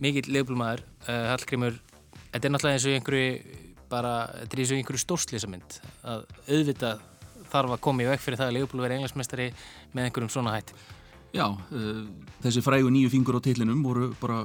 mikill 0.00 0.32
Leopold 0.34 0.60
maður 0.60 0.84
eh, 1.06 1.28
Hallgrimur, 1.30 1.78
þetta 2.32 2.48
er 2.48 2.54
náttúrulega 2.56 2.80
eins 2.80 2.88
og 2.88 2.98
einhverju 2.98 3.62
bara, 3.92 4.14
þetta 4.40 4.56
er 4.56 4.64
eins 4.64 4.74
og 4.74 4.82
einhverju 4.82 5.04
stórslisamynd 5.04 5.80
að 6.02 6.26
auðvitað 6.48 7.10
þarf 7.54 7.76
að 7.76 7.84
koma 7.86 8.02
í 8.02 8.10
veg 8.10 8.22
fyrir 8.22 8.40
það 8.40 8.50
að 8.50 8.58
Leopold 8.58 8.82
veri 8.82 8.98
englasmestari 8.98 9.48
með 9.94 10.08
einhverjum 10.08 10.32
svona 10.34 10.56
hætti 10.56 10.74
Já, 11.34 11.48
uh, 11.50 12.04
þessi 12.44 12.62
frægu 12.62 12.92
nýju 12.94 13.10
fingur 13.10 13.40
á 13.42 13.42
tillinum 13.42 13.82
voru 13.82 14.12
bara 14.20 14.44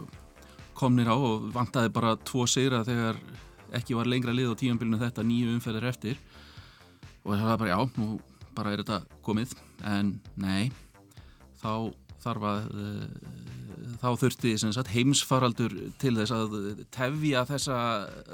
komnir 0.73 1.11
á 1.11 1.13
og 1.13 1.51
vantaði 1.53 1.91
bara 1.93 2.15
tvo 2.25 2.47
sigra 2.49 2.81
þegar 2.87 3.19
ekki 3.77 3.93
var 3.93 4.09
lengra 4.09 4.33
lið 4.33 4.55
á 4.55 4.59
tíanbílunum 4.59 5.03
þetta 5.03 5.25
nýju 5.27 5.53
umferðir 5.53 5.85
eftir. 5.91 6.17
Og 7.27 7.35
það 7.35 7.45
var 7.51 7.61
bara 7.61 7.75
já, 7.75 7.79
nú 8.01 8.09
bara 8.57 8.73
er 8.73 8.81
þetta 8.81 9.21
komið. 9.21 9.53
En 9.85 10.15
nei, 10.39 10.71
þá 11.61 11.93
þarf 12.23 12.49
að 12.49 12.73
uh, 12.73 13.39
þá 14.01 14.09
þurfti 14.23 14.57
sagt, 14.59 14.93
heimsfaraldur 14.95 15.75
til 16.01 16.15
þess 16.17 16.33
að 16.33 16.59
tefja 16.95 17.45
þessa, 17.51 17.79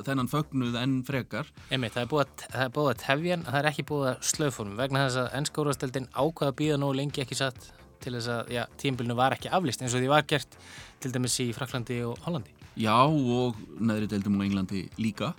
þennan 0.07 0.31
fögnuð 0.31 0.77
enn 0.79 0.99
frekar. 1.07 1.51
Emi, 1.75 1.91
það 1.91 2.05
er 2.05 2.11
búið 2.13 2.45
að, 2.55 2.83
að 2.85 2.99
tefja 3.03 3.35
en 3.35 3.49
það 3.49 3.59
er 3.59 3.69
ekki 3.73 3.89
búið 3.91 4.11
að 4.13 4.29
slöfum 4.31 4.77
vegna 4.79 5.09
þess 5.09 5.25
að 5.25 5.33
ennskórasteldin 5.41 6.13
ákvaða 6.15 6.55
býða 6.61 6.79
nú 6.79 6.95
lengi 6.95 7.25
ekki 7.25 7.43
satt 7.43 7.73
til 8.03 8.15
þess 8.17 8.31
að 8.33 8.53
já, 8.55 8.63
tímbilinu 8.81 9.17
var 9.17 9.35
ekki 9.37 9.51
aflist 9.53 9.83
eins 9.83 9.95
og 9.95 10.03
því 10.03 10.11
var 10.11 10.27
gert 10.29 10.57
til 11.03 11.13
dæmis 11.13 11.37
í 11.43 11.49
Fraklandi 11.55 12.01
og 12.07 12.19
Hollandi. 12.25 12.53
Já 12.75 12.97
og 13.07 13.59
neðri 13.79 14.09
deildum 14.11 14.39
á 14.41 14.45
Englandi 14.45 14.85
líka 14.99 15.33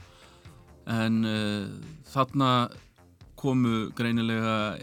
en 0.87 1.25
uh, 1.27 1.67
þarna 2.13 2.51
komu 3.37 3.91
greinilega 3.97 4.77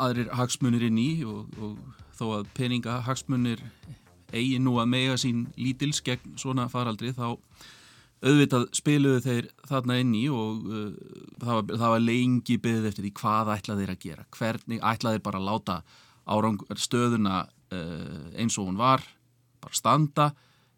aðrir 0.00 0.32
hagsmunir 0.34 0.88
inn 0.88 0.98
í 0.98 1.10
og, 1.28 1.52
og 1.60 1.76
þó 2.16 2.24
að 2.40 2.50
peninga 2.56 2.98
hagsmunir 3.06 3.62
eigi 4.34 4.58
nú 4.62 4.78
að 4.82 4.90
mega 4.90 5.16
sín 5.20 5.46
lítils 5.60 6.02
gegn 6.04 6.34
svona 6.40 6.66
faraldri 6.72 7.12
þá 7.14 7.36
auðvitað 8.24 8.64
spiluðu 8.74 9.20
þeir 9.24 9.48
þarna 9.68 9.98
inn 10.00 10.14
í 10.16 10.24
og 10.32 10.64
uh, 10.64 10.88
það, 11.42 11.52
var, 11.52 11.66
það 11.74 11.94
var 11.94 12.04
lengi 12.08 12.58
byggðið 12.64 12.88
eftir 12.90 13.06
því 13.06 13.12
hvað 13.20 13.52
ætlaði 13.58 13.84
þeir 13.84 13.94
að 13.94 14.02
gera 14.06 14.26
hvernig 14.38 14.82
ætlaði 14.92 15.18
þeir 15.18 15.26
bara 15.28 15.42
að 15.42 15.48
láta 15.50 15.78
árang, 16.24 16.58
stöðuna 16.80 17.44
uh, 17.44 18.40
eins 18.40 18.58
og 18.58 18.70
hún 18.70 18.80
var 18.80 19.04
bara 19.64 19.76
standa 19.76 20.30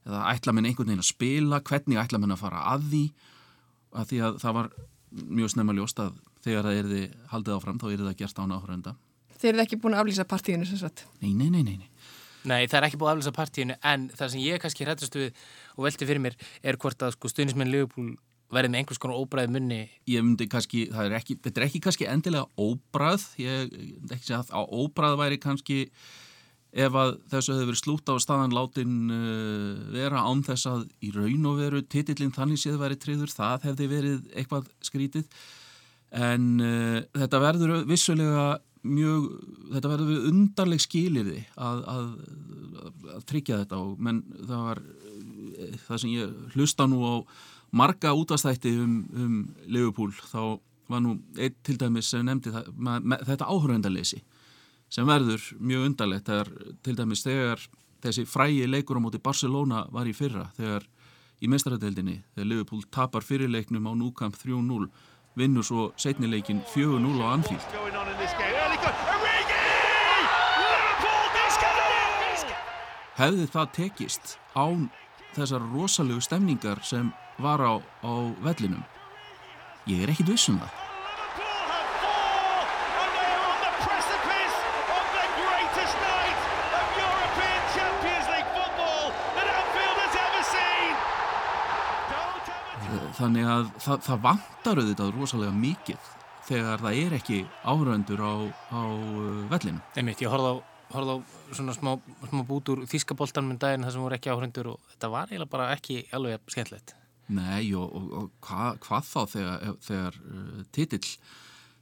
eða 0.07 0.27
ætla 0.33 0.55
minn 0.55 0.69
einhvern 0.69 0.91
veginn 0.91 1.03
að 1.03 1.11
spila 1.11 1.63
hvernig 1.67 2.01
ætla 2.03 2.21
minn 2.23 2.35
að 2.35 2.43
fara 2.45 2.63
að 2.75 2.87
því? 2.93 3.03
Að 3.97 4.11
því 4.11 4.21
að 4.27 4.39
það 4.43 4.57
var 4.59 4.71
mjög 5.17 5.53
snemma 5.55 5.75
ljóst 5.77 6.03
að 6.03 6.15
þegar 6.45 6.69
það 6.69 6.81
erði 6.83 7.03
haldið 7.33 7.57
áfram 7.57 7.81
þá 7.83 7.87
erði 7.91 8.07
það 8.07 8.21
gert 8.23 8.41
án 8.43 8.55
áhörönda 8.55 8.95
Þeir 9.37 9.51
eru 9.53 9.65
ekki 9.67 9.79
búin 9.81 9.97
að 9.97 10.05
aflýsa 10.05 10.25
partíinu 10.29 10.69
sem 10.69 10.81
sagt? 10.81 11.05
Nei, 11.21 11.35
nei, 11.37 11.51
nei, 11.53 11.63
nei 11.67 11.89
Nei, 12.47 12.69
það 12.71 12.79
er 12.79 12.87
ekki 12.87 13.01
búið 13.01 13.11
að 13.11 13.17
aflýsa 13.17 13.35
partíinu 13.35 13.77
en 13.91 14.07
það 14.15 14.33
sem 14.33 14.45
ég 14.45 14.63
kannski 14.63 14.87
hrættast 14.87 15.19
við 15.19 15.41
og 15.75 15.87
velti 15.89 16.09
fyrir 16.09 16.23
mér 16.23 16.37
er 16.63 16.79
hvort 16.81 17.03
að 17.03 17.17
sko, 17.17 17.31
stuðnismenn 17.33 17.73
Liverpool 17.73 18.15
verði 18.53 18.71
með 18.73 18.83
einhvers 18.83 19.01
konar 19.03 19.19
óbræð 19.23 19.51
munni. 19.55 19.81
Ég 20.11 20.23
myndi 20.25 20.47
kannski, 20.51 20.87
er 20.93 21.17
ekki, 21.19 21.39
þetta 21.43 21.61
er 21.63 21.67
ekki 21.67 21.83
kannski 21.87 22.07
endilega 22.11 22.47
óbræð 22.61 23.27
ég 23.43 23.75
ekki 24.13 24.29
segja 24.29 24.45
að 24.55 24.71
óbræð 24.83 25.19
væri 25.23 25.41
kannski 25.43 25.81
ef 26.77 26.97
að 27.01 27.15
þessu 27.33 27.55
hefur 27.55 27.71
verið 27.71 27.81
slúta 27.81 28.15
á 28.15 28.19
staðan 28.21 28.55
látin 28.55 28.97
uh, 29.09 29.85
vera 29.95 30.25
án 30.29 30.43
þess 30.45 30.69
að 30.69 30.87
í 31.01 31.13
raun 31.15 31.49
og 31.49 31.61
veru 31.63 31.83
titillin 31.83 32.35
þannig 32.37 32.61
séð 32.61 32.81
væri 32.83 32.99
triður, 33.01 33.33
það 33.33 33.71
hefði 33.71 33.89
verið 33.91 34.27
eitthvað 34.37 34.69
skrítið. 34.85 35.27
En 36.17 36.51
uh, 36.61 37.01
þetta 37.17 37.43
verður 37.43 37.83
vissulega 37.89 38.47
mjög, 38.87 39.27
þetta 39.73 39.91
verður 39.91 40.13
við 40.13 40.31
undarleg 40.31 40.83
skilirði 40.83 41.41
að, 41.57 41.83
að, 41.91 42.07
að 43.17 43.27
tryggja 43.31 43.61
þetta 43.65 43.81
og 43.83 44.03
menn 44.07 44.23
það 44.37 44.65
var 44.69 44.83
eh, 44.85 45.77
það 45.87 46.03
sem 46.03 46.13
ég 46.13 46.55
hlusta 46.55 46.87
nú 46.91 47.01
á 47.03 47.15
marga 47.77 48.15
útastætti 48.17 48.73
um, 48.81 48.97
um 49.13 49.37
Liverpool 49.67 50.15
þá 50.17 50.59
var 50.89 51.03
nú 51.03 51.17
einn 51.37 51.57
til 51.67 51.79
dæmis 51.81 52.11
sem 52.13 52.25
nefndi 52.27 52.53
það, 52.55 52.69
með, 52.77 53.09
með, 53.13 53.25
þetta 53.31 53.49
áhörvendarleysi 53.51 54.21
sem 54.93 55.09
verður 55.09 55.49
mjög 55.59 55.89
undarlegt 55.91 56.31
þegar 56.31 56.53
til 56.87 56.95
dæmis 56.99 57.25
þegar 57.27 57.65
þessi 58.05 58.27
frægi 58.31 58.69
leikur 58.71 59.01
á 59.01 59.05
móti 59.05 59.21
Barcelona 59.23 59.85
var 59.93 60.07
í 60.07 60.15
fyrra 60.15 60.47
þegar 60.57 60.87
í 61.43 61.51
mestaradeildinni 61.53 62.21
þegar 62.35 62.51
Liverpool 62.53 62.87
tapar 62.95 63.27
fyrirleiknum 63.27 63.91
á 63.91 63.93
núkamp 63.99 64.39
3-0 64.39 64.89
vinnur 65.37 65.67
svo 65.67 65.91
setnileikin 66.01 66.63
4-0 66.73 67.21
á 67.21 67.27
Anfield. 67.35 67.67
Hefði 73.17 73.47
það 73.49 73.69
tekist 73.73 74.35
án 74.57 74.89
þessar 75.37 75.65
rosalegu 75.73 76.21
stemningar 76.25 76.83
sem 76.85 77.13
var 77.43 77.63
á, 77.63 77.75
á 77.81 78.13
vellinum 78.45 78.83
ég 79.87 80.03
er 80.03 80.13
ekkit 80.15 80.35
vissum 80.35 80.61
það 80.63 80.83
Þannig 93.17 93.47
að 93.49 93.69
það, 93.81 94.01
það 94.05 94.19
vantar 94.27 94.79
auðvitað 94.83 95.13
rosalega 95.17 95.53
mikið 95.57 96.09
þegar 96.45 96.83
það 96.83 96.99
er 97.01 97.15
ekki 97.17 97.39
áhöröndur 97.65 98.21
á, 98.21 98.35
á 98.77 98.83
uh, 98.93 99.39
vellinu. 99.49 99.81
Einmitt, 99.97 100.21
ég 100.21 100.29
horfði 100.29 100.51
á 100.53 100.57
horfði 100.93 101.17
á 101.17 101.19
svona 101.57 101.75
smá, 101.75 101.95
smá 102.31 102.43
bút 102.47 102.71
úr 102.73 102.85
þískaboltan 102.91 103.49
með 103.49 103.63
daginn 103.65 103.87
þar 103.87 103.97
sem 103.97 104.05
voru 104.07 104.19
ekki 104.19 104.33
áhrendur 104.33 104.71
og 104.75 104.93
þetta 104.93 105.11
var 105.13 105.33
eiginlega 105.33 105.53
bara 105.57 105.73
ekki 105.75 105.99
alveg 106.15 106.53
skemmtilegt. 106.53 106.95
Nei 107.35 107.73
og, 107.75 107.91
og, 107.91 108.09
og 108.21 108.47
hva, 108.47 108.73
hvað 108.83 109.07
þá 109.09 109.21
þegar, 109.33 109.69
þegar 109.83 110.19
uh, 110.23 110.63
titill 110.75 111.09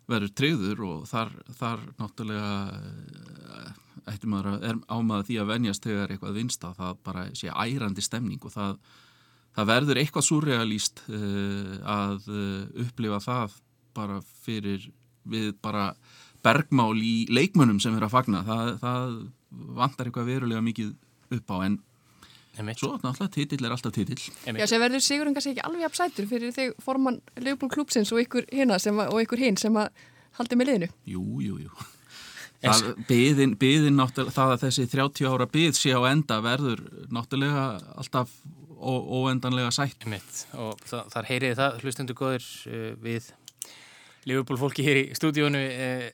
verður 0.08 0.32
treyður 0.36 0.82
og 0.88 1.06
þar, 1.08 1.32
þar 1.58 1.84
náttúrulega 2.00 2.52
uh, 2.72 3.70
ættum 4.12 4.34
maður 4.34 4.50
að 4.54 4.66
er 4.70 4.80
ámaða 4.88 5.26
því 5.28 5.38
að 5.40 5.50
venjast 5.52 5.88
þegar 5.88 6.12
eitthvað 6.12 6.38
vinst 6.38 6.64
að 6.64 6.80
það 6.80 6.98
bara 7.08 7.26
sé 7.36 7.52
ærandi 7.52 8.04
stemning 8.04 8.44
og 8.44 8.54
það, 8.56 8.74
það 9.56 9.70
verður 9.72 10.00
eitthvað 10.02 10.28
surrealíst 10.28 11.04
uh, 11.08 11.72
að 11.94 12.28
upplifa 12.86 13.22
það 13.24 13.56
bara 13.94 14.20
fyrir 14.44 14.88
við 15.28 15.54
bara 15.64 15.92
bergmál 16.44 16.96
í 17.00 17.24
leikmönnum 17.32 17.80
sem 17.80 17.94
er 17.96 18.04
að 18.04 18.12
fagna 18.16 18.42
það, 18.44 18.70
það 18.82 19.14
vantar 19.78 20.08
eitthvað 20.08 20.30
verulega 20.32 20.64
mikið 20.64 20.94
upp 21.38 21.52
á 21.52 21.56
en. 21.64 21.78
Svo 22.54 22.94
náttúrulega 23.02 23.32
titill 23.34 23.66
er 23.66 23.74
alltaf 23.74 23.94
titill. 23.94 24.20
Já, 24.46 24.66
sem 24.70 24.82
verður 24.82 25.02
Sigurinn 25.04 25.36
kannski 25.36 25.54
ekki 25.54 25.64
alveg 25.66 25.88
apsætur 25.88 26.28
fyrir 26.30 26.54
þig 26.54 26.74
formann 26.82 27.20
Leopold 27.40 27.74
Klúpsins 27.74 28.12
og 28.14 28.22
ykkur 28.22 28.46
hina 28.52 28.78
sem 28.82 28.98
að, 28.98 29.12
og 29.14 29.24
ykkur 29.24 29.42
hinn 29.42 29.58
sem 29.60 29.74
að 29.80 29.90
haldi 30.38 30.58
með 30.58 30.70
liðinu? 30.70 30.90
Jú, 31.10 31.24
jú, 31.44 31.58
jú. 31.66 31.86
Það, 32.64 32.90
byðin, 33.08 33.54
byðin 33.60 33.98
náttúrulega 33.98 34.32
það 34.38 34.52
að 34.54 34.62
þessi 34.62 34.86
30 34.94 35.28
ára 35.28 35.46
byð 35.52 35.74
sé 35.76 35.92
á 35.92 36.00
enda 36.08 36.38
verður 36.44 36.80
náttúrulega 37.12 37.64
alltaf 38.00 38.32
óendanlega 38.84 39.72
sætt. 39.74 40.04
Emitt. 40.06 40.44
og 40.56 40.80
það, 40.84 41.08
þar 41.12 41.30
heyriði 41.30 41.58
það 41.60 41.78
hlustundu 41.82 42.16
góður 42.18 42.50
uh, 42.70 42.90
við 43.04 43.30
Leopold 44.28 44.60
fólki 44.60 44.84
hér 44.86 45.02
í 45.02 45.06
stúdíónu 45.16 45.60
uh, 45.60 46.06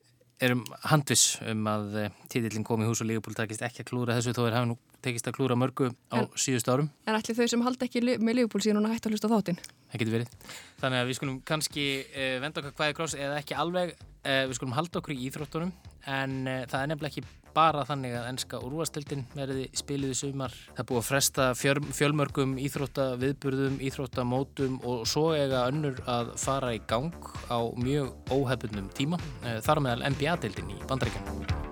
erum 0.43 0.65
handvis 0.91 1.37
um 1.47 1.67
að 1.71 1.99
uh, 2.05 2.13
títillin 2.33 2.67
kom 2.67 2.83
í 2.83 2.89
hús 2.89 3.03
og 3.05 3.11
Leopold 3.11 3.39
takist 3.39 3.63
ekki 3.67 3.85
að 3.85 3.91
klúra 3.93 4.19
þessu 4.19 4.35
þó 4.37 4.47
er 4.49 4.59
hafa 4.59 4.71
nú 4.73 4.79
tekist 5.05 5.29
að 5.31 5.37
klúra 5.39 5.57
mörgu 5.59 5.91
á 6.13 6.21
en, 6.21 6.29
síðust 6.39 6.69
árum. 6.71 6.91
En 7.09 7.17
allir 7.17 7.37
þau 7.37 7.49
sem 7.53 7.65
halda 7.67 7.89
ekki 7.89 8.03
með 8.21 8.41
Leopold 8.41 8.67
síðan 8.67 8.87
að 8.87 8.97
hætta 8.97 9.11
að 9.11 9.17
hlusta 9.17 9.33
þáttinn? 9.33 9.61
Það 9.91 10.03
getur 10.03 10.17
verið. 10.19 10.39
Þannig 10.81 11.03
að 11.03 11.11
við 11.11 11.19
skulum 11.19 11.43
kannski 11.51 11.89
uh, 12.05 12.39
venda 12.45 12.63
okkar 12.63 12.79
hvaði 12.79 12.97
kross 13.01 13.19
eða 13.19 13.43
ekki 13.43 13.59
alveg, 13.59 13.93
uh, 13.97 14.41
við 14.51 14.57
skulum 14.59 14.79
halda 14.79 15.03
okkur 15.03 15.17
í 15.17 15.21
íþróttunum 15.29 15.77
en 16.11 16.41
uh, 16.47 16.65
það 16.71 16.83
er 16.83 16.93
nefnilega 16.93 17.15
ekki 17.15 17.37
bara 17.51 17.83
þannig 17.83 18.13
að 18.15 18.29
ennska 18.31 18.61
úrvastildin 18.63 19.25
verði 19.35 19.65
spilið 19.75 20.13
í 20.15 20.19
sumar. 20.21 20.55
Það 20.77 20.87
búið 20.91 21.01
að 21.01 21.09
fresta 21.09 21.49
fjöl, 21.59 21.81
fjölmörgum 21.99 22.53
íþróttaviðburðum, 22.63 23.81
íþróttamótum 23.89 24.79
og 24.87 25.03
svo 25.11 25.33
eiga 25.35 25.65
önnur 25.67 25.99
að 26.07 26.31
fara 26.39 26.71
í 26.77 26.85
gang 26.91 27.11
á 27.51 27.59
mjög 27.75 28.15
óhefbundum 28.31 28.87
tíma. 28.95 29.19
Þar 29.67 29.83
meðal 29.83 30.15
NBA-dildin 30.15 30.71
í 30.77 30.81
bandaríkjanum. 30.87 31.70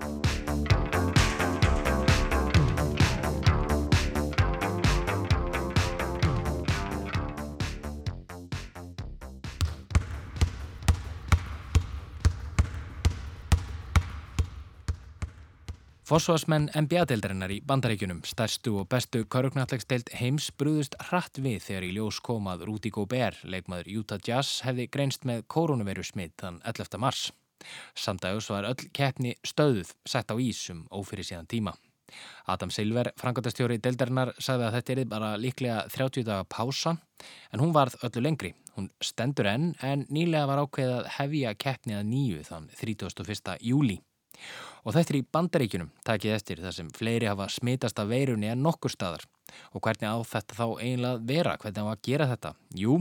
Forsvarsmenn 16.09 16.71
NBA-deildarinnar 16.73 17.51
í 17.53 17.59
bandaríkunum, 17.69 18.23
stærstu 18.25 18.71
og 18.81 18.87
bestu 18.89 19.19
karugnatlegsteild 19.29 20.07
heims 20.17 20.47
brúðust 20.57 20.95
hratt 21.11 21.37
við 21.37 21.59
þegar 21.61 21.85
í 21.85 21.89
ljós 21.99 22.17
komað 22.25 22.63
Rudy 22.65 22.89
Gobert, 22.95 23.43
leikmaður 23.45 23.91
Utah 23.99 24.23
Jazz, 24.25 24.63
hefði 24.65 24.87
greinst 24.89 25.27
með 25.29 25.43
koronaviru 25.53 26.07
smitt 26.07 26.33
þann 26.41 26.57
11. 26.65 26.97
mars. 27.03 27.27
Samdægus 27.93 28.49
var 28.49 28.65
öll 28.71 28.89
keppni 28.89 29.35
stöðuð 29.45 29.93
sett 30.01 30.33
á 30.33 30.35
ísum 30.41 30.81
ófyrir 30.89 31.29
síðan 31.29 31.51
tíma. 31.51 31.75
Adam 32.49 32.73
Silver, 32.73 33.11
frangatastjóri 33.21 33.77
deildarinnar, 33.77 34.33
sagði 34.41 34.65
að 34.65 34.79
þetta 34.79 34.95
er 34.97 35.05
bara 35.13 35.31
líklega 35.37 35.87
30 35.93 36.25
daga 36.25 36.49
pása, 36.49 36.97
en 37.53 37.61
hún 37.61 37.77
varð 37.77 38.01
öllu 38.01 38.25
lengri. 38.25 38.55
Hún 38.73 38.89
stendur 38.97 39.53
enn, 39.53 39.75
en 39.85 40.09
nýlega 40.09 40.49
var 40.49 40.65
ákveðað 40.65 41.13
hefja 41.19 41.53
keppni 41.53 42.01
að 42.01 42.07
nýju 42.09 42.47
þann 42.49 42.71
31. 42.81 43.59
júli. 43.61 44.01
Og 44.87 44.95
þetta 44.95 45.13
er 45.13 45.17
í 45.19 45.25
bandaríkunum, 45.35 45.89
takið 46.07 46.35
eftir 46.37 46.61
þar 46.63 46.75
sem 46.75 46.91
fleiri 46.95 47.27
hafa 47.27 47.49
smitast 47.51 47.99
af 47.99 48.07
veirunni 48.09 48.47
en 48.49 48.63
nokkur 48.63 48.93
staðar. 48.93 49.25
Og 49.73 49.81
hvernig 49.83 50.07
á 50.07 50.17
þetta 50.29 50.55
þá 50.55 50.65
einlega 50.85 51.23
vera, 51.31 51.55
hvernig 51.59 51.83
á 51.83 51.91
að 51.91 52.03
gera 52.05 52.29
þetta? 52.29 52.53
Jú, 52.77 52.99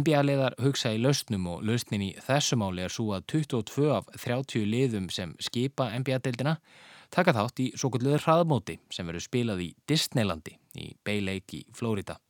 NBA-leðar 0.00 0.56
hugsa 0.62 0.94
í 0.94 1.02
lausnum 1.02 1.48
og 1.50 1.66
lausnin 1.66 2.06
í 2.06 2.12
þessu 2.24 2.58
máli 2.60 2.86
er 2.86 2.94
svo 2.94 3.10
að 3.16 3.26
22 3.34 3.90
af 3.98 4.08
30 4.16 4.64
liðum 4.70 5.10
sem 5.12 5.34
skipa 5.42 5.90
NBA-deildina 5.98 6.56
taka 7.10 7.34
þátt 7.34 7.62
í 7.64 7.70
svo 7.74 7.90
kvöldluður 7.90 8.26
hraðmóti 8.26 8.78
sem 8.94 9.06
verður 9.08 9.26
spilað 9.26 9.64
í 9.66 9.70
Disneylandi 9.90 10.56
í 10.78 10.92
Bay 11.04 11.22
Lake 11.26 11.60
í 11.60 11.64
Flórida. 11.74 12.20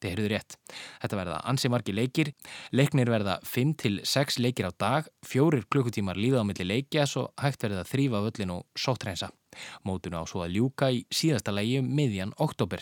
Þið 0.00 0.14
heyrðu 0.14 0.28
rétt. 0.32 0.56
Þetta 1.02 1.18
verða 1.20 1.40
ansi 1.50 1.70
margi 1.72 1.94
leikir. 1.96 2.32
Leiknir 2.72 3.10
verða 3.12 3.36
5-6 3.44 4.40
leikir 4.40 4.70
á 4.70 4.72
dag, 4.72 5.10
fjórir 5.26 5.66
klukkutímar 5.68 6.16
líða 6.20 6.40
á 6.40 6.48
milli 6.48 6.66
leikja 6.66 7.04
svo 7.08 7.28
hægt 7.40 7.66
verða 7.66 7.84
þrýfa 7.88 8.24
völlin 8.24 8.54
og 8.56 8.64
sóttrensa. 8.78 9.28
Mótuna 9.84 10.22
á 10.22 10.24
svo 10.30 10.44
að 10.46 10.56
ljúka 10.56 10.92
í 10.94 11.04
síðasta 11.12 11.52
leigi 11.52 11.80
um 11.82 11.92
miðjan 11.92 12.32
oktober. 12.38 12.80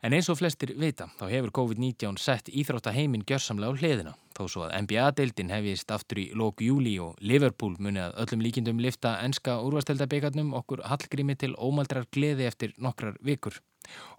En 0.00 0.14
eins 0.16 0.30
og 0.32 0.38
flestir 0.40 0.70
vita, 0.80 1.10
þá 1.20 1.26
hefur 1.28 1.50
COVID-19 1.58 2.16
sett 2.16 2.46
íþróttaheimin 2.48 3.26
gjörsamlega 3.28 3.76
á 3.76 3.76
hliðina. 3.76 4.12
Þó 4.32 4.44
svo 4.48 4.62
að 4.64 4.72
NBA-deildin 4.86 5.52
hefist 5.52 5.92
aftur 5.92 6.22
í 6.22 6.30
lóku 6.32 6.64
júli 6.64 6.94
og 7.04 7.18
Liverpool 7.20 7.74
muni 7.76 8.00
að 8.00 8.14
öllum 8.22 8.40
líkindum 8.46 8.80
lifta 8.80 9.18
enska 9.20 9.58
úrvasteldabekatnum 9.60 10.54
okkur 10.56 10.86
hallgrími 10.88 11.36
til 11.36 11.52
ómaldrar 11.60 12.08
gleði 12.16 12.48
eftir 12.48 12.72
nokkrar 12.80 13.18
vikur. 13.20 13.58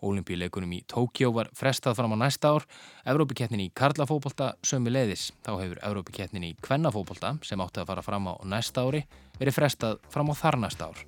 Ólimpíuleikunum 0.06 0.76
í 0.78 0.84
Tókjó 0.86 1.32
var 1.34 1.50
frestað 1.58 1.98
fram 1.98 2.14
á 2.14 2.18
næsta 2.28 2.54
ár, 2.54 2.68
Evrópikettnin 3.02 3.66
í 3.66 3.72
Karlafóbolta 3.74 4.52
sömu 4.62 4.94
leiðis. 4.94 5.32
Þá 5.42 5.56
hefur 5.64 5.82
Evrópikettnin 5.82 6.46
í 6.46 6.54
Kvennafóbolta, 6.62 7.40
sem 7.42 7.62
átti 7.62 7.82
að 7.82 7.90
fara 7.90 8.06
fram 8.06 8.30
á 8.30 8.38
næsta 8.46 8.86
ári, 8.86 9.02
verið 9.42 9.58
frestað 9.58 9.98
fram 10.14 10.30
á 10.30 10.36
þar 10.38 10.62
næsta 10.62 10.92
ár 10.94 11.02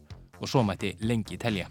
og 0.43 0.51
svo 0.51 0.63
mætti 0.67 0.93
lengi 1.07 1.39
telja. 1.39 1.69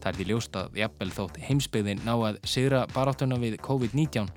Það 0.00 0.10
er 0.10 0.18
því 0.18 0.26
ljóst 0.30 0.56
að 0.56 0.80
jafnvel 0.80 1.12
þótt 1.18 1.40
heimsbyggðin 1.46 2.04
ná 2.06 2.14
að 2.16 2.40
sigra 2.48 2.86
baráttuna 2.94 3.38
við 3.42 3.58
COVID-19 3.66 4.30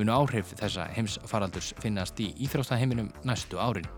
munu 0.00 0.14
áhrif 0.14 0.54
þessa 0.56 0.88
heimsfaraldurs 0.96 1.74
finnast 1.82 2.20
í 2.24 2.32
íþróstaheiminum 2.46 3.12
næstu 3.28 3.60
árin. 3.60 3.88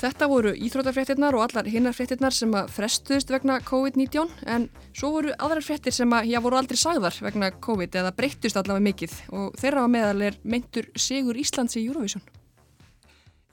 Þetta 0.00 0.30
voru 0.30 0.50
íþrótafréttirnar 0.56 1.36
og 1.36 1.42
allar 1.44 1.66
hinnar 1.68 1.92
fréttirnar 1.92 2.32
sem 2.32 2.54
að 2.56 2.70
frestuðist 2.72 3.28
vegna 3.34 3.58
COVID-19 3.68 4.30
en 4.48 4.62
svo 4.96 5.10
voru 5.18 5.34
aðrar 5.36 5.60
fréttir 5.66 5.92
sem 5.92 6.14
að 6.16 6.30
já 6.30 6.38
voru 6.40 6.56
aldrei 6.56 6.80
sagðar 6.80 7.18
vegna 7.20 7.50
COVID 7.66 7.98
eða 8.00 8.14
breyttust 8.16 8.56
allavega 8.56 8.86
mikið 8.86 9.16
og 9.36 9.58
þeirra 9.60 9.84
á 9.84 9.88
meðal 9.92 10.24
er 10.30 10.38
meintur 10.40 10.88
Sigur 10.96 11.36
Íslands 11.36 11.76
í 11.76 11.84
Eurovision. 11.84 12.24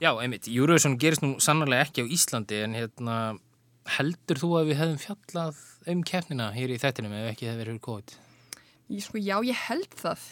Já, 0.00 0.14
einmitt, 0.14 0.48
Eurovision 0.48 0.96
gerist 0.96 1.26
nú 1.26 1.34
sannarlega 1.42 1.84
ekki 1.84 2.06
á 2.08 2.12
Íslandi 2.16 2.62
en 2.64 2.78
hérna 2.78 3.18
heldur 3.98 4.40
þú 4.40 4.54
að 4.56 4.70
við 4.70 4.80
hefðum 4.80 5.02
fjallað 5.04 5.62
um 5.92 6.04
keppnina 6.06 6.48
hér 6.56 6.72
í 6.72 6.80
þettinum 6.80 7.18
ef 7.18 7.32
ekki 7.34 7.50
hefði 7.50 7.64
verið 7.66 7.82
COVID? 7.84 8.18
Ég, 8.88 9.04
sko, 9.04 9.20
já, 9.20 9.36
ég 9.44 9.66
held 9.68 10.00
það 10.00 10.28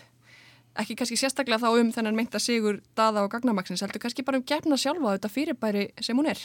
ekki 0.81 0.97
kannski 0.99 1.19
sérstaklega 1.21 1.63
þá 1.63 1.81
um 1.81 1.93
þennan 1.95 2.19
meinta 2.19 2.41
sigur 2.43 2.81
daða 2.99 3.25
og 3.27 3.33
gagnamaksins, 3.35 3.83
heldur 3.85 4.03
kannski 4.03 4.25
bara 4.27 4.41
um 4.41 4.47
gefna 4.47 4.79
sjálfa 4.81 5.17
þetta 5.17 5.33
fyrirbæri 5.33 5.89
sem 6.01 6.17
hún 6.19 6.31
er. 6.33 6.41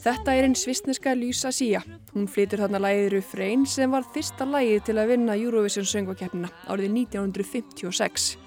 Þetta 0.07 0.37
er 0.37 0.45
einn 0.47 0.53
svistneska 0.55 1.11
Lysa 1.19 1.49
Sía. 1.51 1.81
Hún 2.13 2.29
flytur 2.31 2.61
þarna 2.63 2.79
lægið 2.79 3.09
Refrain 3.11 3.65
sem 3.67 3.91
var 3.91 4.05
fyrsta 4.13 4.47
lægið 4.47 4.85
til 4.87 4.95
að 5.01 5.09
vinna 5.11 5.35
Eurovision 5.35 5.89
söngvakeppnina 5.89 6.47
árið 6.71 6.93
1956. 7.01 8.46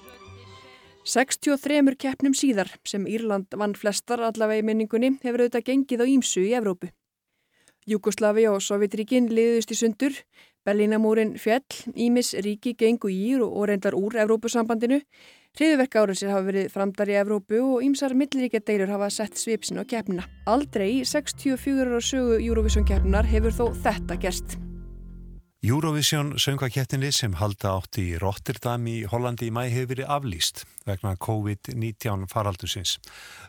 63 1.04 1.96
keppnum 1.96 2.34
síðar 2.36 2.68
sem 2.84 3.06
Írland 3.08 3.48
vann 3.56 3.72
flestar 3.74 4.20
allavega 4.20 4.60
í 4.60 4.66
minningunni 4.68 5.14
hefur 5.22 5.46
auðvitað 5.46 5.66
gengið 5.70 6.04
á 6.04 6.06
Ímsu 6.12 6.44
í 6.44 6.52
Evrópu. 6.58 6.90
Júkoslavi 7.88 8.44
og 8.50 8.60
Sovjetríkin 8.60 9.30
liðust 9.32 9.72
í 9.72 9.78
sundur, 9.78 10.12
Berlínamúrin 10.68 11.38
fjell, 11.40 11.64
Ímis 11.96 12.34
ríki 12.44 12.74
gengu 12.76 13.08
í 13.08 13.32
og 13.40 13.64
reyndar 13.70 13.96
úr 13.96 14.20
Evrópusambandinu, 14.20 15.00
hriðverk 15.56 15.96
árið 15.96 16.26
hafa 16.28 16.46
verið 16.46 16.72
framdar 16.74 17.08
í 17.08 17.16
Evrópu 17.16 17.62
og 17.64 17.84
Ímsar 17.86 18.12
milliríkja 18.14 18.60
deilur 18.60 18.92
hafa 18.92 19.08
sett 19.10 19.40
svipsin 19.40 19.80
á 19.80 19.88
keppnina. 19.88 20.28
Aldrei 20.46 21.00
í 21.00 21.04
64 21.08 21.88
ára 21.88 22.04
sögu 22.04 22.36
Eurovision 22.44 22.84
keppnar 22.84 23.24
hefur 23.24 23.56
þó 23.56 23.70
þetta 23.72 24.20
gerst. 24.20 24.60
Eurovision 25.68 26.38
söngvakettinni 26.40 27.10
sem 27.12 27.34
halda 27.36 27.74
átti 27.76 28.02
í 28.14 28.18
Rotterdam 28.22 28.86
í 28.88 29.02
Hollandi 29.04 29.50
í 29.50 29.52
mæ 29.52 29.66
hefur 29.68 29.90
verið 29.90 30.08
aflýst 30.14 30.62
vegna 30.88 31.12
COVID-19 31.20 32.24
faraldusins. 32.32 32.94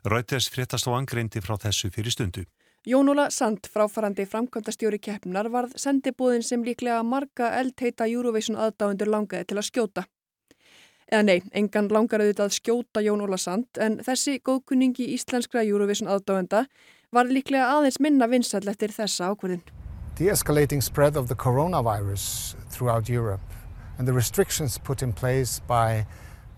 Rauters 0.03 0.49
fréttast 0.51 0.89
á 0.91 0.91
angreindi 0.91 1.39
frá 1.39 1.55
þessu 1.55 1.87
fyrir 1.95 2.11
stundu. 2.11 2.43
Jón 2.83 3.13
Óla 3.13 3.29
Sand, 3.31 3.63
fráfarandi 3.63 4.27
framkvæmdastjóri 4.27 4.99
keppnar, 4.99 5.47
varð 5.55 5.79
sendibúðin 5.79 6.43
sem 6.43 6.67
líklega 6.67 6.99
marga 7.07 7.53
eldheita 7.61 8.09
Eurovision 8.11 8.59
aðdáendur 8.59 9.07
langaði 9.07 9.47
til 9.47 9.61
að 9.61 9.69
skjóta. 9.71 10.07
Eða 11.07 11.25
nei, 11.29 11.39
engan 11.55 11.87
langar 11.87 12.19
auðvitað 12.19 12.49
að 12.49 12.57
skjóta 12.59 13.07
Jón 13.07 13.23
Óla 13.23 13.39
Sand 13.39 13.79
en 13.79 14.01
þessi 14.03 14.41
góðkunningi 14.43 15.13
íslenskra 15.15 15.63
Eurovision 15.63 16.11
aðdáenda 16.11 16.65
var 17.15 17.31
líklega 17.31 17.71
aðeins 17.77 18.03
minna 18.03 18.27
vinsall 18.27 18.67
eftir 18.67 18.91
þessa 18.99 19.31
ákvörðin 19.31 19.63
the 20.15 20.27
escalating 20.27 20.81
spread 20.83 21.15
of 21.15 21.27
the 21.27 21.35
coronavirus 21.35 22.55
throughout 22.69 23.09
Europe 23.09 23.41
and 23.97 24.07
the 24.07 24.13
restrictions 24.13 24.77
put 24.77 25.01
in 25.01 25.13
place 25.13 25.59
by 25.67 26.05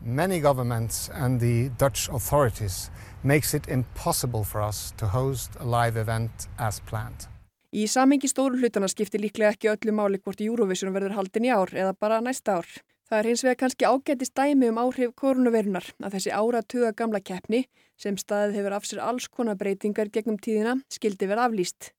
many 0.01 0.39
governments 0.39 1.10
and 1.14 1.39
the 1.39 1.70
Dutch 1.78 2.10
authorities 2.10 2.89
makes 3.24 3.54
it 3.54 3.68
impossible 3.68 4.43
for 4.43 4.62
us 4.62 4.93
to 4.97 5.08
host 5.08 5.51
a 5.60 5.66
live 5.66 5.97
event 5.97 6.47
as 6.58 6.80
planned. 6.80 7.28
Í 7.74 7.88
samengi 7.89 8.30
stóru 8.30 8.60
hlutana 8.62 8.89
skiptir 8.91 9.24
líklega 9.24 9.56
ekki 9.56 9.72
öllu 9.72 9.95
máli 9.97 10.20
hvort 10.22 10.41
Eurovision 10.45 10.93
verður 10.93 11.16
haldin 11.18 11.47
í 11.47 11.54
ár 11.54 11.74
eða 11.74 11.95
bara 11.97 12.20
næsta 12.22 12.60
ár. 12.60 12.68
Það 13.10 13.18
er 13.20 13.30
hins 13.30 13.43
vegar 13.45 13.60
kannski 13.64 13.88
ágættist 13.89 14.36
dæmi 14.38 14.70
um 14.70 14.78
áhrif 14.84 15.16
koronavirunar 15.18 15.89
að 16.04 16.18
þessi 16.18 16.36
áratuga 16.36 16.93
gamla 16.93 17.22
keppni 17.22 17.66
sem 17.97 18.18
staðið 18.18 18.60
hefur 18.60 18.78
af 18.78 18.86
sér 18.89 19.01
alls 19.08 19.28
konar 19.28 19.58
breytingar 19.58 20.14
gegnum 20.14 20.38
tíðina 20.38 20.78
skildi 20.93 21.30
verið 21.30 21.47
aflýst 21.47 21.93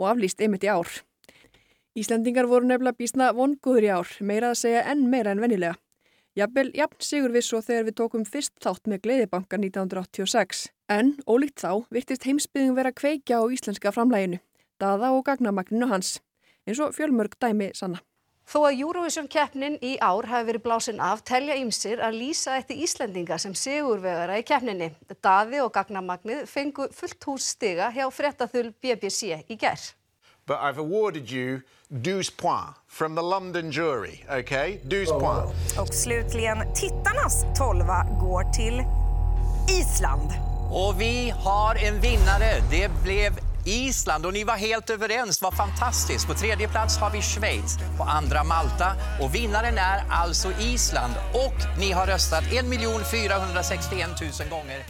og 0.00 0.08
aflýst 0.14 0.40
einmitt 0.40 0.64
í 0.64 0.72
ár. 0.72 0.88
Íslandingar 2.00 2.48
voru 2.48 2.66
nefnilega 2.66 2.96
bísna 2.96 3.30
vonguður 3.36 3.86
í 3.86 3.92
ár, 3.92 4.10
meira 4.24 4.54
að 4.54 4.60
segja 4.62 4.84
enn 4.88 5.06
meira 5.12 5.34
en 5.34 5.42
venilega. 5.44 5.76
Jafnvel 6.38 6.70
jafn 6.78 7.02
sigur 7.02 7.32
við 7.34 7.44
svo 7.44 7.58
þegar 7.66 7.88
við 7.88 7.96
tókum 7.98 8.24
fyrst 8.24 8.54
þátt 8.62 8.86
með 8.88 9.02
Gleiðibanka 9.06 9.58
1986. 9.58 10.68
En, 10.90 11.16
ólíkt 11.26 11.60
þá, 11.60 11.82
virtist 11.90 12.24
heimsbyðing 12.26 12.76
vera 12.78 12.94
kveikja 12.94 13.42
á 13.42 13.44
íslenska 13.50 13.92
framlæginu, 13.94 14.38
daða 14.80 15.10
og 15.16 15.26
gagnamagninu 15.26 15.90
hans, 15.90 16.20
eins 16.66 16.80
og 16.80 16.94
fjölmörg 16.96 17.34
dæmi 17.42 17.72
sanna. 17.74 18.00
Þó 18.50 18.64
að 18.66 18.80
Eurovision 18.82 19.28
keppnin 19.30 19.76
í 19.78 19.92
ár 20.02 20.26
hafi 20.26 20.48
verið 20.48 20.64
blásin 20.64 20.98
af 21.06 21.20
telja 21.22 21.54
ymsir 21.60 22.00
að 22.02 22.16
lýsa 22.18 22.56
eftir 22.58 22.80
Íslandinga 22.82 23.38
sem 23.38 23.54
sigurvegara 23.54 24.40
í 24.40 24.46
keppninni. 24.46 24.90
Daði 25.22 25.60
og 25.62 25.70
gagnamagnið 25.76 26.48
fengu 26.50 26.88
fullt 26.90 27.30
hús 27.30 27.52
stiga 27.54 27.92
hjá 27.94 28.08
frettaþull 28.10 28.72
BBC 28.82 29.38
í 29.46 29.58
gerð. 29.60 29.92
but 30.50 30.58
I've 30.58 30.78
awarded 30.78 31.30
you 31.30 31.62
12 31.92 32.36
points 32.36 32.80
from 32.88 33.14
the 33.14 33.22
London 33.22 33.70
jury. 33.70 34.24
Okay? 34.28 34.80
12 34.88 35.20
points. 35.20 35.78
Och 35.78 35.94
slutligen, 35.94 36.74
tittarnas 36.74 37.44
12 37.56 37.84
går 38.20 38.52
till 38.52 38.82
Island. 39.80 40.30
Och 40.70 41.00
vi 41.00 41.30
har 41.30 41.74
en 41.74 42.00
vinnare. 42.00 42.60
Det 42.70 42.90
blev 43.02 43.49
Island 43.64 44.26
och 44.26 44.32
ni 44.32 44.44
var 44.44 44.56
helt 44.56 44.90
överens. 44.90 45.42
vad 45.42 45.56
fantastiskt. 45.56 46.26
På 46.26 46.34
tredje 46.34 46.68
plats 46.68 46.98
har 46.98 47.10
vi 47.10 47.22
Schweiz, 47.22 47.78
på 47.96 48.04
andra 48.04 48.44
Malta 48.44 48.92
och 49.20 49.34
vinnaren 49.34 49.78
är 49.78 50.04
alltså 50.08 50.52
Island. 50.60 51.14
Och 51.32 51.78
ni 51.78 51.92
har 51.92 52.06
röstat 52.06 52.44
1 52.52 52.64
461 53.10 54.08
000 54.40 54.48
gånger. 54.50 54.84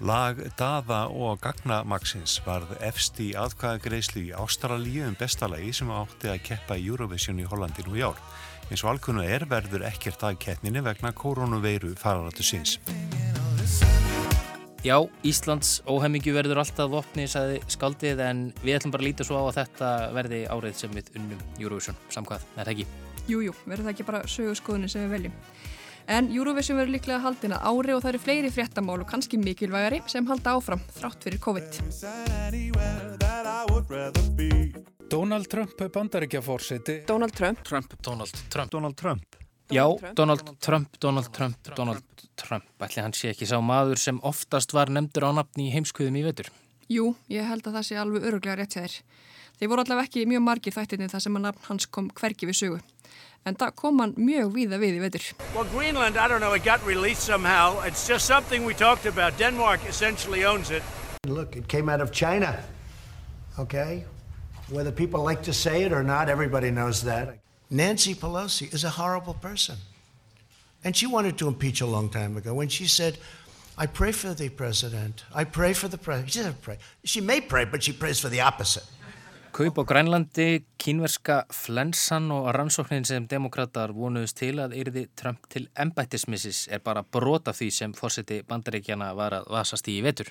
Lag 0.00 0.40
Daða 0.58 1.06
og 1.08 1.40
Gagnamaxins 1.42 2.36
varð 2.44 2.74
efst 2.84 3.18
í 3.22 3.30
aðkvæðagreyslu 3.40 4.22
í 4.28 4.34
Ástralíu 4.36 5.06
um 5.08 5.16
bestalagi 5.18 5.72
sem 5.76 5.90
átti 5.94 6.30
að 6.30 6.42
keppa 6.50 6.76
í 6.76 6.86
Eurovision 6.90 7.40
í 7.40 7.48
Hollandi 7.48 7.86
nú 7.86 7.96
í 7.98 8.04
ár. 8.04 8.20
Eins 8.70 8.84
og 8.84 8.92
alkunna 8.92 9.24
er 9.26 9.46
verður 9.50 9.86
ekkert 9.88 10.22
að 10.28 10.38
keppninu 10.44 10.84
vegna 10.86 11.14
koronaveiru 11.16 11.96
fararatu 11.98 12.46
síns. 12.46 12.76
Já, 14.80 14.96
Íslands 15.28 15.82
óhemmingju 15.84 16.32
verður 16.32 16.62
alltaf 16.62 16.88
vopni, 16.88 17.26
sagði 17.28 17.58
skaldið, 17.68 18.20
en 18.24 18.38
við 18.62 18.78
ætlum 18.78 18.94
bara 18.94 19.04
að 19.04 19.08
líta 19.10 19.26
svo 19.28 19.36
á 19.36 19.44
að 19.44 19.58
þetta 19.58 19.88
verði 20.16 20.38
árið 20.48 20.78
sem 20.78 20.94
við 20.96 21.10
unnum 21.20 21.42
Eurovision. 21.60 21.98
Samkvað, 22.08 22.46
er 22.54 22.64
það 22.64 22.70
ekki? 22.72 22.86
Jújú, 23.28 23.52
verður 23.66 23.84
það 23.84 23.92
ekki 23.92 24.06
bara 24.08 24.22
sögurskoðunni 24.32 24.88
sem 24.88 25.04
við 25.04 25.12
veljum. 25.18 25.34
En 26.08 26.30
Eurovision 26.32 26.80
verður 26.80 26.94
líklega 26.94 27.20
haldin 27.26 27.52
að 27.58 27.66
ári 27.68 27.92
og 27.92 28.00
það 28.00 28.10
eru 28.14 28.22
fleiri 28.24 28.52
fréttamál 28.54 28.96
og 29.02 29.10
kannski 29.10 29.36
mikilvægari 29.42 30.00
sem 30.08 30.24
halda 30.30 30.56
áfram 30.56 30.80
þrátt 30.96 31.28
fyrir 31.28 31.44
COVID. 31.44 31.70
Donald 35.10 35.52
Trump 35.52 35.84
bandaríkja 35.92 36.40
fórseti. 36.40 37.02
Donald 37.04 37.36
Trump. 37.36 37.60
Trump, 37.68 37.92
Donald 38.00 38.32
Trump. 38.48 38.72
Donald 38.72 38.96
Trump. 38.96 39.39
Já, 39.70 39.84
Donald 40.14 40.42
Trump, 40.60 40.96
Donald 41.00 41.30
Trump, 41.32 41.56
Donald 41.76 42.02
Trump. 42.36 42.64
Ætli 42.80 43.02
hann 43.04 43.14
sé 43.16 43.30
ekki 43.32 43.46
sá 43.46 43.58
maður 43.62 44.00
sem 44.02 44.20
oftast 44.26 44.74
var 44.74 44.90
nefndur 44.90 45.28
á 45.28 45.30
nafni 45.40 45.68
í 45.68 45.74
heimskuðum 45.74 46.18
í 46.20 46.24
vetur. 46.26 46.50
Jú, 46.90 47.14
ég 47.30 47.46
held 47.46 47.66
að 47.66 47.78
það 47.78 47.86
sé 47.86 48.00
alveg 48.00 48.26
öruglega 48.30 48.58
rétt 48.58 48.74
sér. 48.74 48.96
Þeir 49.60 49.70
voru 49.70 49.84
allavega 49.84 50.08
ekki 50.08 50.26
mjög 50.26 50.42
margir 50.42 50.74
þættinni 50.74 51.10
þar 51.12 51.22
sem 51.26 51.36
að 51.36 51.46
nafn 51.46 51.68
hans 51.68 51.86
kom 51.86 52.10
hverki 52.16 52.48
við 52.48 52.58
sögu 52.62 52.80
en 53.48 53.56
það 53.56 53.74
kom 53.76 54.00
hann 54.02 54.12
mjög 54.20 54.52
víða 54.54 54.78
við 54.80 54.98
í 54.98 55.02
vetur. 55.04 55.26
Well, 55.54 55.66
Greenland, 55.72 56.16
I 56.16 56.28
don't 56.28 56.40
know, 56.40 56.52
it 56.54 56.64
got 56.64 56.84
released 56.86 57.22
somehow. 57.22 57.80
It's 57.86 58.06
just 58.06 58.26
something 58.26 58.64
we 58.64 58.74
talked 58.74 59.06
about. 59.06 59.38
Denmark 59.38 59.80
essentially 59.88 60.44
owns 60.44 60.70
it. 60.70 60.82
Look, 61.26 61.56
it 61.56 61.68
came 61.68 61.88
out 61.88 62.00
of 62.00 62.12
China, 62.12 62.58
okay? 63.58 64.04
Whether 64.70 64.92
people 64.92 65.22
like 65.22 65.42
to 65.44 65.52
say 65.52 65.82
it 65.82 65.92
or 65.92 66.02
not, 66.02 66.28
everybody 66.28 66.70
knows 66.70 67.02
that. 67.04 67.38
Nancy 67.70 68.14
Pelosi 68.14 68.72
is 68.74 68.84
a 68.84 68.90
horrible 68.90 69.34
person. 69.34 69.76
And 70.84 70.96
she 70.96 71.06
wanted 71.06 71.38
to 71.38 71.46
impeach 71.46 71.80
a 71.80 71.86
long 71.86 72.08
time 72.08 72.36
ago 72.36 72.54
when 72.54 72.68
she 72.68 72.86
said, 72.86 73.18
I 73.78 73.86
pray 73.86 74.12
for 74.12 74.34
the 74.34 74.48
president. 74.48 75.24
I 75.34 75.44
pray 75.44 75.72
for 75.72 75.88
the 75.88 75.98
president. 75.98 76.32
She 76.32 76.38
doesn't 76.40 76.62
pray. 76.62 76.78
She 77.04 77.20
may 77.20 77.40
pray, 77.40 77.64
but 77.64 77.82
she 77.82 77.92
prays 77.92 78.18
for 78.20 78.28
the 78.28 78.40
opposite. 78.40 78.84
Kaup 79.52 79.78
á 79.78 79.84
Grænlandi, 79.84 80.62
kínverska 80.78 81.44
flensan 81.50 82.30
og 82.30 82.54
rannsóknin 82.54 83.04
sem 83.04 83.26
demokrater 83.26 83.90
vonuðist 83.90 84.36
til 84.38 84.60
að 84.62 84.76
yrði 84.78 85.08
Trump 85.18 85.48
til 85.50 85.66
embættismissis 85.74 86.68
er 86.70 86.78
bara 86.78 87.02
brota 87.02 87.50
því 87.50 87.70
sem 87.74 87.94
fórseti 87.94 88.44
bandaríkjana 88.46 89.10
var 89.18 89.34
að 89.40 89.50
vasast 89.50 89.90
í 89.90 89.98
vetur. 90.06 90.30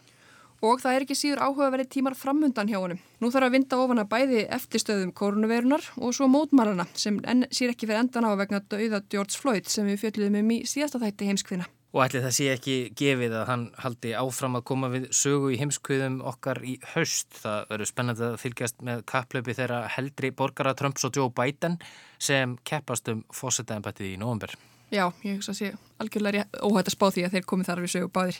Og 0.65 0.81
það 0.83 0.95
er 0.95 1.05
ekki 1.05 1.15
síður 1.15 1.43
áhugaverið 1.45 1.89
tímar 1.93 2.15
framundan 2.19 2.67
hjá 2.67 2.79
honum. 2.81 2.99
Nú 3.23 3.31
þarf 3.31 3.47
að 3.47 3.55
vinda 3.55 3.79
ofan 3.79 4.03
að 4.03 4.11
bæði 4.11 4.45
eftirstöðum 4.57 5.13
koronavirunar 5.15 5.85
og 5.97 6.15
svo 6.15 6.27
mótmarana 6.31 6.87
sem 6.93 7.19
sér 7.49 7.71
ekki 7.71 7.87
fyrir 7.87 8.01
endan 8.01 8.27
á 8.27 8.35
vegna 8.39 8.59
dauða 8.59 9.01
George 9.07 9.39
Floyd 9.39 9.71
sem 9.71 9.87
við 9.87 10.01
fjöldluðum 10.03 10.39
um 10.41 10.55
í 10.57 10.61
síðasta 10.67 10.99
þætti 10.99 11.29
heimskvinna. 11.31 11.69
Og 11.89 12.03
ætli 12.03 12.19
það 12.21 12.33
sé 12.35 12.47
ekki 12.53 12.73
gefið 12.99 13.33
að 13.39 13.47
hann 13.49 13.63
haldi 13.81 14.11
áfram 14.13 14.59
að 14.59 14.65
koma 14.69 14.91
við 14.93 15.07
sögu 15.15 15.49
í 15.55 15.57
heimskviðum 15.57 16.19
okkar 16.31 16.61
í 16.61 16.75
haust. 16.91 17.31
Það 17.41 17.63
verður 17.71 17.89
spennandi 17.89 18.27
að 18.27 18.39
fylgjast 18.43 18.83
með 18.85 19.01
kapplöpi 19.09 19.57
þeirra 19.57 19.79
heldri 19.95 20.29
borgara 20.29 20.75
Trumps 20.77 21.07
og 21.09 21.17
Joe 21.17 21.33
Biden 21.33 21.79
sem 22.21 22.59
keppast 22.61 23.09
um 23.09 23.23
fósetaðanbættið 23.33 24.11
í 24.11 24.19
november. 24.21 24.53
Já, 24.89 25.05
ég 25.21 25.37
hugsa 25.37 25.53
að 25.53 25.59
sé 25.59 25.71
algjörlega 26.01 26.45
óhætt 26.65 26.89
að 26.89 26.95
spá 26.95 27.05
því 27.13 27.25
að 27.25 27.35
þeir 27.35 27.45
komið 27.51 27.67
þar 27.69 27.81
við 27.83 27.91
sögu 27.93 28.09
báðir. 28.15 28.39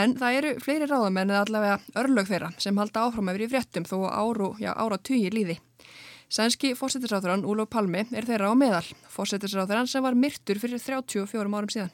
En 0.00 0.12
það 0.20 0.36
eru 0.40 0.52
fleiri 0.62 0.86
ráðamenn 0.90 1.32
eða 1.32 1.40
allavega 1.46 2.02
örlög 2.02 2.28
þeirra 2.28 2.50
sem 2.62 2.78
halda 2.78 3.06
áfram 3.06 3.30
að 3.30 3.38
vera 3.38 3.48
í 3.48 3.52
fréttum 3.54 3.88
þó 3.88 3.96
áru, 4.06 4.52
já, 4.62 4.70
ára 4.76 5.00
tugi 5.00 5.32
líði. 5.34 5.56
Sænski 6.30 6.76
fósettisráþurann 6.78 7.42
Úlof 7.42 7.72
Palmi 7.72 8.04
er 8.14 8.28
þeirra 8.28 8.52
á 8.52 8.54
meðal. 8.54 8.84
Fósettisráþurann 9.10 9.90
sem 9.90 10.04
var 10.04 10.14
myrtur 10.14 10.60
fyrir 10.62 10.78
34 10.78 11.42
árum 11.42 11.72
síðan. 11.72 11.90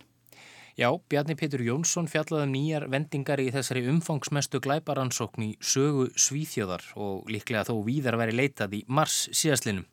Já, 0.76 0.90
Bjarni 1.08 1.32
Pétur 1.40 1.62
Jónsson 1.64 2.04
fjallaði 2.04 2.44
um 2.44 2.52
nýjar 2.52 2.84
vendingar 2.92 3.40
í 3.40 3.48
þessari 3.54 3.86
umfangsmestu 3.88 4.60
glæbaransókn 4.60 5.46
í 5.46 5.50
sögu 5.64 6.10
Svíþjóðar 6.20 6.84
og 7.00 7.30
líklega 7.32 7.64
þó 7.64 7.80
víðar 7.86 8.18
veri 8.20 8.36
leitað 8.36 8.76
í 8.76 8.84
mars 8.84 9.22
síðaslinum. 9.32 9.86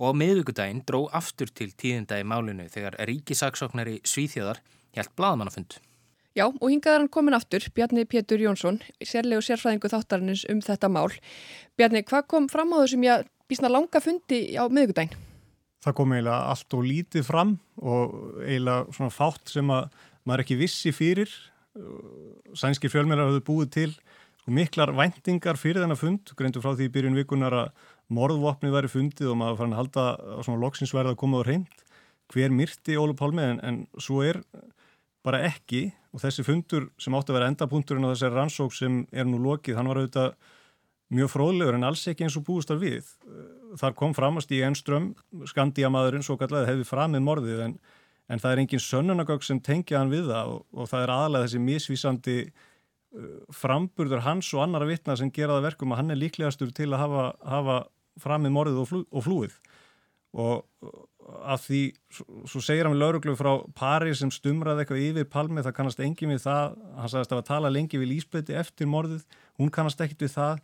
Og 0.00 0.10
á 0.10 0.12
miðugudaginn 0.16 0.80
dró 0.88 1.04
aftur 1.12 1.50
til 1.52 1.68
tíðinda 1.76 2.16
í 2.20 2.24
málinu 2.24 2.64
þegar 2.72 2.96
ríkisaksóknari 3.08 3.98
Svíþjóðar 4.08 4.62
hjælt 4.96 5.12
blaðmannafund. 5.18 5.76
Já, 6.38 6.46
og 6.46 6.66
hingað 6.70 6.94
er 6.94 7.02
hann 7.02 7.10
komin 7.12 7.36
aftur, 7.36 7.66
Bjarni 7.74 8.06
Pétur 8.08 8.40
Jónsson, 8.40 8.78
sérlegu 9.02 9.42
sérfræðingu 9.44 9.90
þáttarins 9.92 10.46
um 10.48 10.62
þetta 10.64 10.88
mál. 10.88 11.10
Bjarni, 11.76 12.04
hvað 12.06 12.28
kom 12.30 12.48
fram 12.48 12.72
á 12.72 12.80
þessum 12.80 13.04
ég 13.04 13.26
bísna 13.50 13.68
langa 13.68 14.00
fundi 14.00 14.40
á 14.56 14.64
miðugudaginn? 14.70 15.18
Það 15.84 15.96
kom 15.98 16.14
eiginlega 16.14 16.52
allt 16.52 16.76
og 16.76 16.86
lítið 16.86 17.26
fram 17.26 17.54
og 17.80 18.14
eiginlega 18.44 18.96
svona 18.96 19.12
fátt 19.12 19.52
sem 19.52 19.72
að 19.74 19.88
maður 20.24 20.44
ekki 20.44 20.60
vissi 20.60 20.92
fyrir 20.94 21.32
sænskir 22.56 22.92
fjölmjölar 22.92 23.28
hafðu 23.28 23.42
búið 23.46 23.70
til 23.76 23.90
miklar 24.50 24.90
væntingar 24.96 25.58
fyrir 25.60 25.84
þennan 25.84 25.98
fund 25.98 26.32
greintu 26.36 26.62
frá 26.62 26.72
því 26.74 26.88
í 26.88 26.92
byrjun 26.94 27.18
vikunar 27.18 27.54
að 27.54 27.68
morðvopni 28.14 28.72
væri 28.72 28.90
fundið 28.90 29.32
og 29.32 29.38
maður 29.40 29.60
fann 29.62 29.74
að 29.74 29.80
halda 29.80 30.04
að 30.16 30.42
svona 30.46 30.62
loksinsverða 30.64 31.14
að 31.14 31.20
koma 31.22 31.42
á 31.42 31.46
reynd 31.46 31.84
hver 32.30 32.54
myrti 32.54 32.98
Ólu 32.98 33.16
Pálmi 33.18 33.42
en, 33.42 33.60
en 33.66 33.80
svo 33.98 34.22
er 34.26 34.40
bara 35.26 35.42
ekki 35.48 35.88
og 36.14 36.22
þessi 36.22 36.44
fundur 36.46 36.88
sem 37.00 37.14
átti 37.14 37.32
að 37.32 37.38
vera 37.38 37.50
endapunkturinn 37.52 38.06
á 38.06 38.12
þessari 38.12 38.38
rannsók 38.38 38.74
sem 38.74 39.04
er 39.12 39.28
nú 39.28 39.38
lokið, 39.42 39.78
hann 39.78 39.90
var 39.90 40.00
auðvitað 40.00 40.34
mjög 41.10 41.32
fróðlegur 41.32 41.78
en 41.78 41.86
alls 41.86 42.04
ekki 42.10 42.26
eins 42.26 42.36
og 42.38 42.46
búist 42.46 42.70
af 42.70 42.78
við. 42.82 43.06
Þar 43.78 43.96
kom 43.98 44.14
framast 44.14 44.50
í 44.54 44.60
Enström, 44.66 45.12
skandíamaðurinn 45.50 46.26
svo 46.26 46.36
kallega 46.38 46.70
hefði 46.70 46.86
framið 46.86 47.26
morðið 47.26 47.64
en 47.66 47.76
en 48.30 48.40
það 48.40 48.52
er 48.52 48.62
engin 48.64 48.82
sönnunagögg 48.82 49.44
sem 49.44 49.60
tengja 49.64 50.00
hann 50.00 50.12
við 50.12 50.28
það 50.30 50.52
og, 50.54 50.60
og 50.70 50.90
það 50.90 51.04
er 51.04 51.12
aðalega 51.14 51.46
þessi 51.46 51.62
misvísandi 51.64 52.36
uh, 52.46 53.30
framburður 53.54 54.24
hans 54.26 54.50
og 54.54 54.64
annara 54.64 54.88
vitna 54.88 55.16
sem 55.18 55.32
gera 55.34 55.56
það 55.56 55.66
verkum 55.70 55.94
að 55.94 56.02
hann 56.02 56.14
er 56.14 56.20
líklegastur 56.20 56.70
til 56.76 56.90
að 56.92 57.02
hafa, 57.04 57.24
hafa 57.56 57.78
framið 58.22 58.54
morðið 58.56 58.82
og, 58.82 58.90
flú, 58.90 59.04
og 59.10 59.26
flúið. 59.26 59.56
Og 60.40 60.92
að 61.40 61.64
því, 61.64 61.80
svo 62.48 62.60
segir 62.62 62.88
hann 62.88 62.98
lauruglu 62.98 63.34
frá 63.38 63.50
pari 63.76 64.12
sem 64.16 64.30
stumraði 64.34 64.84
eitthvað 64.84 65.02
yfir 65.08 65.28
palmi, 65.30 65.64
það 65.64 65.76
kannast 65.78 66.02
engin 66.04 66.34
við 66.34 66.44
það. 66.44 66.76
Hann 66.98 67.12
sagðist 67.12 67.34
að 67.36 67.48
tala 67.50 67.72
lengi 67.72 68.00
við 68.00 68.12
Lísbeti 68.14 68.56
eftir 68.58 68.90
morðið, 68.90 69.26
hún 69.60 69.72
kannast 69.74 70.00
ekkit 70.04 70.26
við 70.26 70.34
það. 70.36 70.62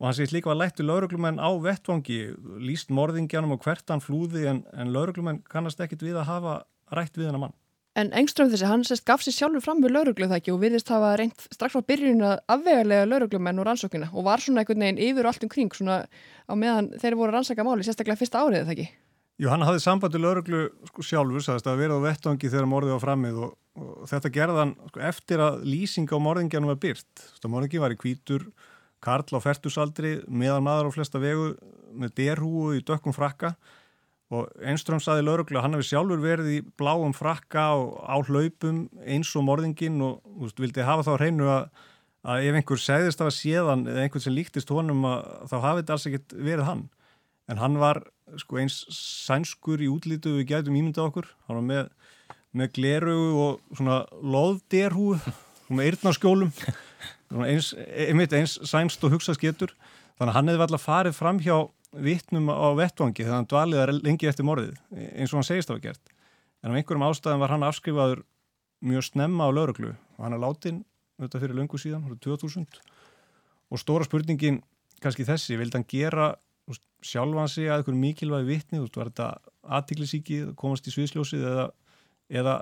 Og 0.00 0.08
hann 0.08 0.16
segist 0.18 0.34
líka 0.34 0.50
að 0.50 0.62
lættu 0.64 0.86
lauruglumenn 0.86 1.38
á 1.38 1.50
vettvangi, 1.62 2.20
líst 2.58 2.90
morðingjanum 2.90 3.54
og 3.54 3.62
hvert 3.62 3.92
hann 3.92 4.02
flúði 4.02 4.48
en, 4.50 4.64
en 4.74 4.90
lauruglumenn 4.94 5.42
kannast 5.46 5.82
ekkit 5.84 6.02
við 6.02 6.18
að 6.18 6.30
hafa 6.32 6.54
rætt 6.90 7.18
við 7.18 7.30
hennar 7.30 7.46
mann. 7.46 7.58
En 7.92 8.08
Engström 8.16 8.48
þessi, 8.48 8.64
hann 8.64 8.86
sérst 8.88 9.04
gaf 9.04 9.20
sér 9.20 9.34
sjálfur 9.36 9.60
fram 9.60 9.82
við 9.84 9.92
lauruglu 9.92 10.24
það 10.24 10.38
ekki 10.38 10.52
og 10.54 10.62
viðist 10.62 10.88
hafa 10.88 11.10
reynd 11.20 11.42
strax 11.52 11.74
frá 11.74 11.82
byrjun 11.90 12.24
að 12.24 12.38
afvegarlega 12.54 13.08
lauruglumenn 13.10 13.60
og 13.60 13.66
rannsókina 13.68 14.08
og 14.14 14.24
var 14.24 14.40
svona 14.40 14.62
einhvern 14.62 14.84
veginn 14.86 15.00
yfir 15.10 15.26
og 15.26 15.32
allt 15.32 15.44
um 15.44 15.50
kring 15.52 15.76
svona 15.76 15.98
á 16.08 16.52
meðan 16.56 16.88
þeir 17.02 17.18
voru 17.20 17.34
rannsaka 17.34 17.66
máli, 17.66 17.84
sérstaklega 17.84 18.16
fyrsta 18.16 18.40
árið 18.40 18.64
það 18.64 18.72
ekki? 18.76 18.86
Jú, 19.42 19.50
hann 19.52 19.64
hafði 19.66 19.82
sambandi 19.84 20.22
lauruglu 20.22 20.62
sko, 20.88 21.04
sjálfur, 21.04 21.44
sagðist 21.44 21.68
að 21.68 21.82
verða 21.82 21.98
á 22.00 22.04
vettvangi 22.06 22.50
þegar 22.52 22.70
morðið 22.72 22.96
var 22.96 23.04
framið 23.04 23.42
og, 23.44 23.52
og 23.82 24.08
þetta 24.08 24.32
gerðan 24.38 24.74
sko, 24.88 25.04
eftir 25.12 25.44
að 25.44 25.60
lýsing 25.68 26.08
á 26.08 26.18
morðingjanum 26.22 26.72
var 26.72 26.80
byrt. 26.80 27.26
Morðingi 27.44 27.82
var 27.82 27.92
í 27.92 28.00
kvítur, 28.00 28.48
Karl 29.02 29.36
á 29.36 29.40
fertusaldri, 29.42 30.14
meðan 30.30 30.64
maður 30.64 30.92
á 30.92 30.96
flesta 30.96 31.20
vegu 31.20 31.52
með 31.92 32.16
derhúu 32.22 32.76
í 32.78 32.84
dökkum 32.86 33.16
frakka 33.16 33.56
og 34.32 34.64
Einström 34.64 35.00
saði 35.02 35.26
lauruglu 35.26 35.58
að 35.58 35.66
hann 35.66 35.76
hefði 35.76 35.88
sjálfur 35.90 36.22
verið 36.22 36.50
í 36.54 36.58
bláum 36.80 37.12
frakka 37.16 37.66
og 37.76 37.98
á 38.00 38.16
hlaupum 38.24 38.86
eins 39.04 39.32
og 39.36 39.44
morðingin 39.44 40.00
og 40.04 40.22
veist, 40.40 40.60
vildi 40.62 40.86
hafa 40.86 41.04
þá 41.04 41.12
hreinu 41.18 41.50
að, 41.52 41.68
að 42.24 42.48
ef 42.48 42.58
einhver 42.60 42.80
segðist 42.80 43.20
af 43.20 43.28
að 43.28 43.38
séðan 43.38 43.84
eða 43.92 44.06
einhvern 44.06 44.24
sem 44.24 44.36
líktist 44.36 44.72
honum 44.72 45.04
að, 45.10 45.28
þá 45.52 45.56
hafið 45.58 45.82
þetta 45.82 45.96
alls 45.96 46.08
ekkert 46.10 46.36
verið 46.38 46.68
hann. 46.70 46.82
En 47.50 47.60
hann 47.60 47.76
var 47.82 48.00
sko, 48.40 48.60
eins 48.62 48.78
sænskur 48.96 49.82
í 49.84 49.90
útlítu 49.92 50.38
við 50.38 50.48
gætum 50.54 50.78
ímynda 50.78 51.04
okkur. 51.04 51.28
Hann 51.48 51.60
var 51.60 51.68
með, 51.68 51.92
með 52.56 52.72
gleru 52.78 53.18
og 53.42 53.76
svona 53.76 54.02
loðderhú 54.22 55.16
með 55.72 55.90
eirnaskjólum 55.90 56.52
eins, 57.40 57.72
eins 57.74 58.58
sænst 58.68 59.04
og 59.04 59.14
hugsast 59.14 59.40
getur 59.40 59.72
þannig 60.18 60.32
að 60.32 60.36
hann 60.36 60.50
hefði 60.50 60.66
alltaf 60.66 60.84
farið 60.84 61.16
fram 61.16 61.40
hjá 61.42 61.56
vittnum 61.92 62.48
á 62.48 62.72
vettvangi 62.78 63.24
þegar 63.24 63.36
hann 63.36 63.48
dvaliðar 63.50 63.92
lengi 63.98 64.28
eftir 64.30 64.46
morðið 64.48 64.76
eins 64.92 65.32
og 65.32 65.40
hann 65.40 65.48
segist 65.48 65.68
það 65.68 65.78
var 65.78 65.84
gert. 65.88 66.12
En 66.62 66.72
á 66.72 66.76
einhverjum 66.78 67.04
ástæðum 67.08 67.42
var 67.42 67.52
hann 67.52 67.66
afskrifaður 67.66 68.22
mjög 68.82 69.06
snemma 69.10 69.48
á 69.48 69.50
lauruglu 69.52 69.92
og 69.92 70.24
hann 70.24 70.36
er 70.36 70.42
látin 70.42 70.80
þetta 71.20 71.42
fyrir 71.42 71.58
löngu 71.58 71.78
síðan, 71.78 72.06
2000 72.18 72.80
og 73.72 73.80
stóra 73.80 74.06
spurningin 74.06 74.62
kannski 75.02 75.26
þessi, 75.26 75.58
vildi 75.58 75.78
hann 75.78 75.88
gera 75.88 76.32
sjálfan 77.02 77.50
sig 77.50 77.68
að 77.68 77.82
einhverjum 77.82 78.02
mikilvægi 78.06 78.48
vittni 78.48 78.80
var 78.82 79.10
þetta 79.10 79.28
aðtiklisíkið 79.78 80.52
komast 80.58 80.86
í 80.86 80.94
sviðsljósið 80.94 81.46
eða, 81.50 81.64
eða 82.30 82.54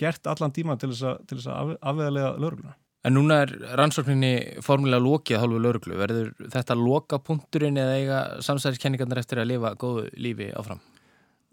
gert 0.00 0.28
allan 0.32 0.54
tíma 0.56 0.78
til 0.80 0.92
þess 0.92 1.04
að, 1.06 1.34
að 1.52 1.74
afveðlega 1.92 2.32
laurugluna 2.40 2.76
En 3.02 3.16
núna 3.16 3.40
er 3.42 3.52
rannsókninni 3.78 4.62
formulega 4.62 5.02
lokið 5.02 5.40
hálfu 5.42 5.58
lauruglu. 5.58 5.98
Verður 5.98 6.28
þetta 6.52 6.76
loka 6.78 7.18
punkturinn 7.18 7.80
eða 7.82 7.98
eiga 7.98 8.18
samsæðiskenningarnir 8.46 9.20
eftir 9.22 9.42
að 9.42 9.50
lifa 9.50 9.72
góðu 9.80 10.04
lífi 10.22 10.52
áfram? 10.54 10.82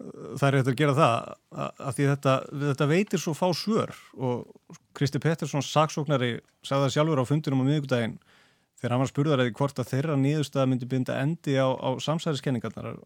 Það 0.00 0.44
er 0.46 0.56
eftir 0.60 0.72
að 0.72 0.78
gera 0.78 0.92
það 0.96 1.64
að 1.66 1.96
því 1.96 2.04
þetta, 2.08 2.34
þetta 2.62 2.86
veitir 2.88 3.20
svo 3.20 3.34
fá 3.36 3.48
svör 3.52 3.90
og 4.16 4.78
Kristi 4.96 5.20
Pettersson 5.20 5.64
saksóknari 5.66 6.30
sagði 6.64 6.86
það 6.86 6.94
sjálfur 6.94 7.20
á 7.20 7.28
fundinum 7.28 7.60
á 7.60 7.68
miðugdægin 7.68 8.14
þegar 8.80 8.94
hann 8.94 9.02
var 9.02 9.10
spurðar 9.10 9.42
eða 9.44 9.56
hvort 9.58 9.82
að 9.82 9.90
þeirra 9.90 10.16
nýðustæða 10.22 10.70
myndi 10.70 10.88
binda 10.88 11.18
endi 11.20 11.58
á, 11.60 11.68
á 11.68 11.90
samsæðiskenningarnar. 12.00 12.96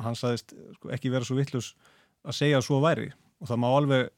Hann 0.00 0.16
sagðist 0.16 0.54
sko, 0.78 0.88
ekki 0.94 1.12
vera 1.12 1.26
svo 1.26 1.36
vittlus 1.36 1.74
að 2.24 2.38
segja 2.38 2.62
að 2.62 2.68
svo 2.70 2.80
væri 2.80 3.10
og 3.42 3.50
það 3.50 3.60
má 3.60 3.68
alveg 3.68 4.08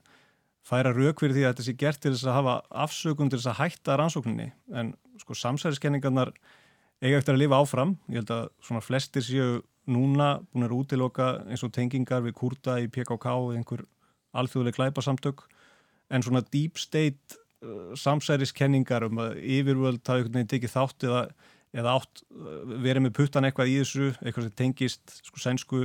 færa 0.67 0.93
rauk 0.95 1.23
fyrir 1.23 1.37
því 1.37 1.45
að 1.45 1.53
þetta 1.53 1.67
sé 1.67 1.75
gert 1.81 2.01
til 2.03 2.13
þess 2.15 2.29
að 2.29 2.37
hafa 2.39 2.55
afsökun 2.85 3.31
til 3.31 3.41
þess 3.41 3.51
að 3.53 3.61
hætta 3.61 3.97
rannsókninni. 3.99 4.49
En 4.77 4.93
sko 5.21 5.37
samsæðiskenningarnar 5.39 6.33
eiga 7.01 7.21
eftir 7.21 7.37
að 7.37 7.43
lifa 7.45 7.61
áfram. 7.61 7.97
Ég 8.11 8.21
held 8.21 8.33
að 8.35 8.49
svona 8.67 8.85
flestir 8.85 9.25
séu 9.25 9.61
núna 9.91 10.31
búin 10.53 10.67
að 10.67 10.77
útiloka 10.77 11.31
eins 11.49 11.65
og 11.67 11.73
tengingar 11.75 12.23
við 12.25 12.37
kurta 12.39 12.77
í 12.81 12.91
PKK 12.93 13.33
eða 13.33 13.57
einhver 13.59 13.87
alþjóðleg 14.37 14.77
glæpasamtök. 14.77 15.47
En 16.11 16.25
svona 16.27 16.43
deep 16.53 16.79
state 16.79 17.39
uh, 17.65 17.97
samsæðiskenningar 17.99 19.09
um 19.09 19.23
að 19.25 19.41
yfirvöld 19.41 20.05
hafa 20.05 20.21
einhvern 20.21 20.39
veginn 20.39 20.53
tekið 20.53 20.75
þátt 20.77 21.09
eða, 21.09 21.25
eða 21.73 21.97
átt 21.97 22.23
uh, 22.29 22.77
verið 22.85 23.07
með 23.07 23.17
puttan 23.19 23.49
eitthvað 23.49 23.73
í 23.73 23.81
þessu 23.81 24.13
eitthvað 24.21 24.49
sem 24.49 24.57
tengist 24.61 25.19
sko 25.25 25.43
sænsku 25.43 25.83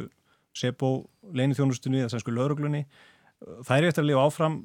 SEPO 0.56 0.92
leinithjónustunni 1.36 2.04
eða 2.04 2.14
sænsku 2.14 2.34
lauruglunni 2.36 2.86
það 3.42 3.76
er 3.78 3.90
eftir 3.90 4.06
að 4.06 4.10
lifa 4.12 4.26
áfram 4.30 4.62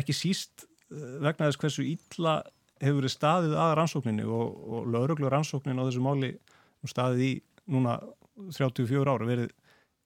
ekki 0.00 0.16
síst 0.16 0.66
eh, 0.66 1.18
vegna 1.22 1.48
þess 1.48 1.62
hversu 1.62 1.86
ítla 1.86 2.40
hefur 2.82 3.02
verið 3.02 3.14
staðið 3.14 3.56
að 3.62 3.76
rannsókninni 3.78 4.26
og, 4.26 4.58
og 4.66 4.90
lögreglu 4.90 5.30
rannsóknin 5.30 5.78
á 5.78 5.86
þessu 5.86 6.02
máli 6.02 6.34
staðið 6.88 7.24
í 7.28 7.32
núna 7.70 8.00
34 8.50 9.06
ára 9.06 9.28
verið 9.28 9.52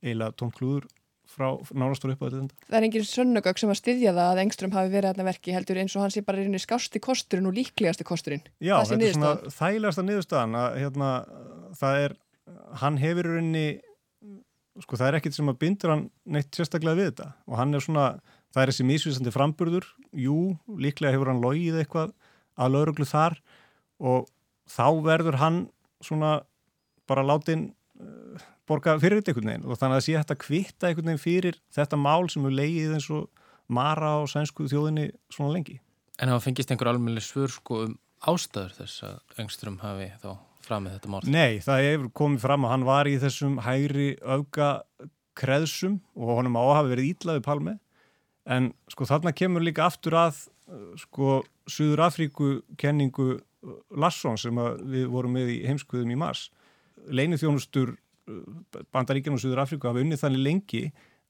eiginlega 0.04 0.36
tómt 0.36 0.56
klúður 0.58 0.86
frá 1.26 1.48
nárastur 1.74 2.12
upp 2.14 2.22
á 2.22 2.26
þetta. 2.28 2.56
Það 2.68 2.78
er 2.78 2.86
engin 2.86 3.06
sönnugögg 3.06 3.60
sem 3.60 3.72
að 3.72 3.78
styðja 3.80 4.12
það 4.14 4.28
að 4.30 4.40
Engström 4.44 4.74
hafi 4.76 4.92
verið 4.92 5.10
aðna 5.10 5.26
verki 5.26 5.54
heldur 5.56 5.80
eins 5.82 5.96
og 5.96 6.04
hann 6.04 6.14
sé 6.14 6.22
bara 6.26 6.42
reyni 6.42 6.60
skásti 6.62 7.02
kosturinn 7.02 7.48
og 7.50 7.56
líklegasti 7.56 8.06
kosturinn. 8.06 8.44
Já, 8.62 8.76
þetta 8.86 9.08
er 9.08 9.16
svona 9.16 9.52
þægilegasta 9.56 10.04
niðurstaðan 10.06 10.58
að 10.60 10.78
hérna, 10.84 11.10
það 11.80 12.04
er, 12.04 12.16
hann 12.82 13.00
hefur 13.02 13.30
reyni, 13.34 13.66
sko 14.84 14.98
það 14.98 15.08
er 15.08 15.18
ekkit 15.20 15.36
sem 15.36 15.50
að 15.50 15.60
bindur 15.62 15.92
hann 15.92 16.06
neitt 16.36 16.56
sérstaklega 16.56 16.98
við 16.98 17.10
þetta. 17.10 17.28
Og 17.48 17.58
hann 17.60 17.76
er 17.76 17.84
svona, 17.84 18.06
það 18.54 18.62
er 18.62 18.72
þessi 18.72 18.88
mísvísandi 18.90 19.34
framburður, 19.34 19.86
jú, 20.16 20.40
líklega 20.80 21.14
hefur 21.16 21.32
hann 21.32 21.42
logið 21.44 21.80
eitthvað 21.82 22.12
að 22.56 22.74
lauruglu 22.74 23.08
þar. 23.08 23.38
Og 24.02 24.28
þá 24.70 24.86
verður 25.06 25.40
hann 25.40 25.62
svona 26.04 26.38
bara 27.08 27.24
látin 27.26 27.70
borga 28.66 28.96
fyrir 29.00 29.20
þetta 29.20 29.32
einhvern 29.32 29.52
veginn. 29.52 29.66
Og 29.66 29.78
þannig 29.78 29.96
að 29.96 30.00
það 30.00 30.06
sé 30.06 30.16
hægt 30.18 30.34
að 30.34 30.42
kvitta 30.44 30.88
einhvern 30.90 31.12
veginn 31.12 31.22
fyrir 31.22 31.60
þetta 31.74 32.00
mál 32.00 32.28
sem 32.32 32.48
er 32.48 32.56
leigið 32.60 32.96
eins 32.98 33.10
og 33.14 33.46
mara 33.66 34.16
á 34.18 34.20
sænsku 34.30 34.66
þjóðinni 34.70 35.10
svona 35.32 35.54
lengi. 35.54 35.78
En 36.20 36.32
það 36.32 36.44
fengist 36.48 36.72
einhver 36.72 36.90
almenni 36.90 37.22
svör 37.24 37.52
sko 37.52 37.84
um 37.86 37.96
ástæður 38.26 38.74
þess 38.80 39.04
að 39.06 39.40
Engström 39.42 39.80
hafi 39.82 40.08
þá 40.22 40.30
framið 40.66 40.96
þetta 40.96 41.12
mál? 41.12 41.20
Nei, 41.30 41.58
það 41.64 41.84
hefur 41.86 42.12
komið 42.22 42.44
fram 42.46 42.66
að 42.66 42.74
hann 42.74 42.86
var 42.88 43.10
í 43.10 43.16
þessum 43.22 43.58
hægri 43.64 44.08
auka 44.22 44.70
kreðsum 45.36 46.00
og 46.16 46.32
honum 46.38 46.58
á 46.58 46.62
að 46.62 46.76
hafa 46.78 46.92
verið 46.94 47.10
ítlaðið 47.12 47.46
palmi 47.46 47.76
en 48.56 48.70
sko 48.92 49.08
þarna 49.08 49.34
kemur 49.36 49.64
líka 49.64 49.86
aftur 49.86 50.16
að 50.18 50.46
sko 51.00 51.40
Suður 51.70 52.04
Afríku 52.06 52.50
kenningu 52.78 53.40
Larsson 53.98 54.38
sem 54.38 54.58
við 54.86 55.08
vorum 55.10 55.34
með 55.34 55.52
í 55.56 55.56
heimskuðum 55.66 56.12
í 56.14 56.18
mars. 56.18 56.48
Leinið 57.10 57.42
þjónustur 57.42 57.96
Bandaríkjan 58.94 59.36
og 59.36 59.42
Suður 59.42 59.62
Afríku 59.64 59.90
hafa 59.90 60.02
unnið 60.02 60.22
þannig 60.22 60.44
lengi 60.46 60.82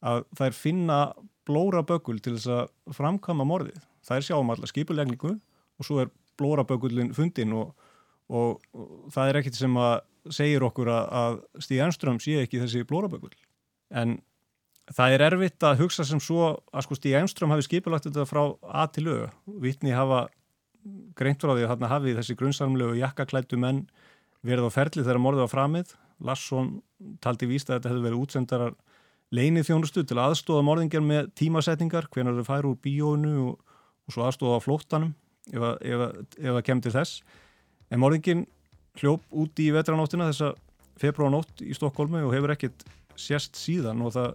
að 0.05 0.23
það 0.37 0.47
er 0.47 0.57
finna 0.57 0.99
blóra 1.47 1.83
bökul 1.87 2.19
til 2.21 2.37
þess 2.37 2.53
að 2.53 2.95
framkama 2.97 3.47
morðið. 3.49 3.81
Það 4.05 4.19
er 4.19 4.27
sjáum 4.29 4.53
allar 4.53 4.71
skipulegningu 4.71 5.33
og 5.37 5.89
svo 5.89 6.01
er 6.03 6.13
blóra 6.37 6.67
bökullin 6.69 7.13
fundin 7.17 7.55
og, 7.57 7.73
og, 8.33 8.63
það 9.15 9.31
er 9.31 9.41
ekkit 9.41 9.59
sem 9.59 9.77
að 9.81 9.97
segir 10.35 10.65
okkur 10.67 10.91
að, 10.91 11.05
að 11.21 11.67
Stíð 11.67 11.83
Ernström 11.87 12.23
sé 12.23 12.41
ekki 12.43 12.63
þessi 12.63 12.87
blóra 12.89 13.11
bökull. 13.11 13.35
En 13.95 14.17
það 14.97 15.15
er 15.15 15.27
erfitt 15.29 15.67
að 15.67 15.85
hugsa 15.85 16.07
sem 16.07 16.23
svo 16.23 16.49
að 16.73 16.87
sko 16.87 16.99
Stíð 16.99 17.21
Ernström 17.21 17.55
hafi 17.55 17.69
skipulagt 17.69 18.09
þetta 18.09 18.27
frá 18.27 18.43
A 18.67 18.89
til 18.91 19.07
Ö. 19.13 19.21
Vittni 19.63 19.95
hafa 19.95 20.27
greint 21.19 21.43
frá 21.43 21.55
því 21.55 21.69
að 21.69 21.87
hafi 21.91 22.17
þessi 22.19 22.39
grunnsamlegu 22.39 22.99
jakkaklættu 22.99 23.59
menn 23.59 23.87
verið 24.47 24.71
á 24.71 24.77
ferli 24.77 25.03
þegar 25.03 25.23
morðið 25.23 25.47
var 25.47 25.55
framið 25.55 25.95
Larsson 26.25 26.81
taldi 27.21 27.49
víst 27.51 27.71
að 27.71 27.79
þetta 27.79 27.93
hefði 27.93 28.05
verið 28.07 28.23
útsendarar 28.25 28.77
leinið 29.35 29.69
þjónustu 29.69 30.05
til 30.07 30.21
aðstóða 30.23 30.65
morðingar 30.65 31.03
með 31.05 31.33
tímasetningar, 31.39 32.07
hvernig 32.13 32.39
þau 32.39 32.47
færu 32.47 32.73
úr 32.73 32.81
bíónu 32.83 33.33
og, 33.43 33.75
og 34.07 34.15
svo 34.15 34.27
aðstóða 34.27 34.61
á 34.63 34.65
flóttanum 34.65 35.13
ef 35.53 35.67
það 36.41 36.63
kemur 36.67 36.87
til 36.87 36.95
þess. 36.95 37.21
En 37.93 38.03
morðingin 38.03 38.47
hljóp 39.01 39.25
út 39.31 39.61
í 39.63 39.69
vetranóttina 39.75 40.31
þessa 40.31 40.55
februarnótt 41.01 41.63
í 41.63 41.75
Stokkólmi 41.77 42.25
og 42.25 42.35
hefur 42.35 42.55
ekkert 42.55 42.87
sérst 43.21 43.59
síðan 43.61 44.03
og 44.05 44.15
það 44.17 44.33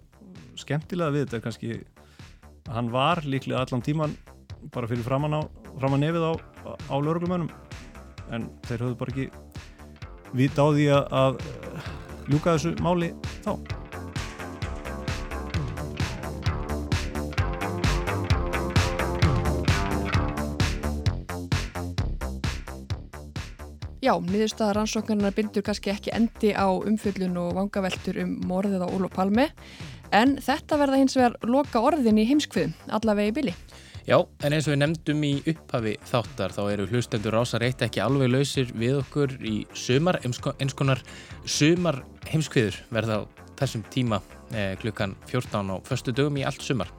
skemmtilega 0.62 1.14
við 1.14 1.26
þetta 1.26 1.38
er 1.40 1.44
kannski 1.46 1.72
að 2.70 2.76
hann 2.76 2.92
var 2.94 3.24
líklega 3.26 3.66
allan 3.66 3.84
tíman 3.86 4.16
bara 4.74 4.88
fyrir 4.90 5.04
framann, 5.06 5.34
á, 5.34 5.42
framann 5.80 6.04
nefið 6.06 6.28
á, 6.30 6.34
á 6.70 6.96
lögurglumönum 7.02 7.50
en 8.32 8.48
þeir 8.70 8.86
höfðu 8.86 9.00
bara 9.02 9.16
ekki 9.16 9.30
vita 10.38 10.64
á 10.64 10.68
því 10.72 10.88
að 10.96 11.42
ljúka 12.32 12.56
þessu 12.56 12.76
máli 12.86 13.12
þá. 13.42 13.81
Já, 24.02 24.16
niðurstaða 24.18 24.80
rannsóknarnar 24.80 25.36
bindur 25.38 25.62
kannski 25.62 25.92
ekki 25.94 26.10
endi 26.18 26.56
á 26.58 26.66
umfjöllun 26.74 27.36
og 27.38 27.52
vangaveltur 27.54 28.18
um 28.24 28.32
morðið 28.50 28.82
á 28.82 28.90
Ólof 28.90 29.14
Palmi 29.14 29.46
en 30.10 30.40
þetta 30.42 30.80
verða 30.82 30.98
hins 30.98 31.14
vegar 31.20 31.36
loka 31.46 31.84
orðin 31.86 32.18
í 32.18 32.26
heimskviðum, 32.26 32.74
allavega 32.98 33.30
í 33.30 33.36
bili. 33.36 33.54
Já, 34.10 34.18
en 34.42 34.56
eins 34.56 34.66
og 34.66 34.74
við 34.74 34.80
nefndum 34.82 35.22
í 35.28 35.32
upphafi 35.54 35.94
þáttar 36.10 36.56
þá 36.56 36.62
eru 36.72 36.88
hlustendur 36.90 37.38
ásar 37.38 37.68
eitt 37.68 37.86
ekki 37.86 38.02
alveg 38.02 38.34
lausir 38.34 38.74
við 38.74 39.04
okkur 39.04 39.38
í 39.46 39.56
sumar, 39.78 40.18
eins 40.26 40.74
konar 40.74 41.04
sumar 41.46 42.02
heimskviður 42.32 42.82
verða 42.90 43.22
á 43.22 43.30
þessum 43.62 43.86
tíma 43.94 44.18
eh, 44.50 44.74
klukkan 44.82 45.14
14 45.30 45.70
á 45.70 45.78
förstu 45.86 46.18
dögum 46.18 46.42
í 46.42 46.48
allt 46.50 46.66
sumar. 46.66 46.90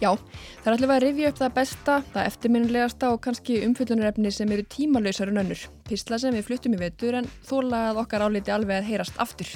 Já, 0.00 0.14
það 0.16 0.68
er 0.70 0.74
allavega 0.78 0.96
að 0.96 1.02
rifja 1.04 1.30
upp 1.30 1.38
það 1.42 1.56
besta, 1.58 1.94
það 2.14 2.28
eftirminnilegasta 2.30 3.08
og 3.12 3.18
kannski 3.26 3.58
umfyllunarefni 3.66 4.30
sem 4.32 4.52
eru 4.54 4.64
tímalöysar 4.72 5.28
en 5.28 5.42
önnur. 5.42 5.64
Písla 5.90 6.16
sem 6.22 6.32
við 6.38 6.46
fluttum 6.46 6.76
í 6.78 6.80
vetur 6.80 7.18
en 7.18 7.28
þólað 7.44 8.00
okkar 8.00 8.24
áliti 8.24 8.54
alveg 8.54 8.80
að 8.80 8.88
heyrast 8.88 9.20
aftur. 9.20 9.50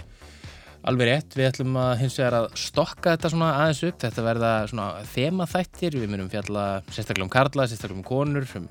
Alveg 0.84 1.08
rétt, 1.08 1.32
við 1.32 1.48
ætlum 1.48 1.78
að 1.80 1.94
hins 2.02 2.18
vegar 2.20 2.36
að 2.42 2.50
stokka 2.60 3.14
þetta 3.14 3.32
svona 3.32 3.50
aðeins 3.62 3.82
upp, 3.88 3.98
þetta 4.04 4.24
verða 4.26 4.52
svona 4.68 4.88
þemaþættir, 5.14 5.96
við 5.96 6.10
myndum 6.12 6.32
fjalla 6.34 6.64
sérstaklega 6.90 7.24
um 7.24 7.32
karla, 7.32 7.64
sérstaklega 7.70 8.02
um 8.02 8.08
konur, 8.10 8.44
sem 8.52 8.66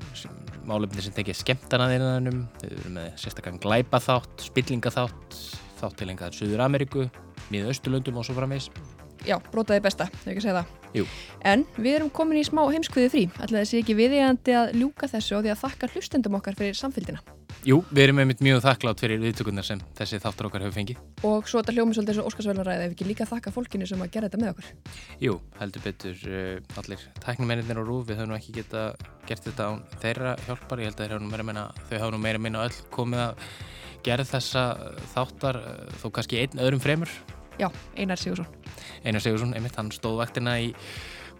málefni 0.70 1.02
sem 1.02 1.16
tekja 1.18 1.40
skemmtana 1.42 1.90
þeirraðinum, 1.90 2.44
við 2.62 2.76
verðum 2.78 3.00
með 3.00 3.08
sérstaklega 3.18 3.58
um 3.58 3.64
glæpaþátt, 3.66 4.46
spillingaþátt, 4.52 5.40
þátt 5.82 5.98
til 6.04 6.14
engaðar 6.14 6.38
Suður 6.38 6.68
Ameríku, 6.68 7.08
miða 7.50 7.74
Östurlöndum 7.74 8.22
og 8.22 8.30
svo 8.30 8.38
framvegs. 8.38 8.70
Já, 9.24 9.38
brotaði 9.54 9.84
besta, 9.86 10.10
þau 10.24 10.32
ekki 10.34 10.42
að 10.42 10.46
segja 10.48 10.58
það. 10.58 10.72
Jú. 10.94 11.06
En 11.48 11.64
við 11.78 11.96
erum 11.98 12.10
komin 12.14 12.42
í 12.42 12.44
smá 12.46 12.62
heimskviði 12.70 13.12
frí, 13.14 13.22
alltaf 13.38 13.62
þessi 13.62 13.80
ekki 13.80 13.96
viðígandi 13.98 14.58
að 14.60 14.74
ljúka 14.82 15.08
þessu 15.10 15.38
og 15.38 15.46
því 15.46 15.54
að 15.54 15.62
þakka 15.64 15.90
hlustendum 15.94 16.38
okkar 16.38 16.58
fyrir 16.60 16.78
samfélgina. 16.78 17.24
Jú, 17.64 17.78
við 17.96 18.04
erum 18.04 18.20
einmitt 18.20 18.42
mjög 18.44 18.60
þakklátt 18.66 19.00
fyrir 19.00 19.22
viðtökurnar 19.22 19.64
sem 19.64 19.80
þessi 19.96 20.20
þáttur 20.20 20.50
okkar 20.50 20.66
hefur 20.66 20.76
fengið. 20.76 20.98
Og 21.24 21.48
svo 21.48 21.62
þetta 21.62 21.76
hljómi 21.78 21.96
svolítið 21.96 22.12
eins 22.12 22.20
og 22.20 22.28
Óskarsvöldnaræði 22.28 22.88
ef 22.90 22.96
ekki 22.96 23.08
líka 23.08 23.28
þakka 23.30 23.54
fólkinu 23.56 23.88
sem 23.88 24.04
að 24.04 24.10
gera 24.12 24.28
þetta 24.28 24.42
með 24.42 24.52
okkur. 24.52 24.98
Jú, 25.24 25.36
heldur 25.62 25.86
betur 25.86 26.26
uh, 26.28 26.82
allir 26.82 27.06
tæknumennir 27.24 27.80
og 27.80 27.88
rúf, 27.88 28.10
við 28.10 28.20
höfum 28.20 28.36
ekki 28.36 28.58
geta 28.58 28.84
gert 29.30 29.48
þetta 29.48 29.70
á 29.70 29.72
þeirra 30.04 30.34
hjálpar, 30.44 30.84
ég 30.84 30.92
held 30.92 31.06
að 31.08 31.46
meina, 31.48 31.70
þau 31.88 31.96
hafa 32.02 32.12
nú 32.12 32.20
meira 32.26 32.44
minna 32.44 32.66
öll 32.68 32.82
komið 32.92 33.24
að 33.30 33.48
gera 34.04 34.28
þessa 34.28 34.66
þáttar 35.16 35.62
uh, 35.64 35.88
þó 36.04 36.10
kannski 36.18 36.44
einn 36.44 36.60
öðrum 36.60 36.84
fremur. 36.84 37.16
Já, 37.62 37.70
Einar 37.97 38.18
Sigursson. 38.18 38.47
Einar 39.04 39.22
Sigursson, 39.22 39.54
einmitt, 39.54 39.76
hann 39.78 39.91
stóð 39.93 40.22
vaktina 40.24 40.58
í 40.62 40.72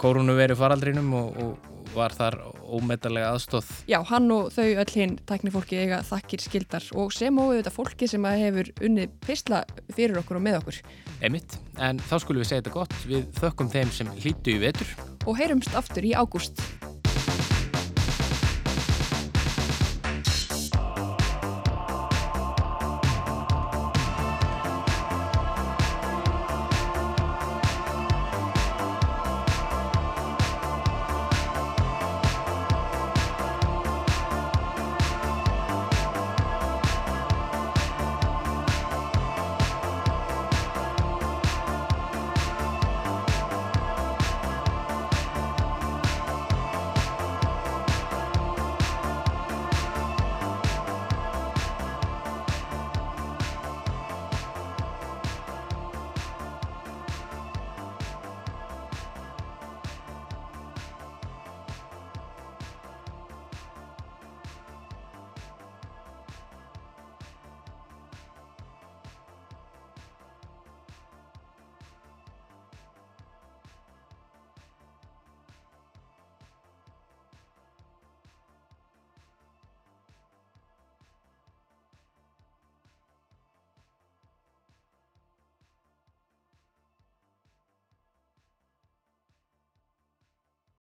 koronaviru 0.02 0.56
faraldrinum 0.58 1.14
og, 1.18 1.40
og 1.44 1.74
var 1.94 2.14
þar 2.16 2.40
ómetarlega 2.74 3.34
aðstóð. 3.34 3.68
Já, 3.90 4.00
hann 4.10 4.32
og 4.34 4.50
þau 4.54 4.66
öll 4.66 4.94
hinn 4.96 5.18
tæknifólki 5.30 5.78
eiga 5.84 6.02
þakkir 6.08 6.42
skildar 6.42 6.88
og 6.98 7.14
sem 7.14 7.38
og 7.38 7.52
auðvitað 7.52 7.76
fólki 7.76 8.10
sem 8.10 8.26
hefur 8.30 8.72
unnið 8.84 9.14
pysla 9.26 9.64
fyrir 9.94 10.22
okkur 10.24 10.40
og 10.40 10.46
með 10.48 10.60
okkur. 10.62 10.80
Einmitt, 11.22 11.60
en 11.78 12.02
þá 12.02 12.16
skulum 12.24 12.44
við 12.44 12.50
segja 12.52 12.64
þetta 12.64 12.78
gott, 12.80 12.98
við 13.10 13.28
þökkum 13.38 13.74
þeim 13.74 13.94
sem 13.94 14.16
hlýtu 14.18 14.58
í 14.58 14.64
vetur. 14.64 14.98
Og 15.28 15.38
heyrumst 15.40 15.78
aftur 15.78 16.10
í 16.10 16.16
ágúst. 16.18 16.66